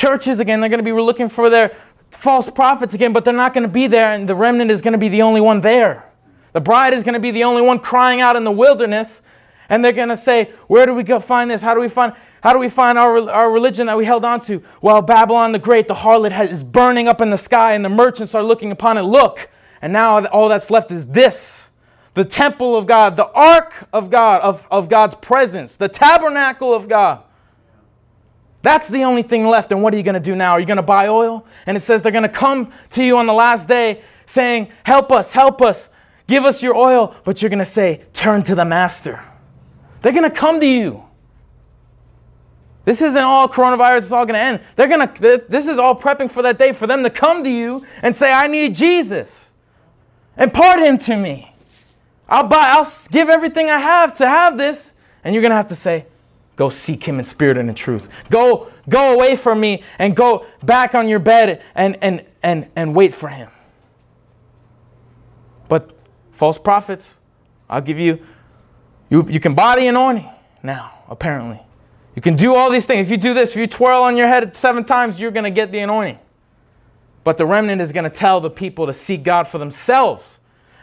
churches 0.00 0.40
again. 0.40 0.60
They're 0.60 0.70
going 0.70 0.84
to 0.84 0.84
be 0.84 0.92
looking 0.92 1.28
for 1.28 1.50
their 1.50 1.76
false 2.10 2.50
prophets 2.50 2.94
again, 2.94 3.12
but 3.12 3.24
they're 3.24 3.34
not 3.34 3.52
going 3.52 3.62
to 3.62 3.68
be 3.68 3.86
there, 3.86 4.12
and 4.12 4.28
the 4.28 4.34
remnant 4.34 4.70
is 4.70 4.80
going 4.80 4.92
to 4.92 4.98
be 4.98 5.08
the 5.08 5.22
only 5.22 5.40
one 5.40 5.60
there. 5.60 6.10
The 6.52 6.60
bride 6.60 6.94
is 6.94 7.04
going 7.04 7.14
to 7.14 7.20
be 7.20 7.30
the 7.30 7.44
only 7.44 7.62
one 7.62 7.78
crying 7.78 8.20
out 8.20 8.34
in 8.34 8.44
the 8.44 8.50
wilderness, 8.50 9.22
and 9.68 9.84
they're 9.84 9.92
going 9.92 10.08
to 10.08 10.16
say, 10.16 10.52
Where 10.66 10.86
do 10.86 10.94
we 10.94 11.02
go 11.02 11.20
find 11.20 11.50
this? 11.50 11.62
How 11.62 11.74
do 11.74 11.80
we 11.80 11.88
find 11.88 12.14
how 12.42 12.54
do 12.54 12.58
we 12.58 12.70
find 12.70 12.96
our, 12.96 13.30
our 13.30 13.50
religion 13.50 13.86
that 13.88 13.98
we 13.98 14.06
held 14.06 14.24
on 14.24 14.40
to? 14.46 14.62
Well, 14.80 15.02
Babylon 15.02 15.52
the 15.52 15.58
Great, 15.58 15.88
the 15.88 15.94
harlot, 15.94 16.32
has, 16.32 16.48
is 16.48 16.64
burning 16.64 17.06
up 17.06 17.20
in 17.20 17.28
the 17.28 17.36
sky, 17.36 17.74
and 17.74 17.84
the 17.84 17.90
merchants 17.90 18.34
are 18.34 18.42
looking 18.42 18.72
upon 18.72 18.96
it. 18.96 19.02
Look, 19.02 19.50
and 19.82 19.92
now 19.92 20.24
all 20.28 20.48
that's 20.48 20.70
left 20.70 20.90
is 20.90 21.06
this 21.08 21.66
the 22.14 22.24
temple 22.24 22.76
of 22.76 22.86
God, 22.86 23.16
the 23.16 23.28
ark 23.28 23.86
of 23.92 24.10
God, 24.10 24.40
of, 24.40 24.66
of 24.70 24.88
God's 24.88 25.14
presence, 25.16 25.76
the 25.76 25.88
tabernacle 25.88 26.74
of 26.74 26.88
God. 26.88 27.22
That's 28.62 28.88
the 28.88 29.04
only 29.04 29.22
thing 29.22 29.46
left. 29.46 29.72
And 29.72 29.82
what 29.82 29.94
are 29.94 29.96
you 29.96 30.02
going 30.02 30.14
to 30.14 30.20
do 30.20 30.36
now? 30.36 30.52
Are 30.52 30.60
you 30.60 30.66
going 30.66 30.76
to 30.76 30.82
buy 30.82 31.08
oil? 31.08 31.46
And 31.66 31.76
it 31.76 31.80
says 31.80 32.02
they're 32.02 32.12
going 32.12 32.22
to 32.22 32.28
come 32.28 32.72
to 32.90 33.02
you 33.02 33.16
on 33.16 33.26
the 33.26 33.32
last 33.32 33.68
day 33.68 34.02
saying, 34.26 34.70
Help 34.84 35.10
us, 35.12 35.32
help 35.32 35.62
us, 35.62 35.88
give 36.26 36.44
us 36.44 36.62
your 36.62 36.76
oil. 36.76 37.14
But 37.24 37.40
you're 37.40 37.48
going 37.48 37.60
to 37.60 37.64
say, 37.64 38.04
Turn 38.12 38.42
to 38.44 38.54
the 38.54 38.64
master. 38.64 39.24
They're 40.02 40.12
going 40.12 40.30
to 40.30 40.36
come 40.36 40.60
to 40.60 40.66
you. 40.66 41.04
This 42.84 43.02
isn't 43.02 43.22
all 43.22 43.48
coronavirus, 43.48 43.98
it's 43.98 44.12
all 44.12 44.24
going 44.24 44.34
to 44.34 44.40
end. 44.40 44.60
They're 44.76 44.88
going 44.88 45.06
to, 45.06 45.44
this 45.48 45.68
is 45.68 45.78
all 45.78 45.94
prepping 45.94 46.30
for 46.30 46.42
that 46.42 46.58
day 46.58 46.72
for 46.72 46.86
them 46.86 47.02
to 47.02 47.10
come 47.10 47.44
to 47.44 47.50
you 47.50 47.84
and 48.02 48.16
say, 48.16 48.32
I 48.32 48.46
need 48.46 48.74
Jesus. 48.74 49.44
Impart 50.36 50.80
him 50.80 50.96
to 50.98 51.16
me. 51.16 51.54
I'll 52.28 52.46
buy, 52.48 52.70
I'll 52.72 52.90
give 53.10 53.28
everything 53.28 53.68
I 53.68 53.78
have 53.78 54.16
to 54.18 54.26
have 54.26 54.56
this. 54.56 54.92
And 55.22 55.34
you're 55.34 55.42
going 55.42 55.50
to 55.50 55.56
have 55.56 55.68
to 55.68 55.76
say, 55.76 56.06
Go 56.60 56.68
seek 56.68 57.04
him 57.04 57.18
in 57.18 57.24
spirit 57.24 57.56
and 57.56 57.70
in 57.70 57.74
truth. 57.74 58.10
Go, 58.28 58.70
go 58.86 59.14
away 59.14 59.34
from 59.34 59.60
me 59.60 59.82
and 59.98 60.14
go 60.14 60.44
back 60.62 60.94
on 60.94 61.08
your 61.08 61.18
bed 61.18 61.62
and, 61.74 61.96
and, 62.02 62.22
and, 62.42 62.68
and 62.76 62.94
wait 62.94 63.14
for 63.14 63.28
him. 63.28 63.48
But 65.70 65.90
false 66.32 66.58
prophets, 66.58 67.14
I'll 67.70 67.80
give 67.80 67.98
you, 67.98 68.26
you, 69.08 69.26
you 69.26 69.40
can 69.40 69.54
body 69.54 69.86
anointing 69.86 70.28
now, 70.62 70.92
apparently. 71.08 71.62
You 72.14 72.20
can 72.20 72.36
do 72.36 72.54
all 72.54 72.70
these 72.70 72.84
things. 72.84 73.06
If 73.06 73.10
you 73.10 73.16
do 73.16 73.32
this, 73.32 73.52
if 73.52 73.56
you 73.56 73.66
twirl 73.66 74.02
on 74.02 74.18
your 74.18 74.28
head 74.28 74.54
seven 74.54 74.84
times, 74.84 75.18
you're 75.18 75.30
going 75.30 75.44
to 75.44 75.50
get 75.50 75.72
the 75.72 75.78
anointing. 75.78 76.18
But 77.24 77.38
the 77.38 77.46
remnant 77.46 77.80
is 77.80 77.90
going 77.90 78.04
to 78.04 78.14
tell 78.14 78.38
the 78.38 78.50
people 78.50 78.84
to 78.84 78.92
seek 78.92 79.22
God 79.22 79.48
for 79.48 79.56
themselves 79.56 80.39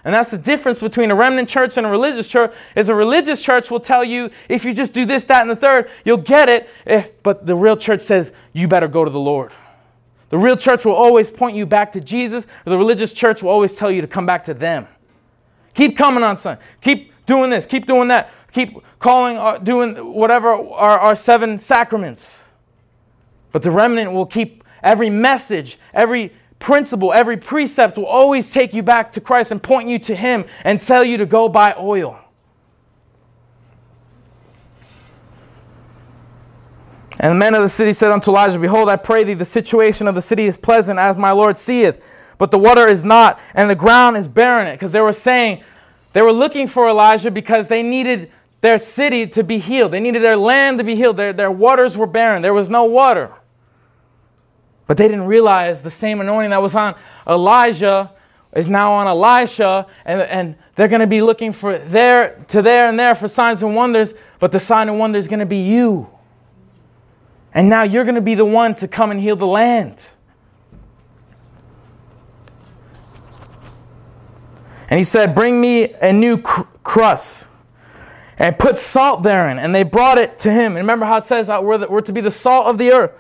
and 0.08 0.14
that's 0.14 0.32
the 0.32 0.38
difference 0.38 0.80
between 0.80 1.12
a 1.12 1.16
remnant 1.16 1.50
church 1.50 1.76
and 1.76 1.86
a 1.86 1.90
religious 1.90 2.30
church 2.30 2.54
is 2.78 2.88
a 2.88 2.96
religious 2.96 3.44
church 3.44 3.70
will 3.70 3.82
tell 3.82 4.06
you 4.06 4.32
if 4.48 4.64
you 4.64 4.74
just 4.74 4.94
do 4.94 5.06
this, 5.06 5.26
that, 5.26 5.42
and 5.42 5.52
the 5.52 5.56
third, 5.58 5.92
you'll 6.06 6.16
get 6.16 6.48
it. 6.48 6.70
If, 6.86 7.22
but 7.24 7.46
the 7.46 7.58
real 7.58 7.76
church 7.76 8.00
says 8.00 8.32
you 8.54 8.70
better 8.70 8.88
go 8.88 9.04
to 9.04 9.12
the 9.12 9.20
Lord. 9.20 9.52
The 10.30 10.38
real 10.38 10.56
church 10.56 10.86
will 10.86 10.94
always 10.94 11.30
point 11.30 11.58
you 11.58 11.66
back 11.66 11.92
to 11.92 12.00
Jesus. 12.00 12.48
the 12.64 12.78
religious 12.78 13.12
church 13.12 13.44
will 13.44 13.50
always 13.50 13.76
tell 13.76 13.92
you 13.92 14.00
to 14.00 14.08
come 14.08 14.26
back 14.26 14.46
to 14.46 14.54
them. 14.54 14.88
Keep 15.74 15.98
coming 15.98 16.24
on 16.24 16.38
Sunday. 16.38 16.64
Keep 16.80 17.12
doing 17.26 17.50
this. 17.50 17.66
Keep 17.66 17.86
doing 17.86 18.08
that. 18.08 18.32
Keep 18.54 18.78
calling, 19.00 19.36
uh, 19.36 19.58
doing 19.58 20.14
whatever 20.14 20.54
our, 20.54 21.00
our 21.00 21.16
seven 21.18 21.60
sacraments. 21.60 22.34
But 23.52 23.62
the 23.62 23.72
remnant 23.72 24.14
will 24.14 24.26
keep 24.26 24.64
every 24.82 25.10
message, 25.10 25.78
every 25.94 26.32
principle, 26.60 27.14
every 27.14 27.38
precept 27.38 27.98
will 27.98 28.06
always 28.06 28.52
take 28.52 28.74
you 28.74 28.84
back 28.84 29.12
to 29.14 29.22
Christ 29.22 29.52
and 29.52 29.62
point 29.62 29.88
you 29.90 30.00
to 30.00 30.16
Him 30.16 30.46
and 30.64 30.82
tell 30.82 31.04
you 31.04 31.18
to 31.18 31.26
go 31.26 31.50
buy 31.50 31.76
oil. 31.78 32.20
And 37.20 37.32
the 37.32 37.36
men 37.36 37.56
of 37.56 37.62
the 37.62 37.70
city 37.70 37.94
said 37.94 38.12
unto 38.12 38.30
Elijah, 38.30 38.60
Behold, 38.60 38.90
I 38.90 38.96
pray 38.96 39.24
thee, 39.24 39.34
the 39.34 39.46
situation 39.46 40.08
of 40.08 40.16
the 40.16 40.22
city 40.22 40.46
is 40.46 40.56
pleasant, 40.56 41.00
as 41.00 41.18
my 41.18 41.32
Lord 41.32 41.58
seeth, 41.58 42.04
but 42.38 42.52
the 42.52 42.60
water 42.60 42.88
is 42.88 43.04
not, 43.04 43.40
and 43.56 43.70
the 43.70 43.76
ground 43.76 44.18
is 44.18 44.28
barren. 44.28 44.72
Because 44.74 44.92
they 44.92 45.02
were 45.02 45.14
saying, 45.14 45.64
they 46.14 46.22
were 46.22 46.32
looking 46.32 46.68
for 46.68 46.88
Elijah 46.88 47.32
because 47.32 47.68
they 47.68 47.82
needed 47.82 48.32
their 48.62 48.78
city 48.78 49.26
to 49.28 49.44
be 49.44 49.60
healed. 49.60 49.92
They 49.94 50.00
needed 50.00 50.22
their 50.22 50.38
land 50.38 50.78
to 50.78 50.84
be 50.84 50.96
healed. 50.96 51.18
Their, 51.18 51.34
their 51.34 51.52
waters 51.52 51.98
were 51.98 52.08
barren. 52.08 52.42
There 52.42 52.54
was 52.54 52.70
no 52.70 52.84
water. 52.84 53.34
But 54.88 54.98
they 54.98 55.08
didn't 55.08 55.26
realize 55.26 55.84
the 55.84 55.92
same 55.92 56.22
anointing 56.22 56.52
that 56.52 56.62
was 56.62 56.74
on 56.74 56.96
Elijah 57.28 58.12
is 58.54 58.70
now 58.70 58.94
on 58.94 59.08
Elisha, 59.08 59.86
and, 60.06 60.22
and 60.22 60.56
they're 60.76 60.88
going 60.88 61.02
to 61.02 61.08
be 61.08 61.22
looking 61.22 61.54
for 61.54 61.78
there 61.78 62.44
to 62.48 62.62
there 62.62 62.88
and 62.88 62.98
there 62.98 63.14
for 63.14 63.28
signs 63.28 63.62
and 63.62 63.76
wonders, 63.76 64.14
but 64.40 64.52
the 64.52 64.60
sign 64.60 64.90
and 64.90 64.98
wonder 64.98 65.20
is 65.20 65.28
going 65.28 65.40
to 65.40 65.46
be 65.46 65.60
you. 65.60 66.10
And 67.54 67.70
now 67.70 67.84
you're 67.84 68.04
going 68.04 68.16
to 68.16 68.22
be 68.22 68.36
the 68.36 68.46
one 68.46 68.76
to 68.76 68.88
come 68.88 69.12
and 69.12 69.20
heal 69.20 69.36
the 69.36 69.46
land. 69.46 69.98
And 74.90 74.98
he 74.98 75.04
said, 75.04 75.36
Bring 75.36 75.60
me 75.60 75.94
a 75.96 76.14
new 76.14 76.42
cr- 76.42 76.64
crust 76.84 77.48
and 78.38 78.58
put 78.58 78.78
salt 78.78 79.24
therein. 79.24 79.60
And 79.60 79.74
they 79.74 79.84
brought 79.84 80.18
it 80.18 80.38
to 80.40 80.52
him. 80.52 80.74
And 80.74 80.78
remember 80.78 81.06
how 81.06 81.18
it 81.18 81.26
says 81.26 81.48
that 81.48 81.64
we're, 81.64 81.78
the, 81.78 81.88
we're 81.88 82.02
to 82.02 82.14
be 82.14 82.22
the 82.22 82.32
salt 82.32 82.68
of 82.68 82.78
the 82.78 82.92
earth. 82.92 83.12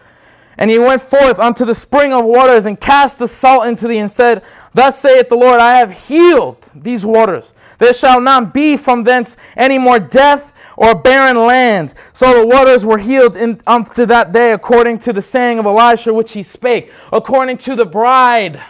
And 0.58 0.72
he 0.72 0.80
went 0.80 1.02
forth 1.02 1.40
unto 1.40 1.66
the 1.66 1.76
spring 1.76 2.14
of 2.14 2.26
waters 2.26 2.66
and 2.66 2.80
cast 2.80 3.20
the 3.20 3.28
salt 3.28 3.68
into 3.68 3.88
thee 3.88 4.00
and 4.00 4.10
said, 4.10 4.44
Thus 4.74 5.00
saith 5.00 5.30
the 5.30 5.36
Lord, 5.36 5.60
I 5.60 5.78
have 5.78 5.92
healed 5.92 6.66
these 6.74 7.06
waters. 7.06 7.54
There 7.78 7.94
shall 7.94 8.20
not 8.20 8.54
be 8.54 8.76
from 8.76 9.04
thence 9.04 9.38
any 9.56 9.78
more 9.78 10.00
death 10.00 10.52
or 10.76 10.96
barren 10.96 11.38
land. 11.38 11.94
So 12.14 12.42
the 12.42 12.48
waters 12.48 12.86
were 12.86 12.98
healed 12.98 13.36
in, 13.38 13.62
unto 13.68 14.06
that 14.08 14.32
day 14.32 14.52
according 14.52 15.00
to 15.00 15.14
the 15.14 15.22
saying 15.22 15.60
of 15.60 15.66
Elisha 15.66 16.14
which 16.14 16.32
he 16.32 16.42
spake, 16.42 16.92
according 17.12 17.58
to 17.60 17.76
the 17.76 17.86
bride 17.86 18.62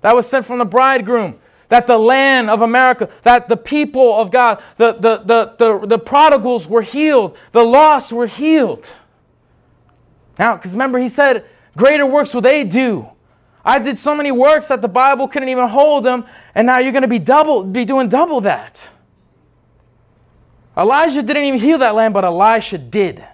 that 0.00 0.16
was 0.16 0.28
sent 0.28 0.46
from 0.46 0.58
the 0.58 0.64
bridegroom. 0.64 1.38
That 1.68 1.86
the 1.86 1.96
land 1.96 2.50
of 2.50 2.60
America, 2.60 3.08
that 3.22 3.48
the 3.48 3.56
people 3.56 4.20
of 4.20 4.30
God, 4.30 4.62
the, 4.76 4.92
the, 4.92 5.22
the, 5.24 5.54
the, 5.56 5.86
the 5.86 5.98
prodigals 5.98 6.68
were 6.68 6.82
healed, 6.82 7.34
the 7.52 7.62
lost 7.64 8.12
were 8.12 8.26
healed. 8.26 8.86
Now, 10.42 10.56
because 10.56 10.72
remember, 10.72 10.98
he 10.98 11.08
said, 11.08 11.44
Greater 11.76 12.04
works 12.04 12.34
will 12.34 12.40
they 12.40 12.64
do. 12.64 13.08
I 13.64 13.78
did 13.78 13.96
so 13.96 14.12
many 14.12 14.32
works 14.32 14.66
that 14.66 14.82
the 14.82 14.88
Bible 14.88 15.28
couldn't 15.28 15.48
even 15.48 15.68
hold 15.68 16.04
them, 16.04 16.24
and 16.52 16.66
now 16.66 16.80
you're 16.80 16.90
going 16.90 17.02
to 17.02 17.08
be 17.08 17.20
double, 17.20 17.62
be 17.62 17.84
doing 17.84 18.08
double 18.08 18.40
that. 18.40 18.80
Elijah 20.76 21.22
didn't 21.22 21.44
even 21.44 21.60
heal 21.60 21.78
that 21.78 21.94
land, 21.94 22.12
but 22.12 22.24
Elisha 22.24 22.76
did. 22.76 23.24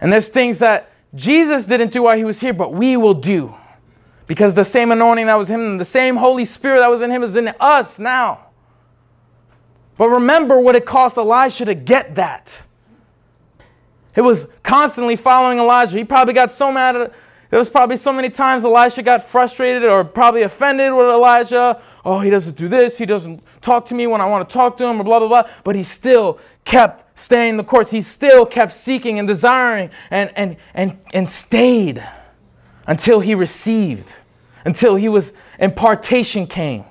And 0.00 0.12
there's 0.12 0.28
things 0.28 0.60
that 0.60 0.92
Jesus 1.12 1.64
didn't 1.64 1.90
do 1.90 2.04
while 2.04 2.16
he 2.16 2.22
was 2.22 2.38
here, 2.38 2.52
but 2.52 2.72
we 2.72 2.96
will 2.96 3.14
do 3.14 3.52
Because 4.28 4.54
the 4.54 4.64
same 4.64 4.92
anointing 4.92 5.26
that 5.26 5.34
was 5.34 5.50
him, 5.50 5.78
the 5.78 5.84
same 5.84 6.18
Holy 6.18 6.44
Spirit 6.44 6.78
that 6.78 6.88
was 6.88 7.02
in 7.02 7.10
him 7.10 7.24
is 7.24 7.34
in 7.34 7.52
us 7.58 7.98
now. 7.98 8.46
But 9.96 10.08
remember 10.08 10.60
what 10.60 10.76
it 10.76 10.86
cost 10.86 11.16
Elisha 11.16 11.64
to 11.64 11.74
get 11.74 12.14
that. 12.14 12.67
It 14.18 14.22
was 14.22 14.48
constantly 14.64 15.14
following 15.14 15.60
Elijah. 15.60 15.96
He 15.96 16.02
probably 16.02 16.34
got 16.34 16.50
so 16.50 16.72
mad 16.72 16.96
at 16.96 17.02
it. 17.02 17.12
There 17.50 17.58
was 17.58 17.70
probably 17.70 17.96
so 17.96 18.12
many 18.12 18.30
times 18.30 18.64
Elisha 18.64 19.00
got 19.00 19.22
frustrated 19.22 19.84
or 19.84 20.02
probably 20.02 20.42
offended 20.42 20.92
with 20.92 21.06
Elijah. 21.06 21.80
Oh, 22.04 22.18
he 22.18 22.28
doesn't 22.28 22.56
do 22.56 22.66
this. 22.66 22.98
He 22.98 23.06
doesn't 23.06 23.40
talk 23.60 23.86
to 23.86 23.94
me 23.94 24.08
when 24.08 24.20
I 24.20 24.26
want 24.26 24.48
to 24.48 24.52
talk 24.52 24.76
to 24.78 24.84
him, 24.86 25.00
or 25.00 25.04
blah, 25.04 25.20
blah, 25.20 25.28
blah. 25.28 25.48
But 25.62 25.76
he 25.76 25.84
still 25.84 26.40
kept 26.64 27.04
staying 27.16 27.58
the 27.58 27.62
course. 27.62 27.92
He 27.92 28.02
still 28.02 28.44
kept 28.44 28.72
seeking 28.72 29.20
and 29.20 29.28
desiring 29.28 29.88
and, 30.10 30.32
and, 30.34 30.56
and, 30.74 30.98
and 31.14 31.30
stayed 31.30 32.04
until 32.88 33.20
he 33.20 33.36
received, 33.36 34.14
until 34.64 34.96
he 34.96 35.08
was 35.08 35.32
impartation 35.60 36.48
came. 36.48 36.84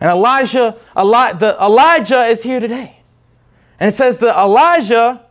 And 0.00 0.08
Elijah, 0.08 0.78
Eli, 0.96 1.34
the, 1.34 1.54
Elijah 1.60 2.24
is 2.24 2.42
here 2.42 2.60
today. 2.60 2.97
And 3.80 3.88
it 3.88 3.96
says 3.96 4.18
that 4.18 4.36
Elijah, 4.36 5.24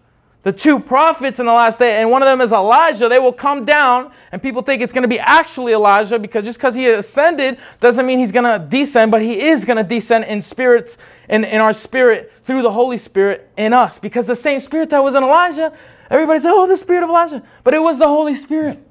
the 0.43 0.53
two 0.53 0.79
prophets 0.79 1.39
in 1.39 1.45
the 1.45 1.51
last 1.51 1.79
day, 1.79 1.99
and 2.01 2.09
one 2.09 2.21
of 2.21 2.27
them 2.27 2.39
is 2.39 2.51
Elijah, 2.51 3.09
they 3.09 3.19
will 3.19 3.33
come 3.33 3.65
down, 3.65 4.11
and 4.31 4.41
people 4.41 4.61
think 4.61 4.81
it's 4.81 4.93
going 4.93 5.01
to 5.01 5.07
be 5.09 5.19
actually 5.19 5.73
Elijah 5.73 6.17
because 6.17 6.45
just 6.45 6.57
because 6.57 6.73
he 6.73 6.87
ascended 6.87 7.57
doesn't 7.79 8.05
mean 8.05 8.19
he's 8.19 8.31
going 8.31 8.45
to 8.45 8.65
descend, 8.65 9.11
but 9.11 9.21
he 9.21 9.41
is 9.41 9.65
going 9.65 9.77
to 9.77 9.83
descend 9.83 10.23
in 10.25 10.41
spirits, 10.41 10.97
in, 11.27 11.43
in 11.43 11.59
our 11.59 11.73
spirit, 11.73 12.31
through 12.45 12.61
the 12.61 12.71
Holy 12.71 12.97
Spirit 12.97 13.49
in 13.57 13.73
us. 13.73 13.99
Because 13.99 14.25
the 14.25 14.35
same 14.35 14.61
spirit 14.61 14.89
that 14.91 15.03
was 15.03 15.15
in 15.15 15.23
Elijah, 15.23 15.73
everybody 16.09 16.39
said, 16.39 16.51
oh, 16.53 16.67
the 16.67 16.77
spirit 16.77 17.03
of 17.03 17.09
Elijah. 17.09 17.43
But 17.65 17.73
it 17.73 17.79
was 17.79 17.97
the 17.97 18.07
Holy 18.07 18.35
Spirit. 18.35 18.83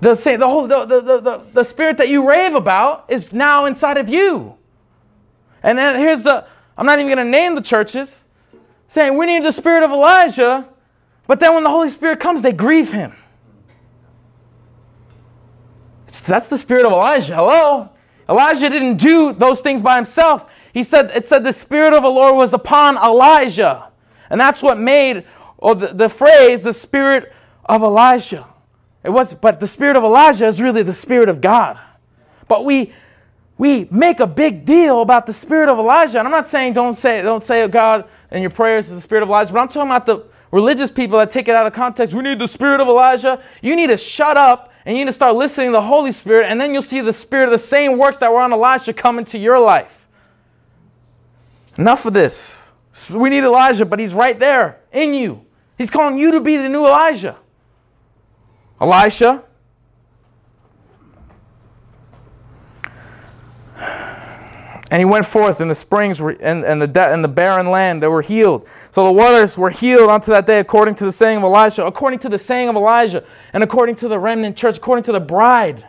The, 0.00 0.14
the, 0.14 0.46
whole, 0.46 0.66
the, 0.66 0.84
the, 0.84 1.00
the, 1.00 1.42
the 1.52 1.64
spirit 1.64 1.96
that 1.96 2.08
you 2.08 2.28
rave 2.28 2.54
about 2.54 3.06
is 3.08 3.32
now 3.32 3.64
inside 3.64 3.96
of 3.96 4.08
you. 4.08 4.54
And 5.62 5.78
then 5.78 5.98
here's 5.98 6.22
the, 6.22 6.46
I'm 6.76 6.86
not 6.86 6.98
even 6.98 7.06
going 7.06 7.24
to 7.24 7.30
name 7.30 7.54
the 7.54 7.62
churches, 7.62 8.24
saying 8.88 9.16
we 9.16 9.26
need 9.26 9.44
the 9.44 9.52
spirit 9.52 9.82
of 9.82 9.90
Elijah, 9.90 10.68
but 11.26 11.40
then 11.40 11.54
when 11.54 11.64
the 11.64 11.70
Holy 11.70 11.90
Spirit 11.90 12.20
comes, 12.20 12.42
they 12.42 12.52
grieve 12.52 12.92
him. 12.92 13.14
It's, 16.06 16.20
that's 16.20 16.48
the 16.48 16.58
spirit 16.58 16.84
of 16.84 16.92
Elijah. 16.92 17.34
Hello? 17.34 17.90
Elijah 18.28 18.68
didn't 18.68 18.96
do 18.96 19.32
those 19.32 19.60
things 19.60 19.80
by 19.80 19.96
himself. 19.96 20.50
He 20.72 20.82
said, 20.82 21.10
it 21.14 21.26
said 21.26 21.44
the 21.44 21.52
spirit 21.52 21.94
of 21.94 22.02
the 22.02 22.08
Lord 22.08 22.36
was 22.36 22.52
upon 22.52 22.96
Elijah. 22.96 23.90
And 24.30 24.40
that's 24.40 24.62
what 24.62 24.78
made 24.78 25.24
or 25.58 25.74
the, 25.74 25.88
the 25.88 26.08
phrase 26.08 26.64
the 26.64 26.72
spirit 26.72 27.32
of 27.64 27.82
Elijah. 27.82 28.46
It 29.02 29.10
was, 29.10 29.34
but 29.34 29.60
the 29.60 29.68
spirit 29.68 29.96
of 29.96 30.02
Elijah 30.02 30.46
is 30.46 30.60
really 30.60 30.82
the 30.82 30.94
spirit 30.94 31.28
of 31.28 31.40
God. 31.40 31.78
But 32.48 32.64
we 32.64 32.92
we 33.56 33.86
make 33.90 34.20
a 34.20 34.26
big 34.26 34.64
deal 34.64 35.02
about 35.02 35.26
the 35.26 35.32
spirit 35.32 35.68
of 35.68 35.78
Elijah. 35.78 36.18
And 36.18 36.26
I'm 36.26 36.32
not 36.32 36.48
saying 36.48 36.72
don't 36.72 36.94
say 36.94 37.22
don't 37.22 37.44
say 37.44 37.66
God 37.68 38.08
in 38.30 38.42
your 38.42 38.50
prayers 38.50 38.88
is 38.88 38.94
the 38.94 39.00
spirit 39.00 39.22
of 39.22 39.28
Elijah, 39.28 39.52
but 39.52 39.60
I'm 39.60 39.68
talking 39.68 39.90
about 39.90 40.06
the 40.06 40.24
religious 40.50 40.90
people 40.90 41.18
that 41.18 41.30
take 41.30 41.48
it 41.48 41.54
out 41.54 41.66
of 41.66 41.72
context. 41.72 42.14
We 42.14 42.22
need 42.22 42.38
the 42.38 42.48
spirit 42.48 42.80
of 42.80 42.88
Elijah. 42.88 43.42
You 43.62 43.76
need 43.76 43.88
to 43.88 43.96
shut 43.96 44.36
up 44.36 44.72
and 44.84 44.96
you 44.96 45.04
need 45.04 45.10
to 45.10 45.14
start 45.14 45.34
listening 45.36 45.68
to 45.68 45.72
the 45.72 45.82
Holy 45.82 46.12
Spirit, 46.12 46.46
and 46.50 46.60
then 46.60 46.74
you'll 46.74 46.82
see 46.82 47.00
the 47.00 47.12
spirit 47.12 47.46
of 47.46 47.52
the 47.52 47.58
same 47.58 47.96
works 47.96 48.18
that 48.18 48.30
were 48.30 48.40
on 48.40 48.52
Elijah 48.52 48.92
come 48.92 49.18
into 49.18 49.38
your 49.38 49.58
life. 49.58 50.06
Enough 51.78 52.04
of 52.04 52.12
this. 52.12 52.70
We 53.10 53.30
need 53.30 53.44
Elijah, 53.44 53.86
but 53.86 53.98
he's 53.98 54.14
right 54.14 54.38
there 54.38 54.80
in 54.92 55.14
you. 55.14 55.44
He's 55.78 55.90
calling 55.90 56.18
you 56.18 56.32
to 56.32 56.40
be 56.40 56.56
the 56.56 56.68
new 56.68 56.86
Elijah. 56.86 57.36
Elisha. 58.80 59.44
And 64.94 65.00
he 65.00 65.04
went 65.04 65.26
forth, 65.26 65.60
and 65.60 65.68
the 65.68 65.74
springs 65.74 66.20
were, 66.20 66.36
and, 66.40 66.64
and, 66.64 66.80
the 66.80 66.86
de- 66.86 67.12
and 67.12 67.24
the 67.24 67.26
barren 67.26 67.68
land 67.72 68.00
they 68.00 68.06
were 68.06 68.22
healed. 68.22 68.64
So 68.92 69.02
the 69.02 69.10
waters 69.10 69.58
were 69.58 69.70
healed 69.70 70.08
unto 70.08 70.30
that 70.30 70.46
day, 70.46 70.60
according 70.60 70.94
to 70.94 71.04
the 71.04 71.10
saying 71.10 71.38
of 71.38 71.42
Elisha, 71.42 71.84
according 71.84 72.20
to 72.20 72.28
the 72.28 72.38
saying 72.38 72.68
of 72.68 72.76
Elijah, 72.76 73.24
and 73.52 73.64
according 73.64 73.96
to 73.96 74.06
the 74.06 74.20
remnant 74.20 74.56
church, 74.56 74.76
according 74.76 75.02
to 75.02 75.10
the 75.10 75.18
bride. 75.18 75.84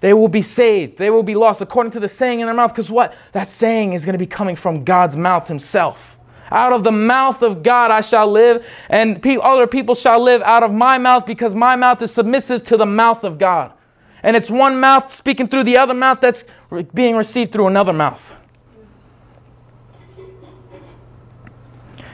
They 0.00 0.14
will 0.14 0.28
be 0.28 0.40
saved. 0.40 0.96
They 0.96 1.10
will 1.10 1.22
be 1.22 1.34
lost, 1.34 1.60
according 1.60 1.92
to 1.92 2.00
the 2.00 2.08
saying 2.08 2.40
in 2.40 2.46
their 2.46 2.54
mouth. 2.54 2.72
Because 2.72 2.90
what? 2.90 3.14
That 3.32 3.50
saying 3.50 3.92
is 3.92 4.06
going 4.06 4.14
to 4.14 4.18
be 4.18 4.26
coming 4.26 4.56
from 4.56 4.82
God's 4.82 5.14
mouth 5.14 5.46
Himself. 5.46 6.16
Out 6.50 6.72
of 6.72 6.84
the 6.84 6.90
mouth 6.90 7.42
of 7.42 7.62
God 7.62 7.90
I 7.90 8.00
shall 8.00 8.32
live, 8.32 8.66
and 8.88 9.22
pe- 9.22 9.36
other 9.36 9.66
people 9.66 9.94
shall 9.94 10.22
live 10.22 10.40
out 10.40 10.62
of 10.62 10.72
my 10.72 10.96
mouth 10.96 11.26
because 11.26 11.54
my 11.54 11.76
mouth 11.76 12.00
is 12.00 12.14
submissive 12.14 12.64
to 12.64 12.78
the 12.78 12.86
mouth 12.86 13.24
of 13.24 13.36
God. 13.36 13.74
And 14.22 14.34
it's 14.38 14.48
one 14.48 14.80
mouth 14.80 15.14
speaking 15.14 15.48
through 15.48 15.64
the 15.64 15.76
other 15.76 15.92
mouth 15.92 16.22
that's 16.22 16.46
being 16.94 17.14
received 17.14 17.52
through 17.52 17.66
another 17.66 17.92
mouth. 17.92 18.36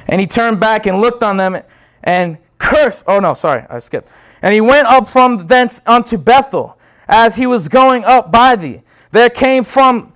And 0.07 0.21
he 0.21 0.27
turned 0.27 0.61
back 0.61 0.87
and 0.87 1.01
looked 1.01 1.23
on 1.23 1.37
them 1.37 1.63
and 2.03 2.39
cursed. 2.59 3.05
Oh, 3.07 3.21
no, 3.21 3.35
sorry, 3.35 3.65
I 3.69 3.79
skipped. 3.79 4.09
And 4.43 4.53
he 4.53 4.61
went 4.61 4.87
up 4.87 5.09
from 5.09 5.47
thence 5.47 5.81
unto 5.87 6.19
Bethel 6.19 6.79
as 7.09 7.37
he 7.37 7.47
was 7.47 7.69
going 7.69 8.05
up 8.05 8.31
by 8.31 8.57
thee. 8.57 8.83
There 9.11 9.31
came 9.31 9.65
from 9.65 10.13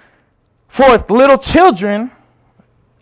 forth 0.68 1.10
little 1.10 1.38
children 1.38 2.10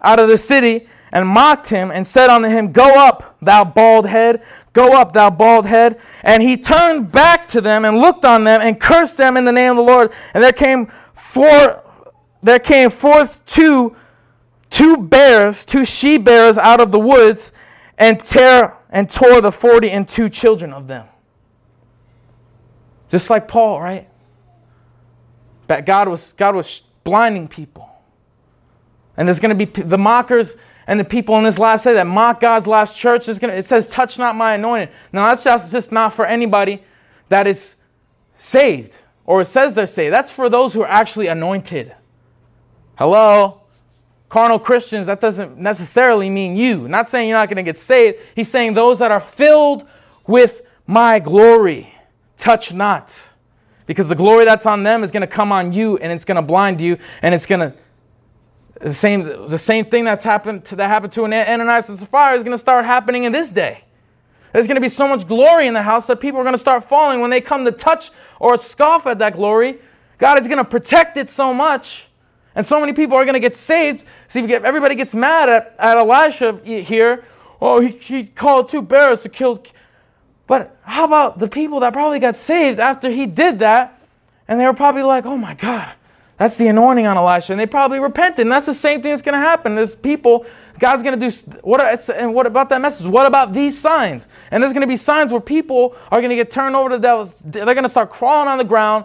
out 0.03 0.21
of 0.21 0.29
the 0.29 0.39
city 0.39 0.89
and 1.13 1.27
mocked 1.27 1.69
him 1.69 1.91
and 1.91 2.07
said 2.07 2.29
unto 2.29 2.49
him, 2.49 2.73
Go 2.73 2.95
up, 2.99 3.37
thou 3.41 3.65
bald 3.65 4.07
head, 4.07 4.43
go 4.73 4.95
up, 4.95 5.13
thou 5.13 5.31
bald 5.31 5.67
head. 5.67 5.99
And 6.23 6.43
he 6.43 6.57
turned 6.57 7.11
back 7.11 7.49
to 7.49 7.61
them 7.61 7.85
and 7.85 7.99
looked 7.99 8.25
on 8.25 8.45
them 8.45 8.61
and 8.61 8.79
cursed 8.79 9.17
them 9.17 9.37
in 9.37 9.45
the 9.45 9.53
name 9.53 9.71
of 9.71 9.77
the 9.77 9.83
Lord. 9.83 10.13
And 10.35 10.43
there 10.43 10.53
came 10.53 10.87
forth, 11.15 11.83
there 12.43 12.59
came 12.59 12.91
forth 12.91 13.45
two, 13.47 13.97
two 14.77 14.99
bears, 14.99 15.65
two 15.65 15.87
she 15.87 16.19
bears 16.19 16.59
out 16.59 16.81
of 16.81 16.93
the 16.93 16.99
woods, 16.99 17.51
and 17.97 18.23
tear 18.23 18.77
and 18.91 19.09
tore 19.09 19.41
the 19.41 19.51
forty 19.51 19.91
and 19.91 20.07
two 20.07 20.29
children 20.29 20.75
of 20.75 20.87
them. 20.87 21.07
Just 23.09 23.31
like 23.31 23.49
Paul, 23.49 23.81
right? 23.81 24.07
That 25.69 25.87
God 25.87 26.09
was 26.09 26.33
God 26.33 26.55
was 26.55 26.83
blinding 27.05 27.49
people. 27.49 27.89
And 29.17 29.27
there's 29.27 29.41
going 29.41 29.57
to 29.57 29.67
be 29.67 29.83
the 29.83 29.97
mockers 29.97 30.57
and 30.87 31.01
the 31.01 31.05
people 31.05 31.39
in 31.39 31.45
this 31.45 31.59
last 31.59 31.85
day 31.85 31.95
that 31.95 32.07
mock 32.07 32.41
God's 32.41 32.67
last 32.67 32.99
church 32.99 33.29
is 33.29 33.39
gonna 33.39 33.55
it 33.55 33.65
says, 33.65 33.89
touch 33.89 34.19
not 34.19 34.37
my 34.37 34.55
anointed. 34.55 34.91
Now 35.11 35.29
that's 35.29 35.43
just, 35.43 35.73
just 35.73 35.91
not 35.91 36.13
for 36.13 36.27
anybody 36.27 36.83
that 37.31 37.47
is 37.47 37.77
saved, 38.37 38.99
or 39.25 39.41
it 39.41 39.47
says 39.47 39.73
they're 39.73 39.87
saved. 39.87 40.13
That's 40.13 40.31
for 40.31 40.51
those 40.51 40.75
who 40.75 40.83
are 40.83 40.89
actually 40.89 41.29
anointed. 41.29 41.95
Hello? 42.99 43.63
Carnal 44.29 44.59
Christians, 44.59 45.07
that 45.07 45.21
doesn't 45.21 45.57
necessarily 45.57 46.29
mean 46.29 46.57
you. 46.57 46.89
Not 46.89 47.09
saying 47.09 47.29
you're 47.29 47.39
not 47.39 47.49
going 47.49 47.57
to 47.57 47.63
get 47.63 47.79
saved. 47.79 48.19
He's 48.35 48.51
saying 48.51 48.75
those 48.75 48.99
that 48.99 49.11
are 49.11 49.21
filled 49.21 49.87
with 50.27 50.63
my 50.87 51.19
glory, 51.19 51.95
touch 52.37 52.73
not. 52.73 53.19
Because 53.87 54.09
the 54.09 54.17
glory 54.17 54.45
that's 54.45 54.67
on 54.67 54.83
them 54.83 55.05
is 55.05 55.13
going 55.13 55.21
to 55.21 55.29
come 55.29 55.53
on 55.53 55.73
you 55.73 55.97
and 55.99 56.13
it's 56.13 56.25
going 56.25 56.37
to 56.37 56.43
blind 56.43 56.81
you 56.81 56.99
and 57.23 57.35
it's 57.35 57.47
going 57.47 57.61
to 57.61 57.77
the 58.81 58.93
same, 58.93 59.49
the 59.49 59.59
same 59.59 59.87
thing 59.87 60.05
that's 60.05 60.25
happened 60.25 60.65
to, 60.67 60.77
that 60.77 60.89
happened 60.89 61.13
to 61.15 61.25
an 61.25 61.33
Ananias 61.33 61.89
and 61.89 61.99
Sapphira 61.99 62.37
is 62.37 62.43
going 62.43 62.53
to 62.53 62.59
start 62.59 62.85
happening 62.85 63.25
in 63.25 63.33
this 63.33 63.51
day. 63.51 63.85
There's 64.53 64.67
going 64.67 64.77
to 64.77 64.81
be 64.81 64.89
so 64.89 65.09
much 65.09 65.27
glory 65.27 65.67
in 65.67 65.75
the 65.75 65.83
house 65.83 66.07
that 66.09 66.21
people 66.21 66.41
are 66.41 66.43
going 66.43 66.55
to 66.55 66.59
start 66.59 66.89
falling 66.89 67.21
when 67.21 67.31
they 67.31 67.41
come 67.41 67.65
to 67.65 67.73
touch 67.73 68.11
or 68.39 68.57
scoff 68.57 69.07
at 69.07 69.19
that 69.19 69.35
glory. 69.35 69.79
God 70.19 70.41
is 70.41 70.47
going 70.47 70.59
to 70.59 70.65
protect 70.65 71.17
it 71.17 71.31
so 71.31 71.53
much, 71.53 72.07
and 72.57 72.65
so 72.65 72.81
many 72.81 72.95
people 72.95 73.17
are 73.17 73.25
going 73.25 73.35
to 73.35 73.41
get 73.41 73.55
saved. 73.55 74.05
See, 74.29 74.53
everybody 74.53 74.95
gets 74.95 75.15
mad 75.15 75.51
at, 75.51 75.77
at 75.79 75.99
Elisha 75.99 76.59
here. 76.65 77.25
Oh, 77.61 77.81
he, 77.81 77.89
he 77.89 78.25
called 78.25 78.71
two 78.71 78.81
bears 78.81 79.21
to 79.23 79.29
kill. 79.29 79.63
But 80.47 80.79
how 80.83 81.05
about 81.05 81.39
the 81.39 81.49
people 81.49 81.81
that 81.81 81.93
probably 81.93 82.19
got 82.19 82.35
saved 82.35 82.81
after 82.81 83.11
he 83.11 83.27
did 83.27 83.59
that? 83.59 84.01
And 84.49 84.59
they 84.59 84.65
were 84.65 84.73
probably 84.73 85.03
like, 85.03 85.27
oh 85.27 85.37
my 85.37 85.53
God, 85.53 85.95
that's 86.39 86.57
the 86.57 86.69
anointing 86.69 87.07
on 87.07 87.19
Elisha. 87.19 87.53
And 87.53 87.61
they 87.61 87.67
probably 87.67 87.99
repented. 87.99 88.41
And 88.41 88.53
that's 88.53 88.67
the 88.67 88.75
same 88.75 89.03
thing 89.03 89.11
that's 89.11 89.23
going 89.23 89.35
to 89.35 89.39
happen. 89.39 89.75
There's 89.75 89.95
people, 89.95 90.47
God's 90.79 91.03
going 91.03 91.21
to 91.21 91.31
do, 91.31 91.37
what, 91.61 92.09
and 92.09 92.33
what 92.33 92.47
about 92.47 92.71
that 92.71 92.81
message? 92.81 93.07
What 93.07 93.27
about 93.27 93.53
these 93.53 93.79
signs? 93.79 94.29
And 94.51 94.63
there's 94.63 94.73
going 94.73 94.83
to 94.83 94.87
be 94.87 94.97
signs 94.97 95.31
where 95.31 95.43
people 95.43 95.95
are 96.11 96.21
going 96.21 96.31
to 96.31 96.37
get 96.37 96.51
turned 96.51 96.75
over 96.75 96.89
to 96.89 96.97
the 96.97 97.03
devil. 97.03 97.35
They're 97.45 97.67
going 97.67 97.83
to 97.83 97.91
start 97.91 98.09
crawling 98.09 98.49
on 98.49 98.57
the 98.57 98.65
ground. 98.65 99.05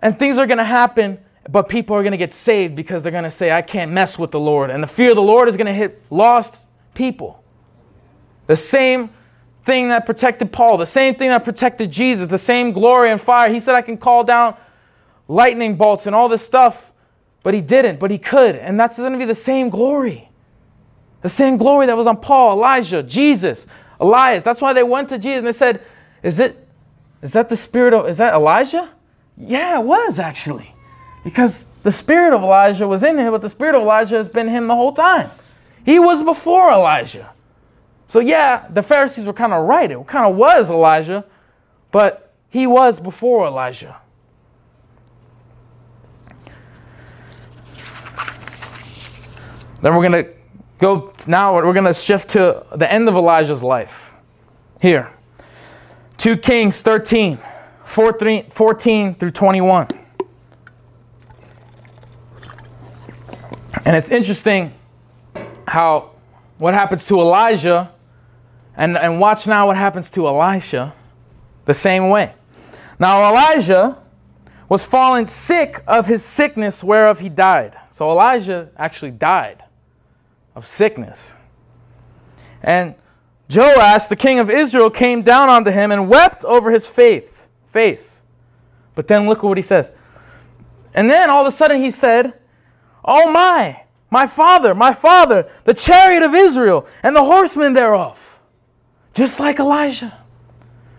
And 0.00 0.18
things 0.18 0.38
are 0.38 0.46
going 0.46 0.58
to 0.58 0.64
happen. 0.64 1.18
But 1.50 1.68
people 1.68 1.96
are 1.96 2.02
going 2.02 2.12
to 2.12 2.18
get 2.18 2.34
saved 2.34 2.76
because 2.76 3.02
they're 3.02 3.12
going 3.12 3.24
to 3.24 3.30
say, 3.30 3.50
I 3.50 3.62
can't 3.62 3.90
mess 3.90 4.18
with 4.18 4.30
the 4.30 4.40
Lord. 4.40 4.70
And 4.70 4.82
the 4.82 4.86
fear 4.86 5.10
of 5.10 5.16
the 5.16 5.22
Lord 5.22 5.48
is 5.48 5.56
going 5.56 5.66
to 5.66 5.72
hit 5.72 6.02
lost 6.10 6.54
people. 6.92 7.42
The 8.46 8.56
same 8.56 9.10
thing 9.64 9.88
that 9.88 10.04
protected 10.06 10.52
Paul, 10.52 10.76
the 10.76 10.86
same 10.86 11.14
thing 11.14 11.28
that 11.28 11.44
protected 11.44 11.90
Jesus, 11.90 12.28
the 12.28 12.38
same 12.38 12.72
glory 12.72 13.10
and 13.10 13.20
fire. 13.20 13.50
He 13.50 13.60
said, 13.60 13.74
I 13.74 13.82
can 13.82 13.96
call 13.96 14.24
down 14.24 14.56
lightning 15.26 15.76
bolts 15.76 16.06
and 16.06 16.14
all 16.14 16.28
this 16.28 16.44
stuff, 16.44 16.92
but 17.42 17.54
he 17.54 17.60
didn't, 17.60 17.98
but 17.98 18.10
he 18.10 18.18
could. 18.18 18.56
And 18.56 18.78
that's 18.78 18.96
going 18.96 19.12
to 19.12 19.18
be 19.18 19.24
the 19.24 19.34
same 19.34 19.70
glory. 19.70 20.30
The 21.22 21.28
same 21.28 21.56
glory 21.56 21.86
that 21.86 21.96
was 21.96 22.06
on 22.06 22.18
Paul, 22.18 22.56
Elijah, 22.56 23.02
Jesus, 23.02 23.66
Elias. 24.00 24.42
That's 24.42 24.60
why 24.60 24.72
they 24.72 24.82
went 24.82 25.08
to 25.10 25.18
Jesus 25.18 25.38
and 25.38 25.46
they 25.46 25.52
said, 25.52 25.82
is 26.22 26.38
it 26.38 26.66
is 27.20 27.32
that 27.32 27.48
the 27.48 27.56
spirit 27.56 27.94
of 27.94 28.08
is 28.08 28.16
that 28.18 28.34
Elijah? 28.34 28.90
Yeah, 29.36 29.80
it 29.80 29.84
was 29.84 30.18
actually. 30.18 30.74
Because 31.24 31.66
the 31.82 31.92
spirit 31.92 32.32
of 32.32 32.42
Elijah 32.42 32.86
was 32.86 33.02
in 33.02 33.18
him, 33.18 33.32
but 33.32 33.42
the 33.42 33.48
spirit 33.48 33.74
of 33.74 33.82
Elijah 33.82 34.16
has 34.16 34.28
been 34.28 34.48
him 34.48 34.66
the 34.66 34.74
whole 34.74 34.92
time. 34.92 35.30
He 35.84 35.98
was 35.98 36.22
before 36.22 36.70
Elijah. 36.70 37.30
So 38.08 38.20
yeah, 38.20 38.66
the 38.70 38.82
Pharisees 38.82 39.24
were 39.24 39.32
kind 39.32 39.52
of 39.52 39.66
right. 39.66 39.90
It 39.90 40.06
kind 40.06 40.26
of 40.26 40.36
was 40.36 40.70
Elijah, 40.70 41.24
but 41.90 42.32
he 42.48 42.66
was 42.66 43.00
before 43.00 43.46
Elijah. 43.46 43.96
Then 49.80 49.94
we're 49.94 50.08
going 50.08 50.24
to 50.24 50.30
go 50.78 51.12
now 51.26 51.54
we're 51.54 51.72
going 51.72 51.84
to 51.84 51.94
shift 51.94 52.30
to 52.30 52.64
the 52.74 52.90
end 52.90 53.08
of 53.08 53.14
Elijah's 53.14 53.62
life. 53.62 54.14
Here. 54.80 55.12
2 56.16 56.38
Kings 56.38 56.82
13, 56.82 57.38
14 57.84 59.14
through 59.14 59.30
21. 59.30 59.88
And 63.84 63.96
it's 63.96 64.10
interesting 64.10 64.74
how 65.66 66.10
what 66.58 66.74
happens 66.74 67.04
to 67.06 67.20
Elijah 67.20 67.92
and, 68.76 68.96
and 68.96 69.20
watch 69.20 69.46
now 69.46 69.66
what 69.66 69.76
happens 69.76 70.10
to 70.10 70.26
Elisha 70.26 70.94
the 71.64 71.74
same 71.74 72.08
way. 72.08 72.34
Now 72.98 73.28
Elijah 73.30 73.98
was 74.68 74.84
fallen 74.84 75.26
sick 75.26 75.82
of 75.86 76.06
his 76.06 76.24
sickness 76.24 76.82
whereof 76.82 77.20
he 77.20 77.28
died. 77.28 77.76
So 77.90 78.10
Elijah 78.10 78.70
actually 78.76 79.12
died 79.12 79.64
of 80.54 80.66
sickness. 80.66 81.34
And 82.62 82.94
Joash, 83.52 84.08
the 84.08 84.16
king 84.16 84.38
of 84.38 84.50
Israel, 84.50 84.90
came 84.90 85.22
down 85.22 85.48
onto 85.48 85.70
him 85.70 85.90
and 85.90 86.08
wept 86.08 86.44
over 86.44 86.70
his 86.70 86.88
faith, 86.88 87.48
face. 87.68 88.20
But 88.94 89.08
then 89.08 89.28
look 89.28 89.38
at 89.38 89.44
what 89.44 89.56
he 89.56 89.62
says. 89.62 89.90
And 90.92 91.08
then 91.08 91.30
all 91.30 91.46
of 91.46 91.52
a 91.52 91.56
sudden 91.56 91.78
he 91.78 91.90
said, 91.90 92.34
Oh 93.10 93.32
my, 93.32 93.84
my 94.10 94.26
father, 94.26 94.74
my 94.74 94.92
father, 94.92 95.50
the 95.64 95.72
chariot 95.72 96.22
of 96.22 96.34
Israel 96.34 96.86
and 97.02 97.16
the 97.16 97.24
horsemen 97.24 97.72
thereof. 97.72 98.38
Just 99.14 99.40
like 99.40 99.58
Elijah. 99.58 100.18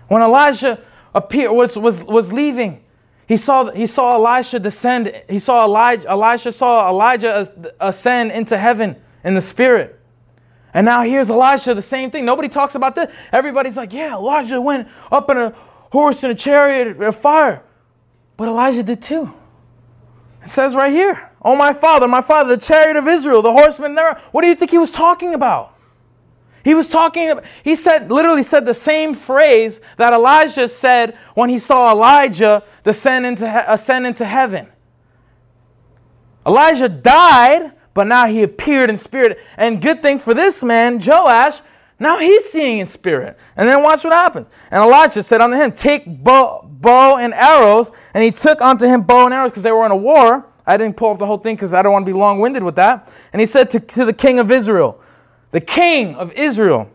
When 0.07 0.23
Elijah 0.23 0.81
appeared, 1.13 1.51
was, 1.51 1.77
was, 1.77 2.01
was 2.01 2.33
leaving, 2.33 2.83
he 3.27 3.37
saw, 3.37 3.69
he 3.69 3.85
saw 3.85 4.15
Elisha 4.15 4.59
descend. 4.59 5.13
He 5.29 5.37
saw 5.37 5.63
Elijah, 5.63 6.09
Elisha 6.09 6.51
saw 6.51 6.89
Elijah 6.89 7.73
ascend 7.79 8.31
into 8.31 8.57
heaven 8.57 8.95
in 9.23 9.35
the 9.35 9.41
spirit. 9.41 9.99
And 10.73 10.85
now 10.85 11.03
here's 11.03 11.29
Elisha, 11.29 11.75
the 11.75 11.81
same 11.83 12.09
thing. 12.09 12.25
Nobody 12.25 12.49
talks 12.49 12.73
about 12.73 12.95
this. 12.95 13.11
Everybody's 13.31 13.77
like, 13.77 13.93
yeah, 13.93 14.15
Elijah 14.15 14.59
went 14.59 14.87
up 15.11 15.29
in 15.29 15.37
a 15.37 15.51
horse 15.91 16.23
and 16.23 16.31
a 16.31 16.35
chariot 16.35 16.99
of 16.99 17.15
fire. 17.15 17.61
But 18.35 18.47
Elijah 18.47 18.81
did 18.81 18.99
too. 18.99 19.31
It 20.41 20.49
says 20.49 20.75
right 20.75 20.91
here, 20.91 21.31
Oh, 21.41 21.55
my 21.55 21.73
father, 21.73 22.07
my 22.07 22.21
father, 22.21 22.55
the 22.55 22.61
chariot 22.61 22.97
of 22.97 23.07
Israel, 23.07 23.41
the 23.41 23.51
horsemen 23.51 23.95
there. 23.95 24.21
What 24.31 24.41
do 24.41 24.47
you 24.47 24.55
think 24.55 24.71
he 24.71 24.77
was 24.77 24.91
talking 24.91 25.33
about? 25.33 25.75
He 26.65 26.73
was 26.73 26.89
talking, 26.89 27.39
he 27.63 27.77
said, 27.77 28.11
literally 28.11 28.43
said 28.43 28.65
the 28.65 28.73
same 28.73 29.15
phrase 29.15 29.79
that 29.95 30.11
Elijah 30.11 30.67
said 30.67 31.17
when 31.33 31.49
he 31.49 31.57
saw 31.57 31.91
Elijah 31.91 32.63
descend 32.83 33.25
into, 33.25 33.71
ascend 33.71 34.05
into 34.05 34.25
heaven. 34.25 34.67
Elijah 36.45 36.89
died 36.89 37.71
but 37.99 38.07
now 38.07 38.27
he 38.27 38.43
appeared 38.43 38.89
in 38.89 38.95
spirit. 38.97 39.39
And 39.57 39.81
good 39.81 40.01
thing 40.01 40.19
for 40.19 40.33
this 40.33 40.63
man, 40.63 41.01
Joash, 41.05 41.59
now 41.99 42.17
he's 42.17 42.45
seeing 42.45 42.79
in 42.79 42.87
spirit. 42.87 43.37
And 43.57 43.67
then 43.67 43.83
watch 43.83 44.05
what 44.05 44.13
happens. 44.13 44.47
And 44.71 44.81
Elijah 44.81 45.21
said 45.21 45.41
unto 45.41 45.57
him, 45.57 45.71
Take 45.73 46.23
bow, 46.23 46.65
bow 46.65 47.17
and 47.17 47.33
arrows. 47.33 47.91
And 48.13 48.23
he 48.23 48.31
took 48.31 48.61
unto 48.61 48.85
him 48.85 49.01
bow 49.01 49.25
and 49.25 49.33
arrows 49.33 49.51
because 49.51 49.63
they 49.63 49.71
were 49.71 49.85
in 49.85 49.91
a 49.91 49.97
war. 49.97 50.47
I 50.65 50.77
didn't 50.77 50.95
pull 50.97 51.11
up 51.11 51.19
the 51.19 51.25
whole 51.25 51.37
thing 51.37 51.55
because 51.55 51.73
I 51.73 51.81
don't 51.81 51.91
want 51.91 52.05
to 52.05 52.11
be 52.11 52.17
long 52.17 52.39
winded 52.39 52.63
with 52.63 52.75
that. 52.77 53.11
And 53.33 53.39
he 53.41 53.45
said 53.45 53.69
to, 53.71 53.79
to 53.79 54.05
the 54.05 54.13
king 54.13 54.39
of 54.39 54.49
Israel, 54.49 55.01
The 55.51 55.59
king 55.59 56.15
of 56.15 56.31
Israel, 56.33 56.89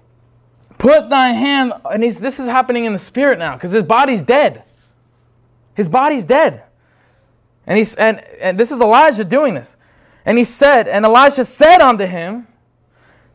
put 0.78 1.10
thy 1.10 1.28
hand. 1.32 1.74
And 1.90 2.02
he's, 2.02 2.18
this 2.18 2.40
is 2.40 2.46
happening 2.46 2.86
in 2.86 2.94
the 2.94 2.98
spirit 2.98 3.38
now 3.38 3.56
because 3.56 3.72
his 3.72 3.82
body's 3.82 4.22
dead. 4.22 4.64
His 5.74 5.88
body's 5.88 6.24
dead. 6.24 6.62
And, 7.66 7.76
he's, 7.76 7.94
and, 7.94 8.20
and 8.40 8.58
this 8.58 8.70
is 8.70 8.80
Elijah 8.80 9.24
doing 9.24 9.54
this. 9.54 9.76
And 10.24 10.38
he 10.38 10.44
said, 10.44 10.88
and 10.88 11.04
Elisha 11.04 11.44
said 11.44 11.80
unto 11.80 12.06
him, 12.06 12.46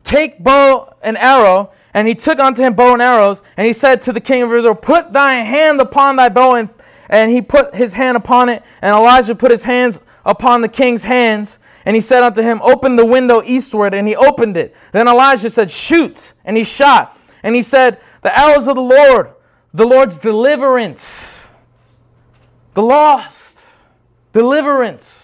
Take 0.04 0.43
bow 0.43 0.95
and 1.02 1.18
arrow. 1.18 1.72
And 1.93 2.08
he 2.08 2.16
took 2.16 2.39
unto 2.39 2.62
him 2.62 2.74
bow 2.74 2.93
and 2.93 3.02
arrows. 3.02 3.41
And 3.58 3.66
he 3.66 3.74
said 3.74 4.02
to 4.04 4.14
the 4.14 4.22
king 4.22 4.43
of 4.43 4.54
Israel, 4.54 4.76
Put 4.76 5.14
thy 5.14 5.36
hand 5.36 5.82
upon 5.82 6.16
thy 6.16 6.30
bow. 6.30 6.56
And, 6.56 6.70
and 7.10 7.32
he 7.32 7.41
put 7.41 7.76
his 7.76 7.93
hand 7.93 8.18
upon 8.18 8.50
it. 8.50 8.64
And 8.82 8.91
Elijah 8.91 9.36
put 9.36 9.52
his 9.52 9.64
hands 9.64 10.02
upon 10.26 10.62
the 10.62 10.70
king's 10.70 11.04
hands. 11.04 11.60
And 11.86 11.95
he 11.95 12.02
said 12.02 12.24
unto 12.24 12.41
him, 12.41 12.62
Open 12.62 12.95
the 12.95 13.06
window 13.06 13.41
eastward. 13.43 13.93
And 13.93 14.08
he 14.08 14.16
opened 14.16 14.58
it. 14.58 14.76
Then 14.91 15.08
Elijah 15.08 15.50
said, 15.50 15.72
Shoot. 15.72 16.34
And 16.45 16.56
he 16.58 16.64
shot. 16.64 17.18
And 17.43 17.56
he 17.56 17.62
said, 17.62 18.00
The 18.22 18.38
arrows 18.38 18.68
of 18.68 18.76
the 18.76 18.82
Lord, 18.82 19.34
the 19.74 19.86
Lord's 19.86 20.18
deliverance, 20.18 21.43
the 22.74 22.84
lost, 22.84 23.60
deliverance 24.32 25.19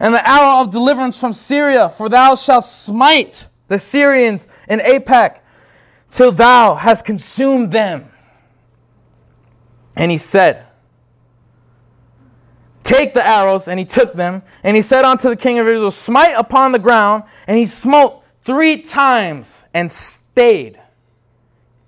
and 0.00 0.14
the 0.14 0.28
hour 0.28 0.62
of 0.62 0.70
deliverance 0.70 1.18
from 1.18 1.32
Syria, 1.32 1.88
for 1.88 2.08
thou 2.08 2.34
shalt 2.34 2.64
smite 2.64 3.48
the 3.66 3.78
Syrians 3.78 4.46
in 4.68 4.78
Aphek 4.78 5.40
till 6.08 6.32
thou 6.32 6.74
hast 6.76 7.04
consumed 7.04 7.72
them. 7.72 8.10
And 9.96 10.10
he 10.10 10.18
said, 10.18 10.64
Take 12.84 13.12
the 13.12 13.26
arrows, 13.26 13.68
and 13.68 13.78
he 13.78 13.84
took 13.84 14.14
them, 14.14 14.42
and 14.62 14.74
he 14.74 14.80
said 14.80 15.04
unto 15.04 15.28
the 15.28 15.36
king 15.36 15.58
of 15.58 15.66
Israel, 15.66 15.90
Smite 15.90 16.34
upon 16.36 16.72
the 16.72 16.78
ground, 16.78 17.24
and 17.46 17.58
he 17.58 17.66
smote 17.66 18.22
three 18.44 18.80
times 18.80 19.64
and 19.74 19.92
stayed. 19.92 20.80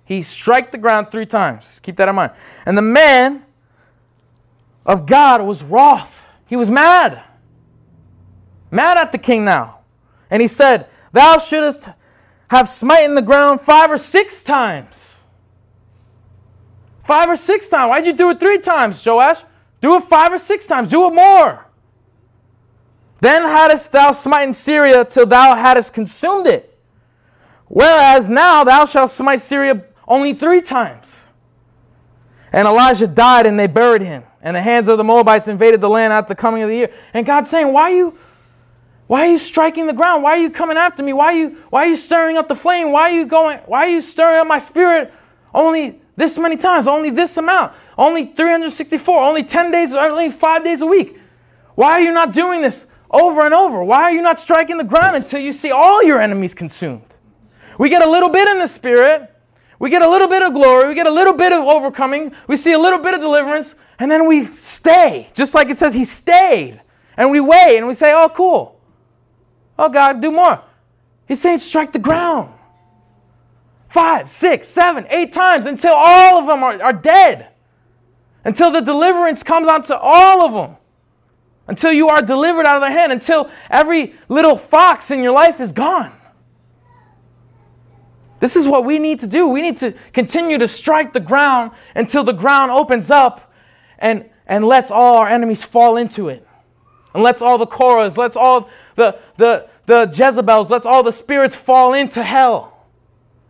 He 0.05 0.21
struck 0.21 0.71
the 0.71 0.77
ground 0.77 1.09
three 1.09 1.25
times. 1.25 1.79
Keep 1.81 1.95
that 1.95 2.09
in 2.09 2.15
mind. 2.15 2.33
And 2.65 2.77
the 2.77 2.83
man 2.83 3.45
of 4.85 5.05
God 5.05 5.41
was 5.41 5.63
wroth. 5.63 6.13
He 6.45 6.57
was 6.57 6.69
mad 6.69 7.23
mad 8.71 8.97
at 8.97 9.11
the 9.11 9.17
king 9.17 9.45
now. 9.45 9.79
And 10.29 10.41
he 10.41 10.47
said, 10.47 10.87
Thou 11.11 11.37
shouldst 11.37 11.89
have 12.47 12.67
smitten 12.67 13.15
the 13.15 13.21
ground 13.21 13.61
five 13.61 13.91
or 13.91 13.97
six 13.97 14.43
times. 14.43 15.15
Five 17.03 17.29
or 17.29 17.35
six 17.35 17.69
times. 17.69 17.89
Why'd 17.89 18.05
you 18.05 18.13
do 18.13 18.29
it 18.29 18.39
three 18.39 18.59
times, 18.59 19.05
Joash? 19.05 19.41
Do 19.81 19.97
it 19.97 20.03
five 20.05 20.31
or 20.31 20.37
six 20.37 20.67
times. 20.67 20.87
Do 20.87 21.07
it 21.07 21.13
more. 21.13 21.67
Then 23.19 23.43
hadst 23.43 23.91
thou 23.91 24.11
smitten 24.11 24.53
Syria 24.53 25.05
till 25.05 25.25
thou 25.25 25.55
hadst 25.55 25.93
consumed 25.93 26.47
it. 26.47 26.77
Whereas 27.67 28.29
now 28.29 28.63
thou 28.63 28.85
shalt 28.85 29.11
smite 29.11 29.39
Syria 29.39 29.85
only 30.07 30.33
three 30.33 30.61
times. 30.61 31.29
And 32.51 32.67
Elijah 32.67 33.07
died 33.07 33.45
and 33.45 33.57
they 33.57 33.67
buried 33.67 34.01
him. 34.01 34.23
And 34.41 34.55
the 34.55 34.61
hands 34.61 34.89
of 34.89 34.97
the 34.97 35.03
Moabites 35.03 35.47
invaded 35.47 35.81
the 35.81 35.89
land 35.89 36.11
at 36.11 36.27
the 36.27 36.35
coming 36.35 36.63
of 36.63 36.69
the 36.69 36.75
year. 36.75 36.93
And 37.13 37.25
God's 37.25 37.49
saying, 37.49 37.71
Why 37.71 37.83
are 37.83 37.95
you 37.95 38.17
why 39.11 39.27
are 39.27 39.31
you 39.31 39.39
striking 39.39 39.87
the 39.87 39.93
ground? 39.93 40.23
Why 40.23 40.37
are 40.37 40.41
you 40.41 40.49
coming 40.49 40.77
after 40.77 41.03
me? 41.03 41.11
Why 41.11 41.25
are 41.25 41.37
you, 41.37 41.49
why 41.69 41.83
are 41.83 41.89
you 41.89 41.97
stirring 41.97 42.37
up 42.37 42.47
the 42.47 42.55
flame? 42.55 42.93
Why 42.93 43.09
are 43.09 43.13
you 43.13 43.25
going, 43.25 43.57
why 43.65 43.79
are 43.79 43.89
you 43.89 43.99
stirring 43.99 44.39
up 44.39 44.47
my 44.47 44.57
spirit 44.57 45.13
only 45.53 45.99
this 46.15 46.37
many 46.37 46.55
times? 46.55 46.87
Only 46.87 47.09
this 47.09 47.35
amount? 47.35 47.73
Only 47.97 48.27
364? 48.27 49.21
Only 49.21 49.43
10 49.43 49.69
days, 49.69 49.93
only 49.93 50.29
five 50.29 50.63
days 50.63 50.79
a 50.79 50.85
week? 50.85 51.19
Why 51.75 51.91
are 51.91 51.99
you 51.99 52.13
not 52.13 52.31
doing 52.31 52.61
this 52.61 52.87
over 53.09 53.43
and 53.43 53.53
over? 53.53 53.83
Why 53.83 54.03
are 54.03 54.11
you 54.13 54.21
not 54.21 54.39
striking 54.39 54.77
the 54.77 54.85
ground 54.85 55.17
until 55.17 55.41
you 55.41 55.51
see 55.51 55.71
all 55.71 56.01
your 56.01 56.21
enemies 56.21 56.53
consumed? 56.53 57.03
We 57.77 57.89
get 57.89 58.01
a 58.01 58.09
little 58.09 58.29
bit 58.29 58.47
in 58.47 58.59
the 58.59 58.67
spirit. 58.67 59.29
We 59.77 59.89
get 59.89 60.03
a 60.03 60.09
little 60.09 60.29
bit 60.29 60.41
of 60.41 60.53
glory. 60.53 60.87
We 60.87 60.95
get 60.95 61.05
a 61.05 61.11
little 61.11 61.33
bit 61.33 61.51
of 61.51 61.65
overcoming. 61.65 62.31
We 62.47 62.55
see 62.55 62.71
a 62.71 62.79
little 62.79 62.99
bit 62.99 63.13
of 63.13 63.19
deliverance. 63.19 63.75
And 63.99 64.09
then 64.09 64.25
we 64.25 64.55
stay. 64.55 65.29
Just 65.33 65.53
like 65.53 65.69
it 65.69 65.75
says, 65.75 65.93
he 65.93 66.05
stayed. 66.05 66.79
And 67.17 67.29
we 67.29 67.41
wait 67.41 67.77
and 67.77 67.87
we 67.87 67.93
say, 67.93 68.13
oh, 68.13 68.29
cool. 68.33 68.77
Oh, 69.81 69.89
God, 69.89 70.21
do 70.21 70.29
more. 70.29 70.61
He's 71.27 71.41
saying 71.41 71.57
strike 71.57 71.91
the 71.91 71.97
ground. 71.97 72.53
Five, 73.89 74.29
six, 74.29 74.67
seven, 74.67 75.07
eight 75.09 75.33
times 75.33 75.65
until 75.65 75.93
all 75.95 76.37
of 76.37 76.45
them 76.45 76.61
are, 76.61 76.79
are 76.83 76.93
dead. 76.93 77.47
Until 78.45 78.71
the 78.71 78.81
deliverance 78.81 79.41
comes 79.41 79.67
onto 79.67 79.95
all 79.95 80.45
of 80.45 80.53
them. 80.53 80.77
Until 81.67 81.91
you 81.91 82.09
are 82.09 82.21
delivered 82.21 82.67
out 82.67 82.75
of 82.75 82.83
their 82.83 82.91
hand. 82.91 83.11
Until 83.11 83.49
every 83.71 84.13
little 84.29 84.55
fox 84.55 85.09
in 85.09 85.23
your 85.23 85.33
life 85.33 85.59
is 85.59 85.71
gone. 85.71 86.13
This 88.39 88.55
is 88.55 88.67
what 88.67 88.85
we 88.85 88.99
need 88.99 89.19
to 89.21 89.27
do. 89.27 89.47
We 89.47 89.63
need 89.63 89.77
to 89.77 89.95
continue 90.13 90.59
to 90.59 90.67
strike 90.67 91.11
the 91.11 91.19
ground 91.19 91.71
until 91.95 92.23
the 92.23 92.33
ground 92.33 92.69
opens 92.69 93.09
up 93.09 93.51
and, 93.97 94.29
and 94.45 94.63
lets 94.63 94.91
all 94.91 95.15
our 95.15 95.27
enemies 95.27 95.63
fall 95.63 95.97
into 95.97 96.29
it. 96.29 96.47
And 97.15 97.23
lets 97.23 97.41
all 97.41 97.57
the 97.57 97.65
Korahs, 97.65 98.15
lets 98.15 98.37
all 98.37 98.69
the, 98.95 99.17
the, 99.37 99.67
the 99.85 100.05
Jezebels, 100.05 100.69
lets 100.69 100.85
all 100.85 101.03
the 101.03 101.11
spirits 101.11 101.55
fall 101.55 101.93
into 101.93 102.23
hell. 102.23 102.87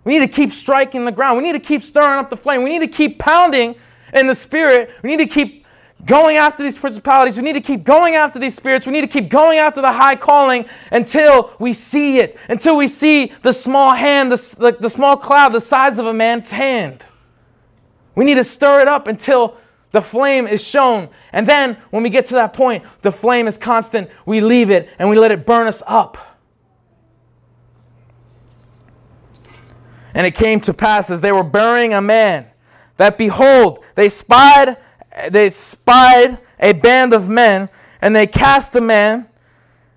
We 0.03 0.17
need 0.17 0.25
to 0.25 0.33
keep 0.33 0.51
striking 0.51 1.05
the 1.05 1.11
ground. 1.11 1.37
We 1.37 1.43
need 1.43 1.53
to 1.53 1.67
keep 1.67 1.83
stirring 1.83 2.19
up 2.19 2.29
the 2.29 2.37
flame. 2.37 2.63
We 2.63 2.69
need 2.69 2.79
to 2.79 2.97
keep 2.97 3.19
pounding 3.19 3.75
in 4.13 4.27
the 4.27 4.35
spirit. 4.35 4.91
We 5.03 5.15
need 5.15 5.29
to 5.29 5.31
keep 5.31 5.65
going 6.05 6.37
after 6.37 6.63
these 6.63 6.77
principalities. 6.77 7.37
We 7.37 7.43
need 7.43 7.53
to 7.53 7.61
keep 7.61 7.83
going 7.83 8.15
after 8.15 8.39
these 8.39 8.55
spirits. 8.55 8.87
We 8.87 8.93
need 8.93 9.01
to 9.01 9.07
keep 9.07 9.29
going 9.29 9.59
after 9.59 9.81
the 9.81 9.91
high 9.91 10.15
calling 10.15 10.65
until 10.91 11.53
we 11.59 11.73
see 11.73 12.17
it, 12.17 12.37
until 12.49 12.75
we 12.75 12.87
see 12.87 13.31
the 13.43 13.53
small 13.53 13.93
hand, 13.93 14.31
the, 14.31 14.55
the, 14.57 14.77
the 14.79 14.89
small 14.89 15.17
cloud 15.17 15.49
the 15.49 15.61
size 15.61 15.99
of 15.99 16.07
a 16.07 16.13
man's 16.13 16.49
hand. 16.49 17.03
We 18.15 18.25
need 18.25 18.35
to 18.35 18.43
stir 18.43 18.81
it 18.81 18.87
up 18.87 19.07
until 19.07 19.57
the 19.91 20.01
flame 20.01 20.47
is 20.47 20.63
shown. 20.63 21.09
And 21.33 21.47
then 21.47 21.77
when 21.89 22.03
we 22.03 22.09
get 22.09 22.25
to 22.27 22.33
that 22.35 22.53
point, 22.53 22.83
the 23.01 23.11
flame 23.11 23.47
is 23.47 23.57
constant. 23.57 24.09
We 24.25 24.41
leave 24.41 24.69
it 24.69 24.89
and 24.97 25.09
we 25.09 25.17
let 25.17 25.31
it 25.31 25.45
burn 25.45 25.67
us 25.67 25.83
up. 25.85 26.17
And 30.13 30.27
it 30.27 30.35
came 30.35 30.59
to 30.61 30.73
pass 30.73 31.09
as 31.09 31.21
they 31.21 31.31
were 31.31 31.43
burying 31.43 31.93
a 31.93 32.01
man 32.01 32.47
that 32.97 33.17
behold, 33.17 33.83
they 33.95 34.09
spied 34.09 34.77
they 35.29 35.49
spied 35.49 36.39
a 36.59 36.73
band 36.73 37.13
of 37.13 37.27
men 37.27 37.69
and 38.01 38.15
they 38.15 38.27
cast 38.27 38.73
the 38.73 38.81
man 38.81 39.27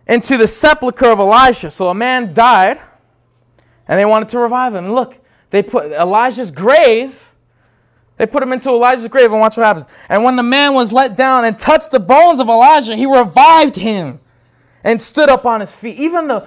into 0.07 0.36
the 0.36 0.47
sepulchre 0.47 1.07
of 1.07 1.18
Elisha. 1.18 1.70
So 1.70 1.88
a 1.88 1.95
man 1.95 2.34
died 2.34 2.80
and 3.86 3.99
they 3.99 4.05
wanted 4.05 4.28
to 4.30 4.38
revive 4.38 4.74
him. 4.74 4.86
And 4.86 4.95
look, 4.95 5.16
they 5.51 5.62
put 5.62 5.92
Elijah's 5.92 6.51
grave, 6.51 7.30
they 8.17 8.27
put 8.27 8.43
him 8.43 8.53
into 8.53 8.69
Elijah's 8.69 9.09
grave 9.09 9.33
and 9.33 9.41
watch 9.41 9.57
what 9.57 9.67
happens. 9.67 9.87
And 10.09 10.23
when 10.23 10.37
the 10.37 10.43
man 10.43 10.75
was 10.75 10.93
let 10.93 11.17
down 11.17 11.45
and 11.45 11.59
touched 11.59 11.91
the 11.91 12.01
bones 12.01 12.39
of 12.39 12.49
Elijah, 12.49 12.95
he 12.95 13.07
revived 13.07 13.77
him 13.77 14.21
and 14.85 15.01
stood 15.01 15.29
up 15.29 15.47
on 15.47 15.61
his 15.61 15.75
feet. 15.75 15.99
Even 15.99 16.29
though 16.29 16.47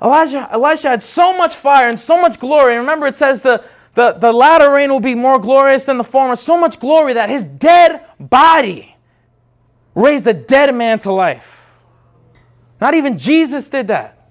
Elijah, 0.00 0.48
Elijah 0.52 0.88
had 0.88 1.02
so 1.02 1.36
much 1.36 1.54
fire 1.54 1.88
and 1.88 2.00
so 2.00 2.20
much 2.20 2.40
glory. 2.40 2.74
And 2.74 2.80
remember, 2.80 3.06
it 3.06 3.14
says 3.14 3.42
the, 3.42 3.62
the, 3.94 4.12
the 4.12 4.32
latter 4.32 4.70
rain 4.72 4.90
will 4.90 5.00
be 5.00 5.14
more 5.14 5.38
glorious 5.38 5.84
than 5.84 5.98
the 5.98 6.04
former. 6.04 6.34
So 6.34 6.56
much 6.56 6.80
glory 6.80 7.12
that 7.12 7.28
his 7.28 7.44
dead 7.44 8.04
body 8.18 8.96
raised 9.94 10.26
a 10.26 10.34
dead 10.34 10.74
man 10.74 10.98
to 11.00 11.12
life. 11.12 11.60
Not 12.80 12.94
even 12.94 13.18
Jesus 13.18 13.68
did 13.68 13.88
that. 13.88 14.28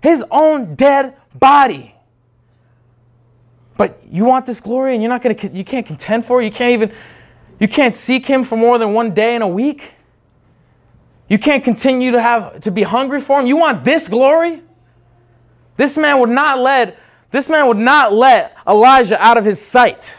His 0.00 0.24
own 0.30 0.76
dead 0.76 1.16
body. 1.34 1.94
But 3.80 3.98
you 4.10 4.26
want 4.26 4.44
this 4.44 4.60
glory 4.60 4.92
and 4.92 5.02
you're 5.02 5.08
not 5.08 5.22
going 5.22 5.34
to 5.34 5.48
you 5.56 5.64
can't 5.64 5.86
contend 5.86 6.26
for 6.26 6.42
it. 6.42 6.44
You 6.44 6.50
can't 6.50 6.72
even 6.72 6.92
you 7.58 7.66
can't 7.66 7.96
seek 7.96 8.26
him 8.26 8.44
for 8.44 8.54
more 8.58 8.76
than 8.76 8.92
one 8.92 9.14
day 9.14 9.34
in 9.34 9.40
a 9.40 9.48
week. 9.48 9.94
You 11.30 11.38
can't 11.38 11.64
continue 11.64 12.10
to 12.10 12.20
have 12.20 12.60
to 12.60 12.70
be 12.70 12.82
hungry 12.82 13.22
for 13.22 13.40
him. 13.40 13.46
You 13.46 13.56
want 13.56 13.82
this 13.82 14.06
glory? 14.06 14.60
This 15.78 15.96
man 15.96 16.20
would 16.20 16.28
not 16.28 16.58
let 16.58 16.98
this 17.30 17.48
man 17.48 17.68
would 17.68 17.78
not 17.78 18.12
let 18.12 18.54
Elijah 18.68 19.18
out 19.18 19.38
of 19.38 19.46
his 19.46 19.58
sight. 19.58 20.12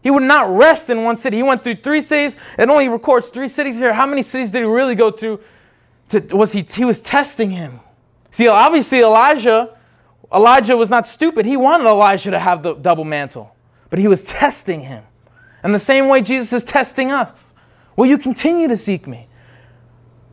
He 0.00 0.12
would 0.12 0.22
not 0.22 0.56
rest 0.56 0.90
in 0.90 1.02
one 1.02 1.16
city. 1.16 1.38
He 1.38 1.42
went 1.42 1.64
through 1.64 1.74
three 1.74 2.00
cities. 2.00 2.36
It 2.56 2.68
only 2.68 2.88
records 2.88 3.30
three 3.30 3.48
cities 3.48 3.78
here. 3.78 3.94
How 3.94 4.06
many 4.06 4.22
cities 4.22 4.52
did 4.52 4.60
he 4.60 4.64
really 4.64 4.94
go 4.94 5.10
through? 5.10 5.40
To, 6.10 6.20
was 6.36 6.52
he, 6.52 6.62
he 6.62 6.84
was 6.84 7.00
testing 7.00 7.50
him. 7.50 7.80
See, 8.30 8.46
obviously 8.46 9.00
Elijah, 9.00 9.76
Elijah 10.32 10.76
was 10.76 10.90
not 10.90 11.06
stupid. 11.06 11.44
He 11.44 11.56
wanted 11.56 11.86
Elijah 11.86 12.30
to 12.30 12.38
have 12.38 12.62
the 12.62 12.74
double 12.74 13.04
mantle, 13.04 13.54
but 13.88 13.98
he 13.98 14.08
was 14.08 14.24
testing 14.24 14.80
him. 14.80 15.04
And 15.62 15.74
the 15.74 15.78
same 15.78 16.08
way 16.08 16.22
Jesus 16.22 16.52
is 16.52 16.64
testing 16.64 17.10
us. 17.10 17.52
Will 17.96 18.06
you 18.06 18.18
continue 18.18 18.68
to 18.68 18.76
seek 18.76 19.06
me? 19.06 19.28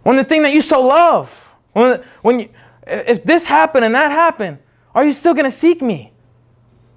When 0.04 0.16
the 0.16 0.24
thing 0.24 0.44
that 0.44 0.54
you 0.54 0.62
so 0.62 0.86
love, 0.86 1.30
when, 1.74 2.02
when 2.22 2.40
you, 2.40 2.50
if 2.86 3.24
this 3.24 3.48
happened 3.48 3.84
and 3.84 3.94
that 3.96 4.12
happened, 4.12 4.60
are 4.96 5.04
you 5.04 5.14
still 5.14 5.34
going 5.34 5.46
to 5.46 5.52
seek 5.52 5.82
me? 5.82 6.14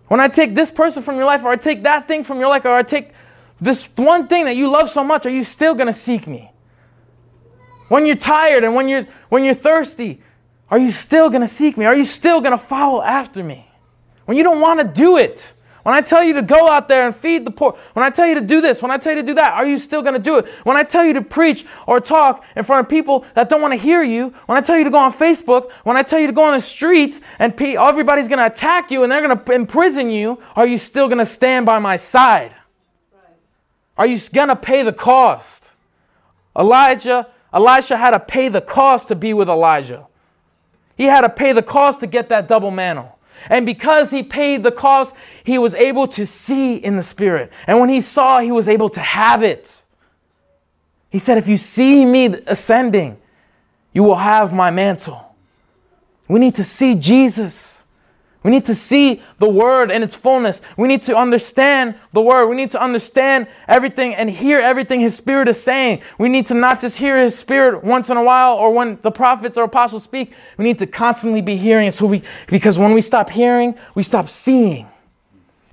When 0.09 0.21
I 0.21 0.29
take 0.29 0.55
this 0.55 0.71
person 0.71 1.03
from 1.03 1.17
your 1.17 1.25
life, 1.25 1.43
or 1.43 1.49
I 1.49 1.57
take 1.57 1.83
that 1.85 2.07
thing 2.07 2.25
from 2.25 2.39
your 2.39 2.49
life, 2.49 2.65
or 2.65 2.75
I 2.75 2.83
take 2.83 3.13
this 3.61 3.87
one 3.97 4.29
thing 4.29 4.45
that 4.45 4.57
you 4.57 4.71
love 4.71 4.89
so 4.91 5.03
much, 5.03 5.27
are 5.27 5.31
you 5.31 5.45
still 5.45 5.75
going 5.75 5.87
to 5.87 5.93
seek 5.93 6.27
me? 6.27 6.51
When 7.89 8.07
you're 8.07 8.17
tired 8.17 8.63
and 8.63 8.75
when 8.75 8.89
you're, 8.89 9.07
when 9.29 9.45
you're 9.45 9.55
thirsty, 9.55 10.23
are 10.71 10.79
you 10.79 10.93
still 10.93 11.29
going 11.31 11.43
to 11.43 11.49
seek 11.49 11.77
me? 11.77 11.85
Are 11.85 11.97
you 11.97 12.05
still 12.05 12.41
going 12.41 12.53
to 12.53 12.65
follow 12.65 13.03
after 13.03 13.43
me? 13.43 13.69
When 14.25 14.37
you 14.37 14.45
don't 14.45 14.61
want 14.61 14.81
to 14.81 14.87
do 14.87 15.17
it, 15.17 15.53
when 15.83 15.95
I 15.95 16.03
tell 16.03 16.23
you 16.23 16.35
to 16.35 16.43
go 16.43 16.69
out 16.69 16.89
there 16.89 17.07
and 17.07 17.17
feed 17.17 17.45
the 17.45 17.51
poor, 17.51 17.77
when 17.95 18.05
I 18.05 18.11
tell 18.11 18.27
you 18.27 18.35
to 18.35 18.41
do 18.41 18.61
this, 18.61 18.83
when 18.83 18.91
I 18.91 18.99
tell 18.99 19.15
you 19.15 19.23
to 19.23 19.27
do 19.27 19.35
that, 19.35 19.55
are 19.55 19.67
you 19.67 19.79
still 19.79 20.03
going 20.03 20.15
to 20.15 20.21
do 20.21 20.37
it? 20.37 20.47
When 20.65 20.77
I 20.77 20.85
tell 20.85 21.05
you 21.05 21.15
to 21.15 21.23
preach 21.23 21.65
or 21.87 22.01
talk 22.01 22.45
in 22.55 22.65
front 22.65 22.85
of 22.87 22.91
people 22.91 23.25
that 23.35 23.49
don't 23.49 23.63
want 23.63 23.73
to 23.73 23.79
hear 23.79 24.03
you, 24.03 24.35
when 24.47 24.59
I 24.59 24.61
tell 24.61 24.77
you 24.77 24.85
to 24.85 24.91
go 24.91 24.99
on 24.99 25.13
Facebook, 25.13 25.73
when 25.85 25.97
I 25.97 26.03
tell 26.03 26.21
you 26.21 26.27
to 26.27 26.33
go 26.33 26.45
on 26.45 26.53
the 26.53 26.61
streets 26.61 27.21
and 27.39 27.59
everybody's 27.61 28.29
going 28.29 28.39
to 28.39 28.47
attack 28.47 28.91
you 28.91 29.03
and 29.03 29.11
they're 29.11 29.27
going 29.27 29.37
to 29.37 29.53
imprison 29.53 30.11
you, 30.11 30.41
are 30.55 30.67
you 30.67 30.77
still 30.77 31.09
going 31.09 31.19
to 31.19 31.27
stand 31.27 31.65
by 31.65 31.79
my 31.79 31.97
side? 31.97 32.55
Are 33.97 34.07
you 34.07 34.21
going 34.33 34.49
to 34.49 34.57
pay 34.57 34.83
the 34.83 34.93
cost? 34.93 35.73
Elijah, 36.57 37.29
Elisha 37.53 37.97
had 37.97 38.11
to 38.11 38.21
pay 38.21 38.49
the 38.49 38.61
cost 38.61 39.09
to 39.09 39.15
be 39.15 39.33
with 39.33 39.49
Elijah. 39.49 40.07
He 41.01 41.07
had 41.07 41.23
to 41.23 41.31
pay 41.31 41.53
the 41.53 41.63
cost 41.63 42.01
to 42.01 42.07
get 42.07 42.29
that 42.29 42.47
double 42.47 42.71
mantle. 42.71 43.19
And 43.49 43.65
because 43.65 44.11
he 44.11 44.23
paid 44.23 44.63
the 44.63 44.71
cost, 44.71 45.15
he 45.43 45.57
was 45.57 45.75
able 45.75 46.07
to 46.09 46.27
see 46.27 46.77
in 46.77 46.99
the 46.99 47.03
Spirit. 47.03 47.51
And 47.67 47.81
when 47.81 47.89
he 47.89 48.03
saw, 48.03 48.41
he 48.41 48.53
was 48.53 48.69
able 48.69 48.91
to 48.91 49.01
have 49.01 49.43
it. 49.43 49.83
He 51.09 51.19
said, 51.19 51.39
If 51.39 51.49
you 51.49 51.57
see 51.57 52.05
me 52.05 52.27
ascending, 52.47 53.17
you 53.95 54.03
will 54.03 54.17
have 54.17 54.53
my 54.53 54.71
mantle. 54.71 55.35
We 56.29 56.39
need 56.39 56.57
to 56.57 56.65
see 56.65 56.95
Jesus. 56.97 57.80
We 58.43 58.51
need 58.51 58.65
to 58.67 58.75
see 58.75 59.23
the 59.39 59.49
word 59.49 59.91
in 59.91 60.03
its 60.03 60.17
fullness. 60.17 60.63
We 60.79 60.89
need 60.89 61.03
to 61.03 61.17
understand 61.17 61.95
the 62.15 62.23
word. 62.23 62.47
We 62.47 62.57
need 62.57 62.71
to 62.71 62.83
understand 62.83 63.49
everything 63.69 64.15
and 64.15 64.31
hear 64.31 64.59
everything 64.59 65.01
his 65.01 65.15
spirit 65.15 65.47
is 65.47 65.63
saying. 65.63 66.01
We 66.19 66.31
need 66.31 66.47
to 66.47 66.55
not 66.55 66.81
just 66.81 66.97
hear 66.97 67.19
his 67.19 67.37
spirit 67.37 67.85
once 67.85 68.09
in 68.09 68.17
a 68.17 68.23
while 68.23 68.55
or 68.55 68.73
when 68.73 68.99
the 69.03 69.11
prophets 69.11 69.59
or 69.59 69.65
apostles 69.65 70.05
speak. 70.05 70.33
We 70.57 70.65
need 70.65 70.79
to 70.79 70.87
constantly 70.87 71.43
be 71.43 71.59
hearing 71.59 71.89
it 71.89 71.95
so 71.95 72.07
we 72.07 72.23
because 72.47 72.79
when 72.79 72.95
we 72.95 73.03
stop 73.03 73.29
hearing, 73.29 73.75
we 73.95 74.03
stop 74.03 74.29
seeing. 74.31 74.89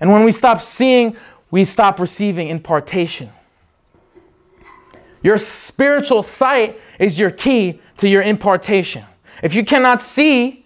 And 0.02 0.12
when 0.12 0.26
we 0.26 0.34
stop 0.34 0.62
seeing, 0.62 1.16
we 1.50 1.64
stop 1.64 2.00
receiving 2.00 2.50
impartation. 2.50 3.30
Your 5.24 5.38
spiritual 5.38 6.22
sight 6.22 6.80
is 7.00 7.18
your 7.18 7.32
key 7.32 7.80
to 7.98 8.10
your 8.10 8.22
impartation. 8.22 9.06
If 9.42 9.56
you 9.56 9.64
cannot 9.64 10.02
see, 10.02 10.66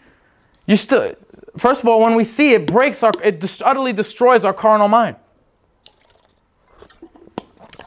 you 0.65 0.75
still 0.75 1.15
first 1.57 1.83
of 1.83 1.89
all, 1.89 2.01
when 2.01 2.15
we 2.15 2.23
see 2.23 2.53
it, 2.53 2.67
breaks 2.67 3.03
our, 3.03 3.11
it 3.23 3.61
utterly 3.61 3.93
destroys 3.93 4.45
our 4.45 4.53
carnal 4.53 4.87
mind. 4.87 5.15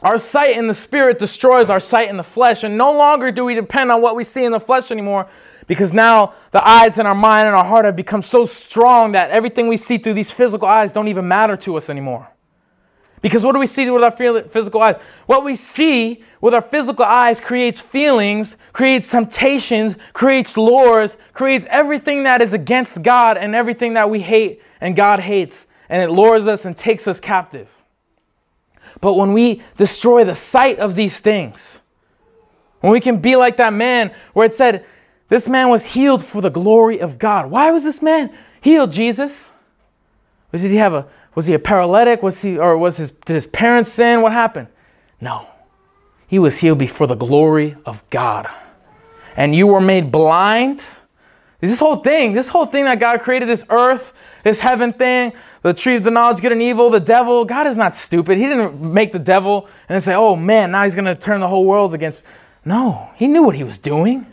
Our 0.01 0.17
sight 0.17 0.55
in 0.55 0.67
the 0.67 0.73
spirit 0.73 1.17
destroys 1.17 1.69
our 1.69 1.79
sight 1.79 2.09
in 2.09 2.17
the 2.17 2.23
flesh, 2.23 2.63
and 2.63 2.77
no 2.77 2.95
longer 2.95 3.31
do 3.31 3.45
we 3.45 3.55
depend 3.55 3.91
on 3.91 4.01
what 4.01 4.15
we 4.15 4.23
see 4.23 4.43
in 4.43 4.51
the 4.51 4.59
flesh 4.59 4.91
anymore 4.91 5.27
because 5.67 5.93
now 5.93 6.33
the 6.51 6.67
eyes 6.67 6.99
in 6.99 7.05
our 7.05 7.15
mind 7.15 7.47
and 7.47 7.55
our 7.55 7.65
heart 7.65 7.85
have 7.85 7.95
become 7.95 8.21
so 8.21 8.45
strong 8.45 9.13
that 9.13 9.31
everything 9.31 9.67
we 9.67 9.77
see 9.77 9.97
through 9.97 10.13
these 10.13 10.31
physical 10.31 10.67
eyes 10.67 10.91
don't 10.91 11.07
even 11.07 11.27
matter 11.27 11.57
to 11.57 11.75
us 11.75 11.89
anymore. 11.89 12.29
Because 13.25 13.43
what 13.43 13.53
do 13.53 13.59
we 13.59 13.65
see 13.65 13.89
with 13.89 14.03
our 14.03 14.11
physical 14.11 14.83
eyes? 14.83 14.97
What 15.25 15.43
we 15.43 15.55
see 15.55 16.23
with 16.41 16.53
our 16.53 16.61
physical 16.61 17.05
eyes 17.05 17.39
creates 17.39 17.81
feelings, 17.81 18.55
creates 18.71 19.09
temptations, 19.09 19.95
creates 20.13 20.55
lures, 20.55 21.17
creates 21.33 21.65
everything 21.71 22.21
that 22.25 22.39
is 22.39 22.53
against 22.53 23.01
God 23.01 23.35
and 23.35 23.55
everything 23.55 23.95
that 23.95 24.11
we 24.11 24.19
hate 24.19 24.61
and 24.79 24.95
God 24.95 25.21
hates. 25.21 25.65
And 25.89 26.03
it 26.03 26.11
lures 26.11 26.47
us 26.47 26.65
and 26.65 26.77
takes 26.77 27.07
us 27.07 27.19
captive. 27.19 27.67
But 29.01 29.15
when 29.15 29.33
we 29.33 29.63
destroy 29.75 30.23
the 30.23 30.35
sight 30.35 30.77
of 30.77 30.93
these 30.93 31.19
things, 31.19 31.79
when 32.81 32.93
we 32.93 32.99
can 32.99 33.17
be 33.17 33.35
like 33.35 33.57
that 33.57 33.73
man 33.73 34.13
where 34.33 34.45
it 34.45 34.53
said, 34.53 34.85
this 35.29 35.49
man 35.49 35.69
was 35.69 35.93
healed 35.93 36.23
for 36.23 36.43
the 36.43 36.51
glory 36.51 36.99
of 36.99 37.17
God. 37.17 37.49
Why 37.49 37.71
was 37.71 37.85
this 37.85 38.03
man 38.03 38.31
healed, 38.61 38.91
Jesus? 38.91 39.49
Or 40.53 40.59
did 40.59 40.69
he 40.69 40.77
have 40.77 40.93
a 40.93 41.07
was 41.35 41.45
he 41.45 41.53
a 41.53 41.59
paralytic? 41.59 42.23
Was 42.23 42.41
he 42.41 42.57
or 42.57 42.77
was 42.77 42.97
his 42.97 43.11
did 43.11 43.33
his 43.33 43.45
parents 43.45 43.91
sin? 43.91 44.21
What 44.21 44.31
happened? 44.31 44.67
No. 45.19 45.47
He 46.27 46.39
was 46.39 46.57
healed 46.57 46.79
before 46.79 47.07
the 47.07 47.15
glory 47.15 47.75
of 47.85 48.07
God. 48.09 48.47
And 49.37 49.53
you 49.53 49.67
were 49.67 49.81
made 49.81 50.11
blind. 50.11 50.81
This 51.59 51.79
whole 51.79 51.97
thing, 51.97 52.33
this 52.33 52.49
whole 52.49 52.65
thing 52.65 52.85
that 52.85 52.99
God 52.99 53.21
created, 53.21 53.47
this 53.49 53.63
earth, 53.69 54.13
this 54.43 54.59
heaven 54.59 54.93
thing, 54.93 55.33
the 55.61 55.73
tree 55.73 55.95
of 55.95 56.03
the 56.03 56.11
knowledge 56.11 56.41
good 56.41 56.51
and 56.51 56.61
evil, 56.61 56.89
the 56.89 56.99
devil, 56.99 57.43
God 57.43 57.65
is 57.65 57.75
not 57.75 57.95
stupid. 57.95 58.37
He 58.37 58.45
didn't 58.45 58.79
make 58.79 59.11
the 59.11 59.19
devil 59.19 59.67
and 59.89 60.01
say, 60.03 60.13
oh 60.13 60.35
man, 60.35 60.71
now 60.71 60.83
he's 60.83 60.95
going 60.95 61.05
to 61.05 61.15
turn 61.15 61.39
the 61.39 61.47
whole 61.47 61.65
world 61.65 61.93
against. 61.93 62.21
No, 62.63 63.09
he 63.15 63.27
knew 63.27 63.43
what 63.43 63.55
he 63.55 63.63
was 63.63 63.77
doing. 63.77 64.25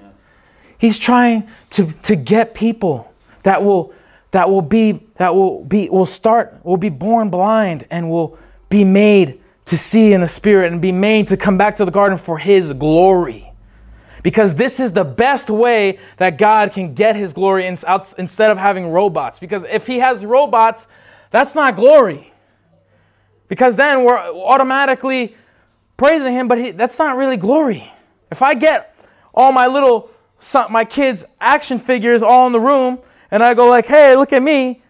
He's 0.76 0.98
trying 0.98 1.48
to, 1.70 1.92
to 2.02 2.16
get 2.16 2.54
people 2.54 3.12
that 3.44 3.64
will 3.64 3.94
that 4.32 4.50
will 4.50 4.62
be 4.62 5.06
that 5.16 5.34
will 5.34 5.64
be 5.64 5.88
will 5.88 6.06
start 6.06 6.58
will 6.64 6.76
be 6.76 6.88
born 6.88 7.30
blind 7.30 7.86
and 7.90 8.10
will 8.10 8.38
be 8.68 8.84
made 8.84 9.40
to 9.66 9.78
see 9.78 10.12
in 10.12 10.20
the 10.20 10.28
spirit 10.28 10.72
and 10.72 10.82
be 10.82 10.92
made 10.92 11.28
to 11.28 11.36
come 11.36 11.56
back 11.56 11.76
to 11.76 11.84
the 11.84 11.90
garden 11.90 12.18
for 12.18 12.38
his 12.38 12.72
glory 12.72 13.52
because 14.22 14.56
this 14.56 14.80
is 14.80 14.92
the 14.92 15.04
best 15.04 15.48
way 15.48 15.98
that 16.16 16.36
god 16.36 16.72
can 16.72 16.94
get 16.94 17.14
his 17.14 17.32
glory 17.32 17.64
instead 17.64 18.50
of 18.50 18.58
having 18.58 18.88
robots 18.88 19.38
because 19.38 19.64
if 19.70 19.86
he 19.86 20.00
has 20.00 20.24
robots 20.24 20.86
that's 21.32 21.54
not 21.54 21.74
glory. 21.74 22.30
Because 23.48 23.76
then 23.76 24.04
we're 24.04 24.18
automatically 24.18 25.34
praising 25.96 26.32
him, 26.34 26.46
but 26.46 26.58
he, 26.58 26.70
that's 26.70 26.98
not 26.98 27.16
really 27.16 27.36
glory. 27.36 27.90
If 28.30 28.42
I 28.42 28.54
get 28.54 28.94
all 29.34 29.50
my 29.50 29.66
little 29.66 30.10
my 30.70 30.84
kids' 30.84 31.24
action 31.40 31.78
figures 31.78 32.22
all 32.22 32.46
in 32.46 32.52
the 32.52 32.60
room, 32.60 32.98
and 33.32 33.42
I 33.42 33.54
go 33.54 33.66
like, 33.66 33.86
"Hey, 33.86 34.14
look 34.14 34.32
at 34.32 34.42
me," 34.42 34.82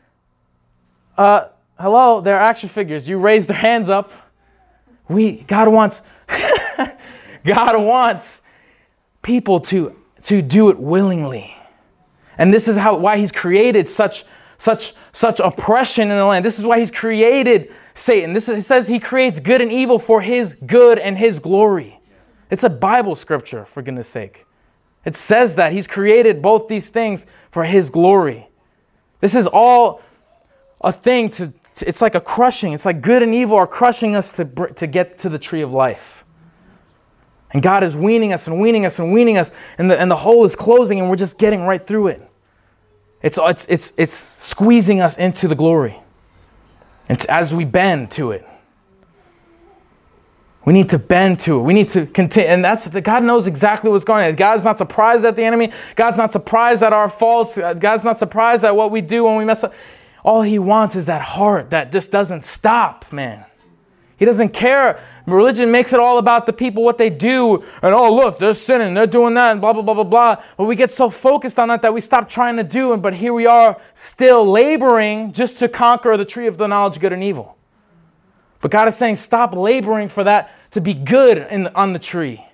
uh, 1.17 1.49
hello, 1.79 2.21
they're 2.21 2.39
action 2.39 2.69
figures. 2.69 3.09
You 3.09 3.19
raise 3.19 3.47
their 3.47 3.57
hands 3.57 3.89
up. 3.89 4.13
We 5.09 5.43
God 5.43 5.69
wants 5.69 6.03
God 7.47 7.81
wants 7.81 8.43
people 9.23 9.61
to 9.61 9.97
to 10.25 10.43
do 10.43 10.69
it 10.69 10.79
willingly. 10.79 11.57
And 12.37 12.53
this 12.53 12.69
is 12.69 12.77
how 12.77 12.97
why 12.97 13.17
he's 13.17 13.33
created 13.33 13.89
such 13.89 14.25
such 14.59 14.95
such 15.13 15.41
oppression 15.41 16.11
in 16.11 16.17
the 16.17 16.25
land. 16.25 16.45
This 16.45 16.59
is 16.59 16.67
why 16.67 16.79
he's 16.81 16.91
created 16.91 17.73
Satan. 17.95 18.33
This 18.33 18.49
is, 18.49 18.57
he 18.57 18.63
says 18.63 18.89
he 18.89 18.99
creates 18.99 19.39
good 19.39 19.61
and 19.61 19.71
evil 19.71 19.99
for 19.99 20.21
his 20.21 20.57
good 20.67 20.99
and 20.99 21.19
his 21.19 21.39
glory. 21.39 22.01
It's 22.51 22.65
a 22.65 22.71
Bible 22.71 23.17
scripture, 23.17 23.65
for 23.65 23.83
goodness 23.83 24.09
sake. 24.09 24.47
It 25.05 25.17
says 25.17 25.57
that 25.57 25.73
he's 25.73 25.87
created 25.87 26.43
both 26.43 26.69
these 26.69 26.89
things 26.91 27.27
for 27.51 27.65
his 27.65 27.91
glory. 27.91 28.49
This 29.21 29.35
is 29.35 29.47
all 29.47 30.01
a 30.81 30.93
thing 30.93 31.31
to, 31.31 31.53
to, 31.77 31.89
it's 31.89 32.01
like 32.01 32.15
a 32.15 32.21
crushing. 32.21 32.73
It's 32.73 32.87
like 32.87 33.01
good 33.01 33.23
and 33.23 33.35
evil 33.35 33.57
are 33.57 33.67
crushing 33.67 34.15
us 34.15 34.37
to, 34.37 34.45
to 34.45 34.87
get 34.87 35.19
to 35.21 35.29
the 35.29 35.39
tree 35.39 35.63
of 35.63 35.73
life. 35.73 36.25
And 37.53 37.63
God 37.63 37.85
is 37.85 37.97
weaning 37.97 38.33
us 38.33 38.47
and 38.47 38.61
weaning 38.61 38.87
us 38.87 38.99
and 38.99 39.13
weaning 39.13 39.37
us, 39.37 39.51
and 39.77 39.91
the, 39.91 40.01
and 40.01 40.11
the 40.11 40.17
hole 40.17 40.45
is 40.45 40.57
closing, 40.57 41.01
and 41.01 41.11
we're 41.11 41.17
just 41.17 41.39
getting 41.39 41.63
right 41.63 41.85
through 41.87 42.09
it. 42.09 42.31
It's, 43.23 43.39
it's, 43.41 43.67
it's, 43.67 43.93
it's 43.97 44.15
squeezing 44.15 45.01
us 45.01 45.19
into 45.19 45.49
the 45.49 45.55
glory. 45.55 46.01
And 47.09 47.25
as 47.27 47.55
we 47.55 47.65
bend 47.65 48.11
to 48.13 48.33
it, 48.33 48.47
we 50.65 50.73
need 50.73 50.91
to 50.91 50.99
bend 50.99 51.41
to 51.41 51.59
it. 51.59 51.63
We 51.63 51.75
need 51.75 51.89
to 51.91 52.07
continue. 52.07 52.49
And 52.49 52.65
that's 52.65 52.85
the, 52.85 53.01
God 53.01 53.25
knows 53.25 53.47
exactly 53.47 53.91
what's 53.91 54.05
going 54.05 54.27
on. 54.27 54.35
God's 54.37 54.63
not 54.63 54.79
surprised 54.79 55.25
at 55.25 55.35
the 55.35 55.43
enemy. 55.43 55.73
God's 55.97 56.17
not 56.17 56.33
surprised 56.33 56.83
at 56.83 56.93
our 56.93 57.09
faults. 57.09 57.57
God's 57.57 58.05
not 58.05 58.19
surprised 58.19 58.65
at 58.65 58.77
what 58.77 58.91
we 58.91 59.01
do 59.01 59.25
when 59.25 59.37
we 59.37 59.45
mess 59.45 59.65
up. 59.65 59.75
All 60.25 60.43
he 60.43 60.59
wants 60.59 60.95
is 60.95 61.07
that 61.07 61.21
heart 61.21 61.71
that 61.71 61.91
just 61.91 62.13
doesn't 62.13 62.45
stop, 62.45 63.13
man. 63.13 63.45
He 64.17 64.25
doesn't 64.25 64.51
care. 64.51 65.01
Religion 65.27 65.73
makes 65.73 65.93
it 65.93 65.99
all 65.99 66.19
about 66.19 66.47
the 66.47 66.53
people, 66.53 66.85
what 66.85 66.97
they 66.97 67.11
do, 67.11 67.57
and 67.83 67.93
oh, 67.93 68.15
look, 68.15 68.39
they're 68.39 68.55
sinning, 68.55 68.95
they're 68.95 69.07
doing 69.07 69.35
that, 69.35 69.53
and 69.53 69.61
blah, 69.61 69.73
blah, 69.73 69.83
blah, 69.83 69.95
blah, 69.95 70.05
blah. 70.05 70.43
But 70.57 70.65
we 70.65 70.77
get 70.77 70.93
so 70.93 71.11
focused 71.11 71.59
on 71.59 71.69
that 71.69 71.83
that 71.83 71.93
we 71.93 72.01
stop 72.01 72.29
trying 72.29 72.57
to 72.57 72.63
do, 72.63 72.93
and 72.93 73.03
but 73.03 73.15
here 73.15 73.33
we 73.33 73.47
are 73.47 73.81
still 73.95 74.49
laboring 74.49 75.33
just 75.33 75.59
to 75.59 75.69
conquer 75.69 76.17
the 76.17 76.25
tree 76.25 76.47
of 76.47 76.57
the 76.57 76.69
knowledge 76.69 77.01
good 77.01 77.13
and 77.13 77.23
evil. 77.23 77.57
But 78.63 78.71
God 78.71 78.89
is 78.89 78.97
saying, 78.97 79.17
stop 79.17 79.55
laboring 79.55 80.09
for 80.09 80.25
that 80.25 80.51
to 80.71 80.81
be 80.81 80.95
good 80.95 81.37
in, 81.37 81.67
on 81.69 81.93
the 81.93 81.99
tree. 81.99 82.47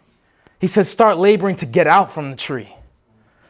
He 0.58 0.66
says, 0.66 0.88
start 0.88 1.18
laboring 1.18 1.54
to 1.56 1.66
get 1.66 1.86
out 1.86 2.12
from 2.12 2.30
the 2.30 2.36
tree. 2.36 2.74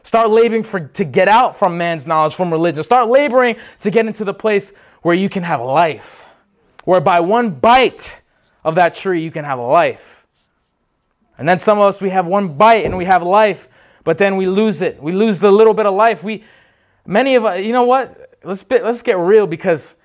Start 0.03 0.29
laboring 0.29 0.63
for, 0.63 0.79
to 0.79 1.03
get 1.03 1.27
out 1.27 1.57
from 1.57 1.77
man's 1.77 2.05
knowledge, 2.05 2.35
from 2.35 2.51
religion. 2.51 2.83
Start 2.83 3.07
laboring 3.09 3.55
to 3.79 3.89
get 3.89 4.05
into 4.05 4.23
the 4.23 4.33
place 4.33 4.71
where 5.01 5.15
you 5.15 5.29
can 5.29 5.43
have 5.43 5.61
life. 5.61 6.25
Where 6.83 6.99
by 6.99 7.21
one 7.21 7.51
bite 7.51 8.11
of 8.63 8.75
that 8.75 8.93
tree, 8.93 9.23
you 9.23 9.31
can 9.31 9.45
have 9.45 9.57
life. 9.57 10.25
And 11.37 11.47
then 11.47 11.59
some 11.59 11.77
of 11.77 11.85
us, 11.85 12.01
we 12.01 12.09
have 12.09 12.27
one 12.27 12.49
bite 12.49 12.85
and 12.85 12.97
we 12.97 13.05
have 13.05 13.23
life, 13.23 13.69
but 14.03 14.17
then 14.17 14.35
we 14.35 14.47
lose 14.47 14.81
it. 14.81 15.01
We 15.01 15.13
lose 15.13 15.39
the 15.39 15.51
little 15.51 15.73
bit 15.73 15.85
of 15.85 15.93
life. 15.93 16.23
We, 16.23 16.43
many 17.05 17.35
of 17.35 17.45
us, 17.45 17.63
you 17.63 17.71
know 17.71 17.85
what? 17.85 18.35
Let's, 18.43 18.63
be, 18.63 18.79
let's 18.79 19.01
get 19.01 19.17
real 19.17 19.47
because 19.47 19.95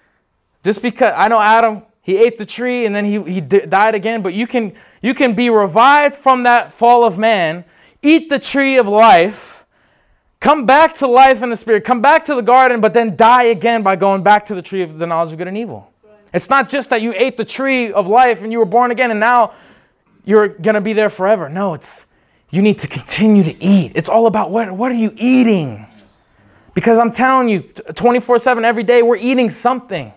just 0.63 0.81
because, 0.81 1.13
I 1.17 1.27
know 1.29 1.41
Adam, 1.41 1.83
he 2.05 2.17
ate 2.17 2.39
the 2.39 2.47
tree 2.47 2.87
and 2.87 2.95
then 2.95 3.05
he, 3.05 3.21
he 3.25 3.41
died 3.41 3.97
again, 3.97 4.23
but 4.23 4.33
you 4.33 4.47
can, 4.47 4.75
you 5.03 5.13
can 5.15 5.35
be 5.35 5.51
revived 5.51 6.15
from 6.15 6.45
that 6.45 6.73
fall 6.73 7.05
of 7.05 7.19
man, 7.19 7.65
eat 8.03 8.29
the 8.29 8.39
tree 8.39 8.77
of 8.77 8.87
life, 8.87 9.55
Come 10.45 10.67
back 10.67 10.95
to 10.97 11.07
life 11.07 11.43
in 11.43 11.49
the 11.49 11.57
spirit. 11.57 11.85
Come 11.85 12.03
back 12.03 12.27
to 12.27 12.35
the 12.35 12.43
garden, 12.43 12.83
but 12.83 12.93
then 12.93 13.17
die 13.17 13.45
again 13.45 13.83
by 13.83 13.97
going 13.97 14.23
back 14.23 14.45
to 14.45 14.55
the 14.55 14.61
tree 14.61 14.83
of 14.83 14.99
the 14.99 15.07
knowledge 15.07 15.33
of 15.33 15.39
good 15.39 15.49
and 15.49 15.57
evil. 15.57 15.91
It's 16.35 16.51
not 16.51 16.69
just 16.69 16.91
that 16.91 17.01
you 17.01 17.15
ate 17.17 17.39
the 17.39 17.47
tree 17.47 17.91
of 17.91 18.09
life 18.09 18.43
and 18.43 18.53
you 18.53 18.59
were 18.59 18.67
born 18.67 18.91
again 18.91 19.11
and 19.11 19.19
now 19.19 19.55
you're 20.27 20.49
going 20.49 20.75
to 20.75 20.83
be 20.83 20.93
there 20.93 21.09
forever. 21.09 21.49
No, 21.49 21.73
it's 21.73 22.05
you 22.51 22.61
need 22.61 22.79
to 22.81 22.87
continue 22.87 23.43
to 23.43 23.65
eat. 23.65 23.93
It's 23.95 24.11
all 24.11 24.27
about 24.27 24.51
what, 24.51 24.71
what 24.71 24.93
are 24.93 24.97
you 24.97 25.15
eating? 25.17 25.87
Because 26.75 26.99
I'm 26.99 27.11
telling 27.11 27.49
you, 27.49 27.63
24 27.63 28.39
7 28.39 28.67
every 28.67 28.83
day, 28.83 29.01
we're 29.01 29.17
eating 29.17 29.49
something. 29.49 30.13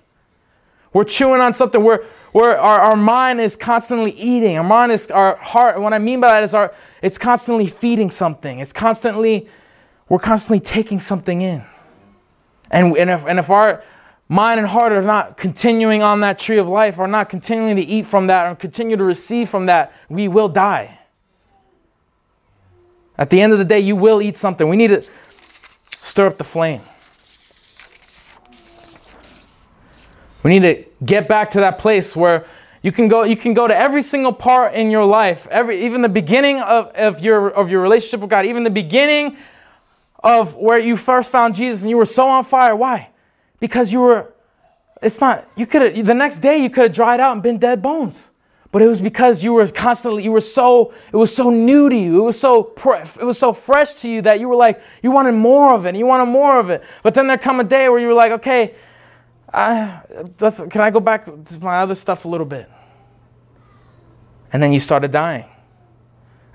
We're 0.94 1.04
chewing 1.04 1.42
on 1.42 1.54
something. 1.54 1.84
We're, 1.84 2.06
we're, 2.34 2.56
our, 2.56 2.80
our 2.80 2.96
mind 2.96 3.42
is 3.42 3.56
constantly 3.56 4.12
eating. 4.12 4.58
Our 4.58 4.64
mind 4.64 4.92
is 4.92 5.12
our 5.12 5.36
heart. 5.38 5.76
And 5.76 5.84
what 5.84 5.94
I 5.94 6.00
mean 6.00 6.20
by 6.20 6.30
that 6.30 6.44
is 6.44 6.54
our, 6.54 6.74
it's 7.02 7.18
constantly 7.18 7.68
feeding 7.68 8.12
something. 8.12 8.60
It's 8.60 8.74
constantly 8.74 9.48
we're 10.10 10.20
constantly 10.20 10.60
taking 10.60 11.00
something 11.00 11.42
in. 11.42 11.64
And, 12.72 12.96
and, 12.98 13.10
if, 13.10 13.26
and 13.26 13.40
if 13.40 13.50
our 13.50 13.84
mind 14.30 14.60
and 14.60 14.68
heart 14.68 14.92
are 14.92 15.02
not 15.02 15.38
continuing 15.38 16.02
on 16.02 16.22
that 16.22 16.40
tree 16.40 16.58
of 16.58 16.68
life, 16.68 17.00
are 17.00 17.08
not 17.08 17.30
continuing 17.30 17.76
to 17.76 17.82
eat 17.82 18.06
from 18.06 18.28
that, 18.28 18.48
or 18.48 18.56
continue 18.56 18.98
to 18.98 19.04
receive 19.04 19.50
from 19.50 19.66
that, 19.68 19.94
we 20.10 20.28
will 20.28 20.50
die. 20.50 21.00
At 23.18 23.30
the 23.30 23.42
end 23.42 23.52
of 23.52 23.60
the 23.60 23.66
day, 23.66 23.80
you 23.80 23.96
will 23.96 24.22
eat 24.22 24.38
something. 24.38 24.68
We 24.70 24.78
need 24.78 24.90
to 24.90 25.04
stir 26.02 26.28
up 26.28 26.38
the 26.38 26.44
flame. 26.44 26.82
We 30.44 30.60
need 30.60 30.62
to 30.62 31.06
get 31.06 31.28
back 31.28 31.52
to 31.52 31.60
that 31.60 31.80
place 31.80 32.16
where 32.16 32.46
you 32.82 32.92
can 32.92 33.08
go, 33.08 33.24
you 33.24 33.36
can 33.36 33.54
go 33.54 33.68
to 33.68 33.76
every 33.76 34.04
single 34.04 34.32
part 34.32 34.74
in 34.74 34.92
your 34.92 35.04
life, 35.04 35.48
every, 35.50 35.84
even 35.86 36.02
the 36.02 36.10
beginning 36.10 36.62
of, 36.62 36.88
of, 36.96 37.22
your, 37.22 37.50
of 37.50 37.70
your 37.70 37.82
relationship 37.82 38.22
with 38.22 38.30
God, 38.30 38.46
even 38.46 38.64
the 38.64 38.70
beginning 38.70 39.38
of 40.24 40.56
where 40.56 40.78
you 40.78 40.96
first 40.96 41.30
found 41.30 41.56
Jesus 41.56 41.82
and 41.82 41.90
you 41.90 41.98
were 41.98 42.06
so 42.06 42.28
on 42.28 42.44
fire. 42.44 42.76
Why? 42.76 43.10
Because 43.60 43.92
you 43.92 44.02
were, 44.02 44.34
it's 45.02 45.20
not, 45.20 45.48
you 45.56 45.66
could 45.66 45.82
have, 45.82 46.06
the 46.06 46.14
next 46.14 46.38
day 46.40 46.58
you 46.58 46.70
could 46.70 46.84
have 46.84 46.94
dried 46.94 47.20
out 47.20 47.34
and 47.34 47.44
been 47.44 47.58
dead 47.58 47.82
bones. 47.82 48.24
But 48.72 48.82
it 48.82 48.88
was 48.88 49.00
because 49.00 49.44
you 49.44 49.54
were 49.54 49.68
constantly, 49.68 50.24
you 50.24 50.32
were 50.32 50.42
so, 50.42 50.94
it 51.12 51.16
was 51.16 51.34
so 51.36 51.50
new 51.50 51.90
to 51.90 51.96
you. 51.96 52.22
It 52.22 52.26
was 52.26 52.40
so, 52.40 52.74
it 53.20 53.24
was 53.24 53.38
so 53.38 53.54
fresh 53.54 53.94
to 54.02 54.10
you 54.10 54.22
that 54.24 54.40
you 54.40 54.50
were 54.50 54.56
like, 54.56 54.82
you 55.02 55.12
wanted 55.12 55.34
more 55.34 55.74
of 55.74 55.86
it. 55.86 55.96
you 55.96 56.06
wanted 56.06 56.26
more 56.26 56.60
of 56.60 56.70
it. 56.70 56.84
But 57.02 57.14
then 57.16 57.28
there 57.28 57.38
come 57.38 57.60
a 57.60 57.64
day 57.64 57.88
where 57.90 58.00
you 58.00 58.08
were 58.08 58.14
like, 58.14 58.34
okay, 58.34 58.76
I, 59.54 60.02
can 60.70 60.82
I 60.82 60.90
go 60.90 61.00
back 61.00 61.26
to 61.26 61.60
my 61.60 61.78
other 61.78 61.96
stuff 61.96 62.26
a 62.26 62.28
little 62.28 62.46
bit? 62.46 62.70
And 64.52 64.62
then 64.62 64.72
you 64.74 64.80
started 64.80 65.12
dying. 65.12 65.46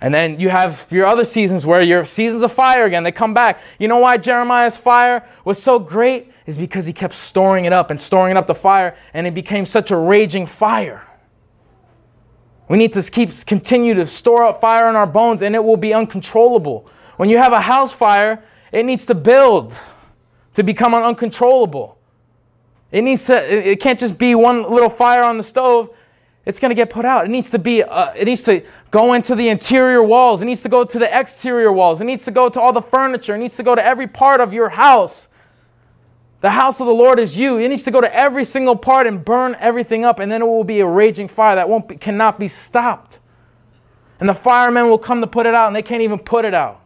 And 0.00 0.12
then 0.12 0.40
you 0.40 0.48
have 0.48 0.86
your 0.90 1.06
other 1.06 1.24
seasons 1.24 1.64
where 1.64 1.80
your 1.80 2.04
seasons 2.04 2.42
of 2.42 2.52
fire 2.52 2.84
again, 2.84 3.04
they 3.04 3.12
come 3.12 3.34
back. 3.34 3.60
You 3.78 3.86
know 3.86 3.98
why 3.98 4.16
Jeremiah's 4.18 4.76
fire 4.76 5.24
was 5.44 5.62
so 5.62 5.78
great? 5.78 6.32
Is 6.44 6.58
because 6.58 6.86
he 6.86 6.92
kept 6.92 7.14
storing 7.14 7.66
it 7.66 7.72
up 7.72 7.90
and 7.90 8.00
storing 8.00 8.36
up 8.36 8.48
the 8.48 8.54
fire, 8.54 8.96
and 9.14 9.28
it 9.28 9.34
became 9.34 9.64
such 9.64 9.92
a 9.92 9.96
raging 9.96 10.46
fire. 10.46 11.06
We 12.68 12.78
need 12.78 12.92
to 12.94 13.02
keep 13.02 13.46
continue 13.46 13.94
to 13.94 14.06
store 14.08 14.42
up 14.42 14.60
fire 14.60 14.88
in 14.88 14.96
our 14.96 15.06
bones, 15.06 15.40
and 15.40 15.54
it 15.54 15.62
will 15.62 15.76
be 15.76 15.94
uncontrollable. 15.94 16.88
When 17.16 17.28
you 17.28 17.38
have 17.38 17.52
a 17.52 17.60
house 17.60 17.92
fire, 17.92 18.42
it 18.72 18.84
needs 18.84 19.06
to 19.06 19.14
build 19.14 19.78
to 20.54 20.64
become 20.64 20.94
uncontrollable. 20.94 21.96
It 22.92 23.02
needs 23.02 23.24
to. 23.26 23.70
It 23.70 23.80
can't 23.80 23.98
just 23.98 24.16
be 24.16 24.34
one 24.34 24.70
little 24.70 24.90
fire 24.90 25.24
on 25.24 25.38
the 25.38 25.42
stove 25.42 25.90
it's 26.44 26.58
going 26.58 26.70
to 26.70 26.74
get 26.74 26.90
put 26.90 27.04
out. 27.04 27.24
It 27.24 27.30
needs 27.30 27.50
to 27.50 27.58
be, 27.58 27.82
uh, 27.82 28.12
it 28.14 28.24
needs 28.24 28.42
to 28.42 28.64
go 28.90 29.12
into 29.12 29.36
the 29.36 29.48
interior 29.48 30.02
walls. 30.02 30.42
It 30.42 30.46
needs 30.46 30.60
to 30.62 30.68
go 30.68 30.84
to 30.84 30.98
the 30.98 31.18
exterior 31.18 31.72
walls. 31.72 32.00
It 32.00 32.04
needs 32.04 32.24
to 32.24 32.32
go 32.32 32.48
to 32.48 32.60
all 32.60 32.72
the 32.72 32.82
furniture. 32.82 33.36
It 33.36 33.38
needs 33.38 33.56
to 33.56 33.62
go 33.62 33.74
to 33.74 33.84
every 33.84 34.08
part 34.08 34.40
of 34.40 34.52
your 34.52 34.70
house. 34.70 35.28
The 36.40 36.50
house 36.50 36.80
of 36.80 36.86
the 36.86 36.92
Lord 36.92 37.20
is 37.20 37.36
you. 37.36 37.58
It 37.58 37.68
needs 37.68 37.84
to 37.84 37.92
go 37.92 38.00
to 38.00 38.12
every 38.12 38.44
single 38.44 38.74
part 38.74 39.06
and 39.06 39.24
burn 39.24 39.56
everything 39.60 40.04
up, 40.04 40.18
and 40.18 40.32
then 40.32 40.42
it 40.42 40.46
will 40.46 40.64
be 40.64 40.80
a 40.80 40.86
raging 40.86 41.28
fire 41.28 41.54
that 41.54 41.68
won't 41.68 41.86
be, 41.86 41.96
cannot 41.96 42.40
be 42.40 42.48
stopped. 42.48 43.20
And 44.18 44.28
the 44.28 44.34
firemen 44.34 44.90
will 44.90 44.98
come 44.98 45.20
to 45.20 45.28
put 45.28 45.46
it 45.46 45.54
out, 45.54 45.68
and 45.68 45.76
they 45.76 45.82
can't 45.82 46.02
even 46.02 46.18
put 46.18 46.44
it 46.44 46.54
out. 46.54 46.80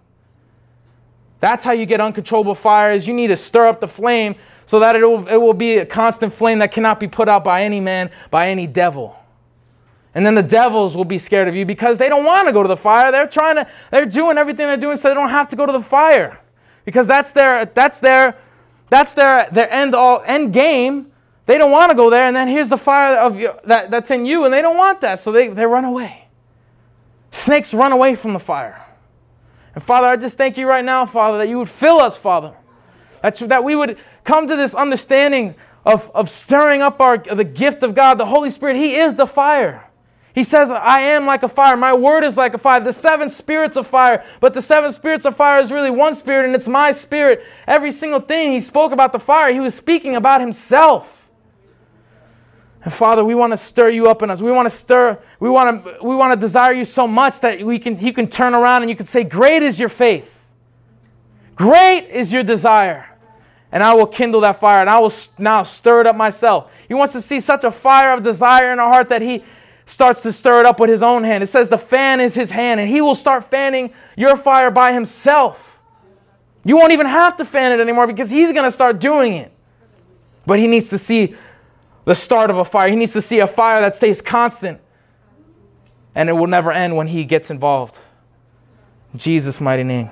That's 1.40 1.64
how 1.64 1.72
you 1.72 1.86
get 1.86 2.02
uncontrollable 2.02 2.54
fires. 2.54 3.09
You 3.09 3.14
need 3.14 3.28
to 3.28 3.36
stir 3.38 3.66
up 3.66 3.80
the 3.80 3.88
flame 3.88 4.36
so 4.67 4.81
that 4.81 4.97
it 4.97 5.05
will, 5.05 5.27
it 5.29 5.37
will 5.37 5.55
be 5.55 5.79
a 5.79 5.87
constant 5.87 6.35
flame 6.35 6.59
that 6.59 6.73
cannot 6.73 7.01
be 7.01 7.09
put 7.09 7.29
out 7.29 7.45
by 7.45 7.62
any 7.62 7.81
man, 7.81 8.11
by 8.31 8.49
any 8.49 8.67
devil. 8.67 9.17
And 10.14 10.25
then 10.25 10.35
the 10.35 10.43
devils 10.43 10.97
will 10.97 11.05
be 11.05 11.19
scared 11.19 11.47
of 11.47 11.55
you 11.55 11.64
because 11.64 11.99
they 11.99 12.09
don't 12.09 12.25
want 12.25 12.49
to 12.49 12.53
go 12.53 12.62
to 12.62 12.69
the 12.69 12.77
fire. 12.77 13.12
They're 13.12 13.27
trying 13.27 13.57
to, 13.57 13.67
they're 13.91 14.07
doing 14.07 14.39
everything 14.39 14.67
they're 14.67 14.77
doing 14.77 14.97
so 14.97 15.09
they 15.09 15.14
don't 15.14 15.29
have 15.29 15.49
to 15.49 15.57
go 15.57 15.67
to 15.67 15.73
the 15.73 15.81
fire. 15.81 16.41
Because 16.85 17.07
that's 17.07 17.33
their, 17.33 17.67
that's 17.67 18.01
their, 18.01 18.39
that's 18.89 19.14
their, 19.14 19.49
their 19.53 19.71
end 19.71 19.95
all 19.95 20.23
end 20.25 20.53
game. 20.53 21.12
They 21.45 21.59
don't 21.59 21.71
want 21.71 21.91
to 21.91 21.97
go 21.97 22.11
there, 22.11 22.25
and 22.25 22.35
then 22.35 22.49
here's 22.49 22.69
the 22.69 22.77
fire 22.77 23.19
of 23.19 23.39
you, 23.39 23.53
that, 23.67 23.91
that's 23.91 24.11
in 24.11 24.27
you, 24.27 24.45
and 24.45 24.53
they 24.53 24.62
don't 24.62 24.77
want 24.77 25.01
that, 25.03 25.21
so 25.21 25.31
they, 25.31 25.47
they 25.47 25.64
run 25.64 25.85
away. 25.85 26.27
Snakes 27.31 27.73
run 27.73 27.93
away 27.93 28.17
from 28.17 28.33
the 28.33 28.41
fire. 28.41 28.85
And 29.75 29.85
Father, 29.85 30.09
I 30.09 30.17
just 30.17 30.37
thank 30.37 30.57
you 30.57 30.67
right 30.67 30.85
now, 30.85 31.07
Father, 31.07 31.39
that 31.39 31.49
you 31.49 31.59
would 31.59 31.69
fill 31.69 32.01
us, 32.01 32.17
Father. 32.17 32.55
That, 33.23 33.37
that 33.49 33.62
we 33.62 33.77
would 33.77 33.97
come 34.27 34.47
to 34.49 34.57
this 34.57 34.74
understanding 34.74 35.55
of, 35.87 36.11
of 36.14 36.29
stirring 36.29 36.83
up 36.83 37.01
our, 37.01 37.16
the 37.16 37.45
gift 37.45 37.83
of 37.83 37.95
God, 37.95 38.18
the 38.18 38.27
Holy 38.27 38.51
Spirit, 38.51 38.77
He 38.77 38.97
is 38.97 39.14
the 39.14 39.27
fire. 39.27 39.85
He 40.35 40.45
says, 40.45 40.68
I 40.68 41.01
am 41.01 41.24
like 41.24 41.43
a 41.43 41.49
fire. 41.49 41.79
My 41.79 41.97
word 41.97 42.22
is 42.22 42.37
like 42.37 42.53
a 42.53 42.59
fire. 42.59 42.79
The 42.79 42.93
seven 42.93 43.31
spirits 43.31 43.74
of 43.74 43.87
fire. 43.87 44.22
But 44.39 44.53
the 44.53 44.61
seven 44.61 44.93
spirits 44.93 45.24
of 45.24 45.35
fire 45.35 45.62
is 45.62 45.72
really 45.72 45.91
one 45.91 46.14
spirit, 46.14 46.45
and 46.45 46.55
it's 46.55 46.68
my 46.68 46.93
spirit. 46.93 47.43
Every 47.66 47.91
single 47.91 48.20
thing 48.20 48.53
he 48.53 48.61
spoke 48.61 48.93
about 48.93 49.12
the 49.12 49.18
fire, 49.18 49.51
he 49.51 49.61
was 49.61 49.74
speaking 49.74 50.14
about 50.14 50.43
himself. 50.43 51.27
And 52.83 52.93
Father, 52.93 53.24
we 53.24 53.35
want 53.35 53.55
to 53.55 53.57
stir 53.57 53.89
you 53.89 54.09
up 54.09 54.22
in 54.22 54.31
us. 54.31 54.43
We 54.43 54.53
want 54.53 54.66
to 54.66 54.77
stir, 54.77 55.18
we 55.41 55.49
want 55.49 55.85
to, 55.85 55.99
we 56.03 56.14
want 56.14 56.39
to 56.39 56.47
desire 56.47 56.74
you 56.74 56.85
so 56.85 57.09
much 57.09 57.41
that 57.41 57.62
we 57.62 57.79
can, 57.79 57.99
you 57.99 58.12
can 58.12 58.29
turn 58.29 58.55
around 58.55 58.83
and 58.83 58.91
you 58.91 58.97
can 58.97 59.07
say, 59.07 59.24
Great 59.24 59.62
is 59.62 59.81
your 59.81 59.89
faith. 59.89 60.39
Great 61.55 62.09
is 62.11 62.31
your 62.31 62.43
desire. 62.43 63.16
And 63.73 63.83
I 63.83 63.95
will 63.95 64.07
kindle 64.07 64.41
that 64.43 64.61
fire 64.61 64.81
and 64.81 64.89
I 64.89 64.99
will 64.99 65.12
now 65.39 65.62
stir 65.62 66.03
it 66.03 66.07
up 66.07 66.17
myself. 66.17 66.71
He 66.89 66.95
wants 66.95 67.12
to 67.14 67.21
see 67.21 67.41
such 67.41 67.64
a 67.64 67.71
fire 67.71 68.12
of 68.12 68.23
desire 68.23 68.73
in 68.73 68.79
our 68.79 68.91
heart 68.93 69.09
that 69.09 69.23
he, 69.23 69.43
starts 69.87 70.21
to 70.23 70.33
stir 70.33 70.61
it 70.61 70.67
up 70.67 70.81
with 70.81 70.91
his 70.91 71.03
own 71.03 71.23
hand. 71.23 71.43
It 71.43 71.47
says 71.47 71.69
the 71.69 71.79
fan 71.79 72.21
is 72.21 72.35
his 72.35 72.51
hand, 72.51 72.81
and 72.81 72.91
he 72.91 73.01
will 73.01 73.14
start 73.14 73.49
fanning 73.51 73.93
your 74.17 74.37
fire 74.37 74.71
by 74.71 74.93
himself. 74.93 75.79
You 76.64 76.77
won't 76.77 76.93
even 76.93 77.07
have 77.07 77.37
to 77.37 77.45
fan 77.45 77.73
it 77.73 77.81
anymore 77.81 78.09
because 78.09 78.29
he's 78.29 78.53
going 78.53 78.64
to 78.64 78.73
start 78.73 78.99
doing 78.99 79.35
it. 79.35 79.53
But 80.45 80.59
he 80.59 80.67
needs 80.67 80.91
to 80.91 80.99
see 80.99 81.37
the 82.05 82.14
start 82.14 82.51
of 82.51 82.59
a 82.59 82.64
fire. 82.64 82.91
He 82.91 82.97
needs 82.97 83.12
to 83.12 83.23
see 83.23 83.39
a 83.39 83.47
fire 83.47 83.81
that 83.81 83.95
stays 83.95 84.21
constant 84.21 84.81
and 86.14 86.29
it 86.29 86.33
will 86.33 86.47
never 86.47 86.73
end 86.73 86.97
when 86.97 87.09
he 87.09 87.25
gets 87.25 87.51
involved. 87.51 87.99
In 89.12 89.19
Jesus' 89.19 89.61
mighty 89.61 89.85
name. 89.85 90.11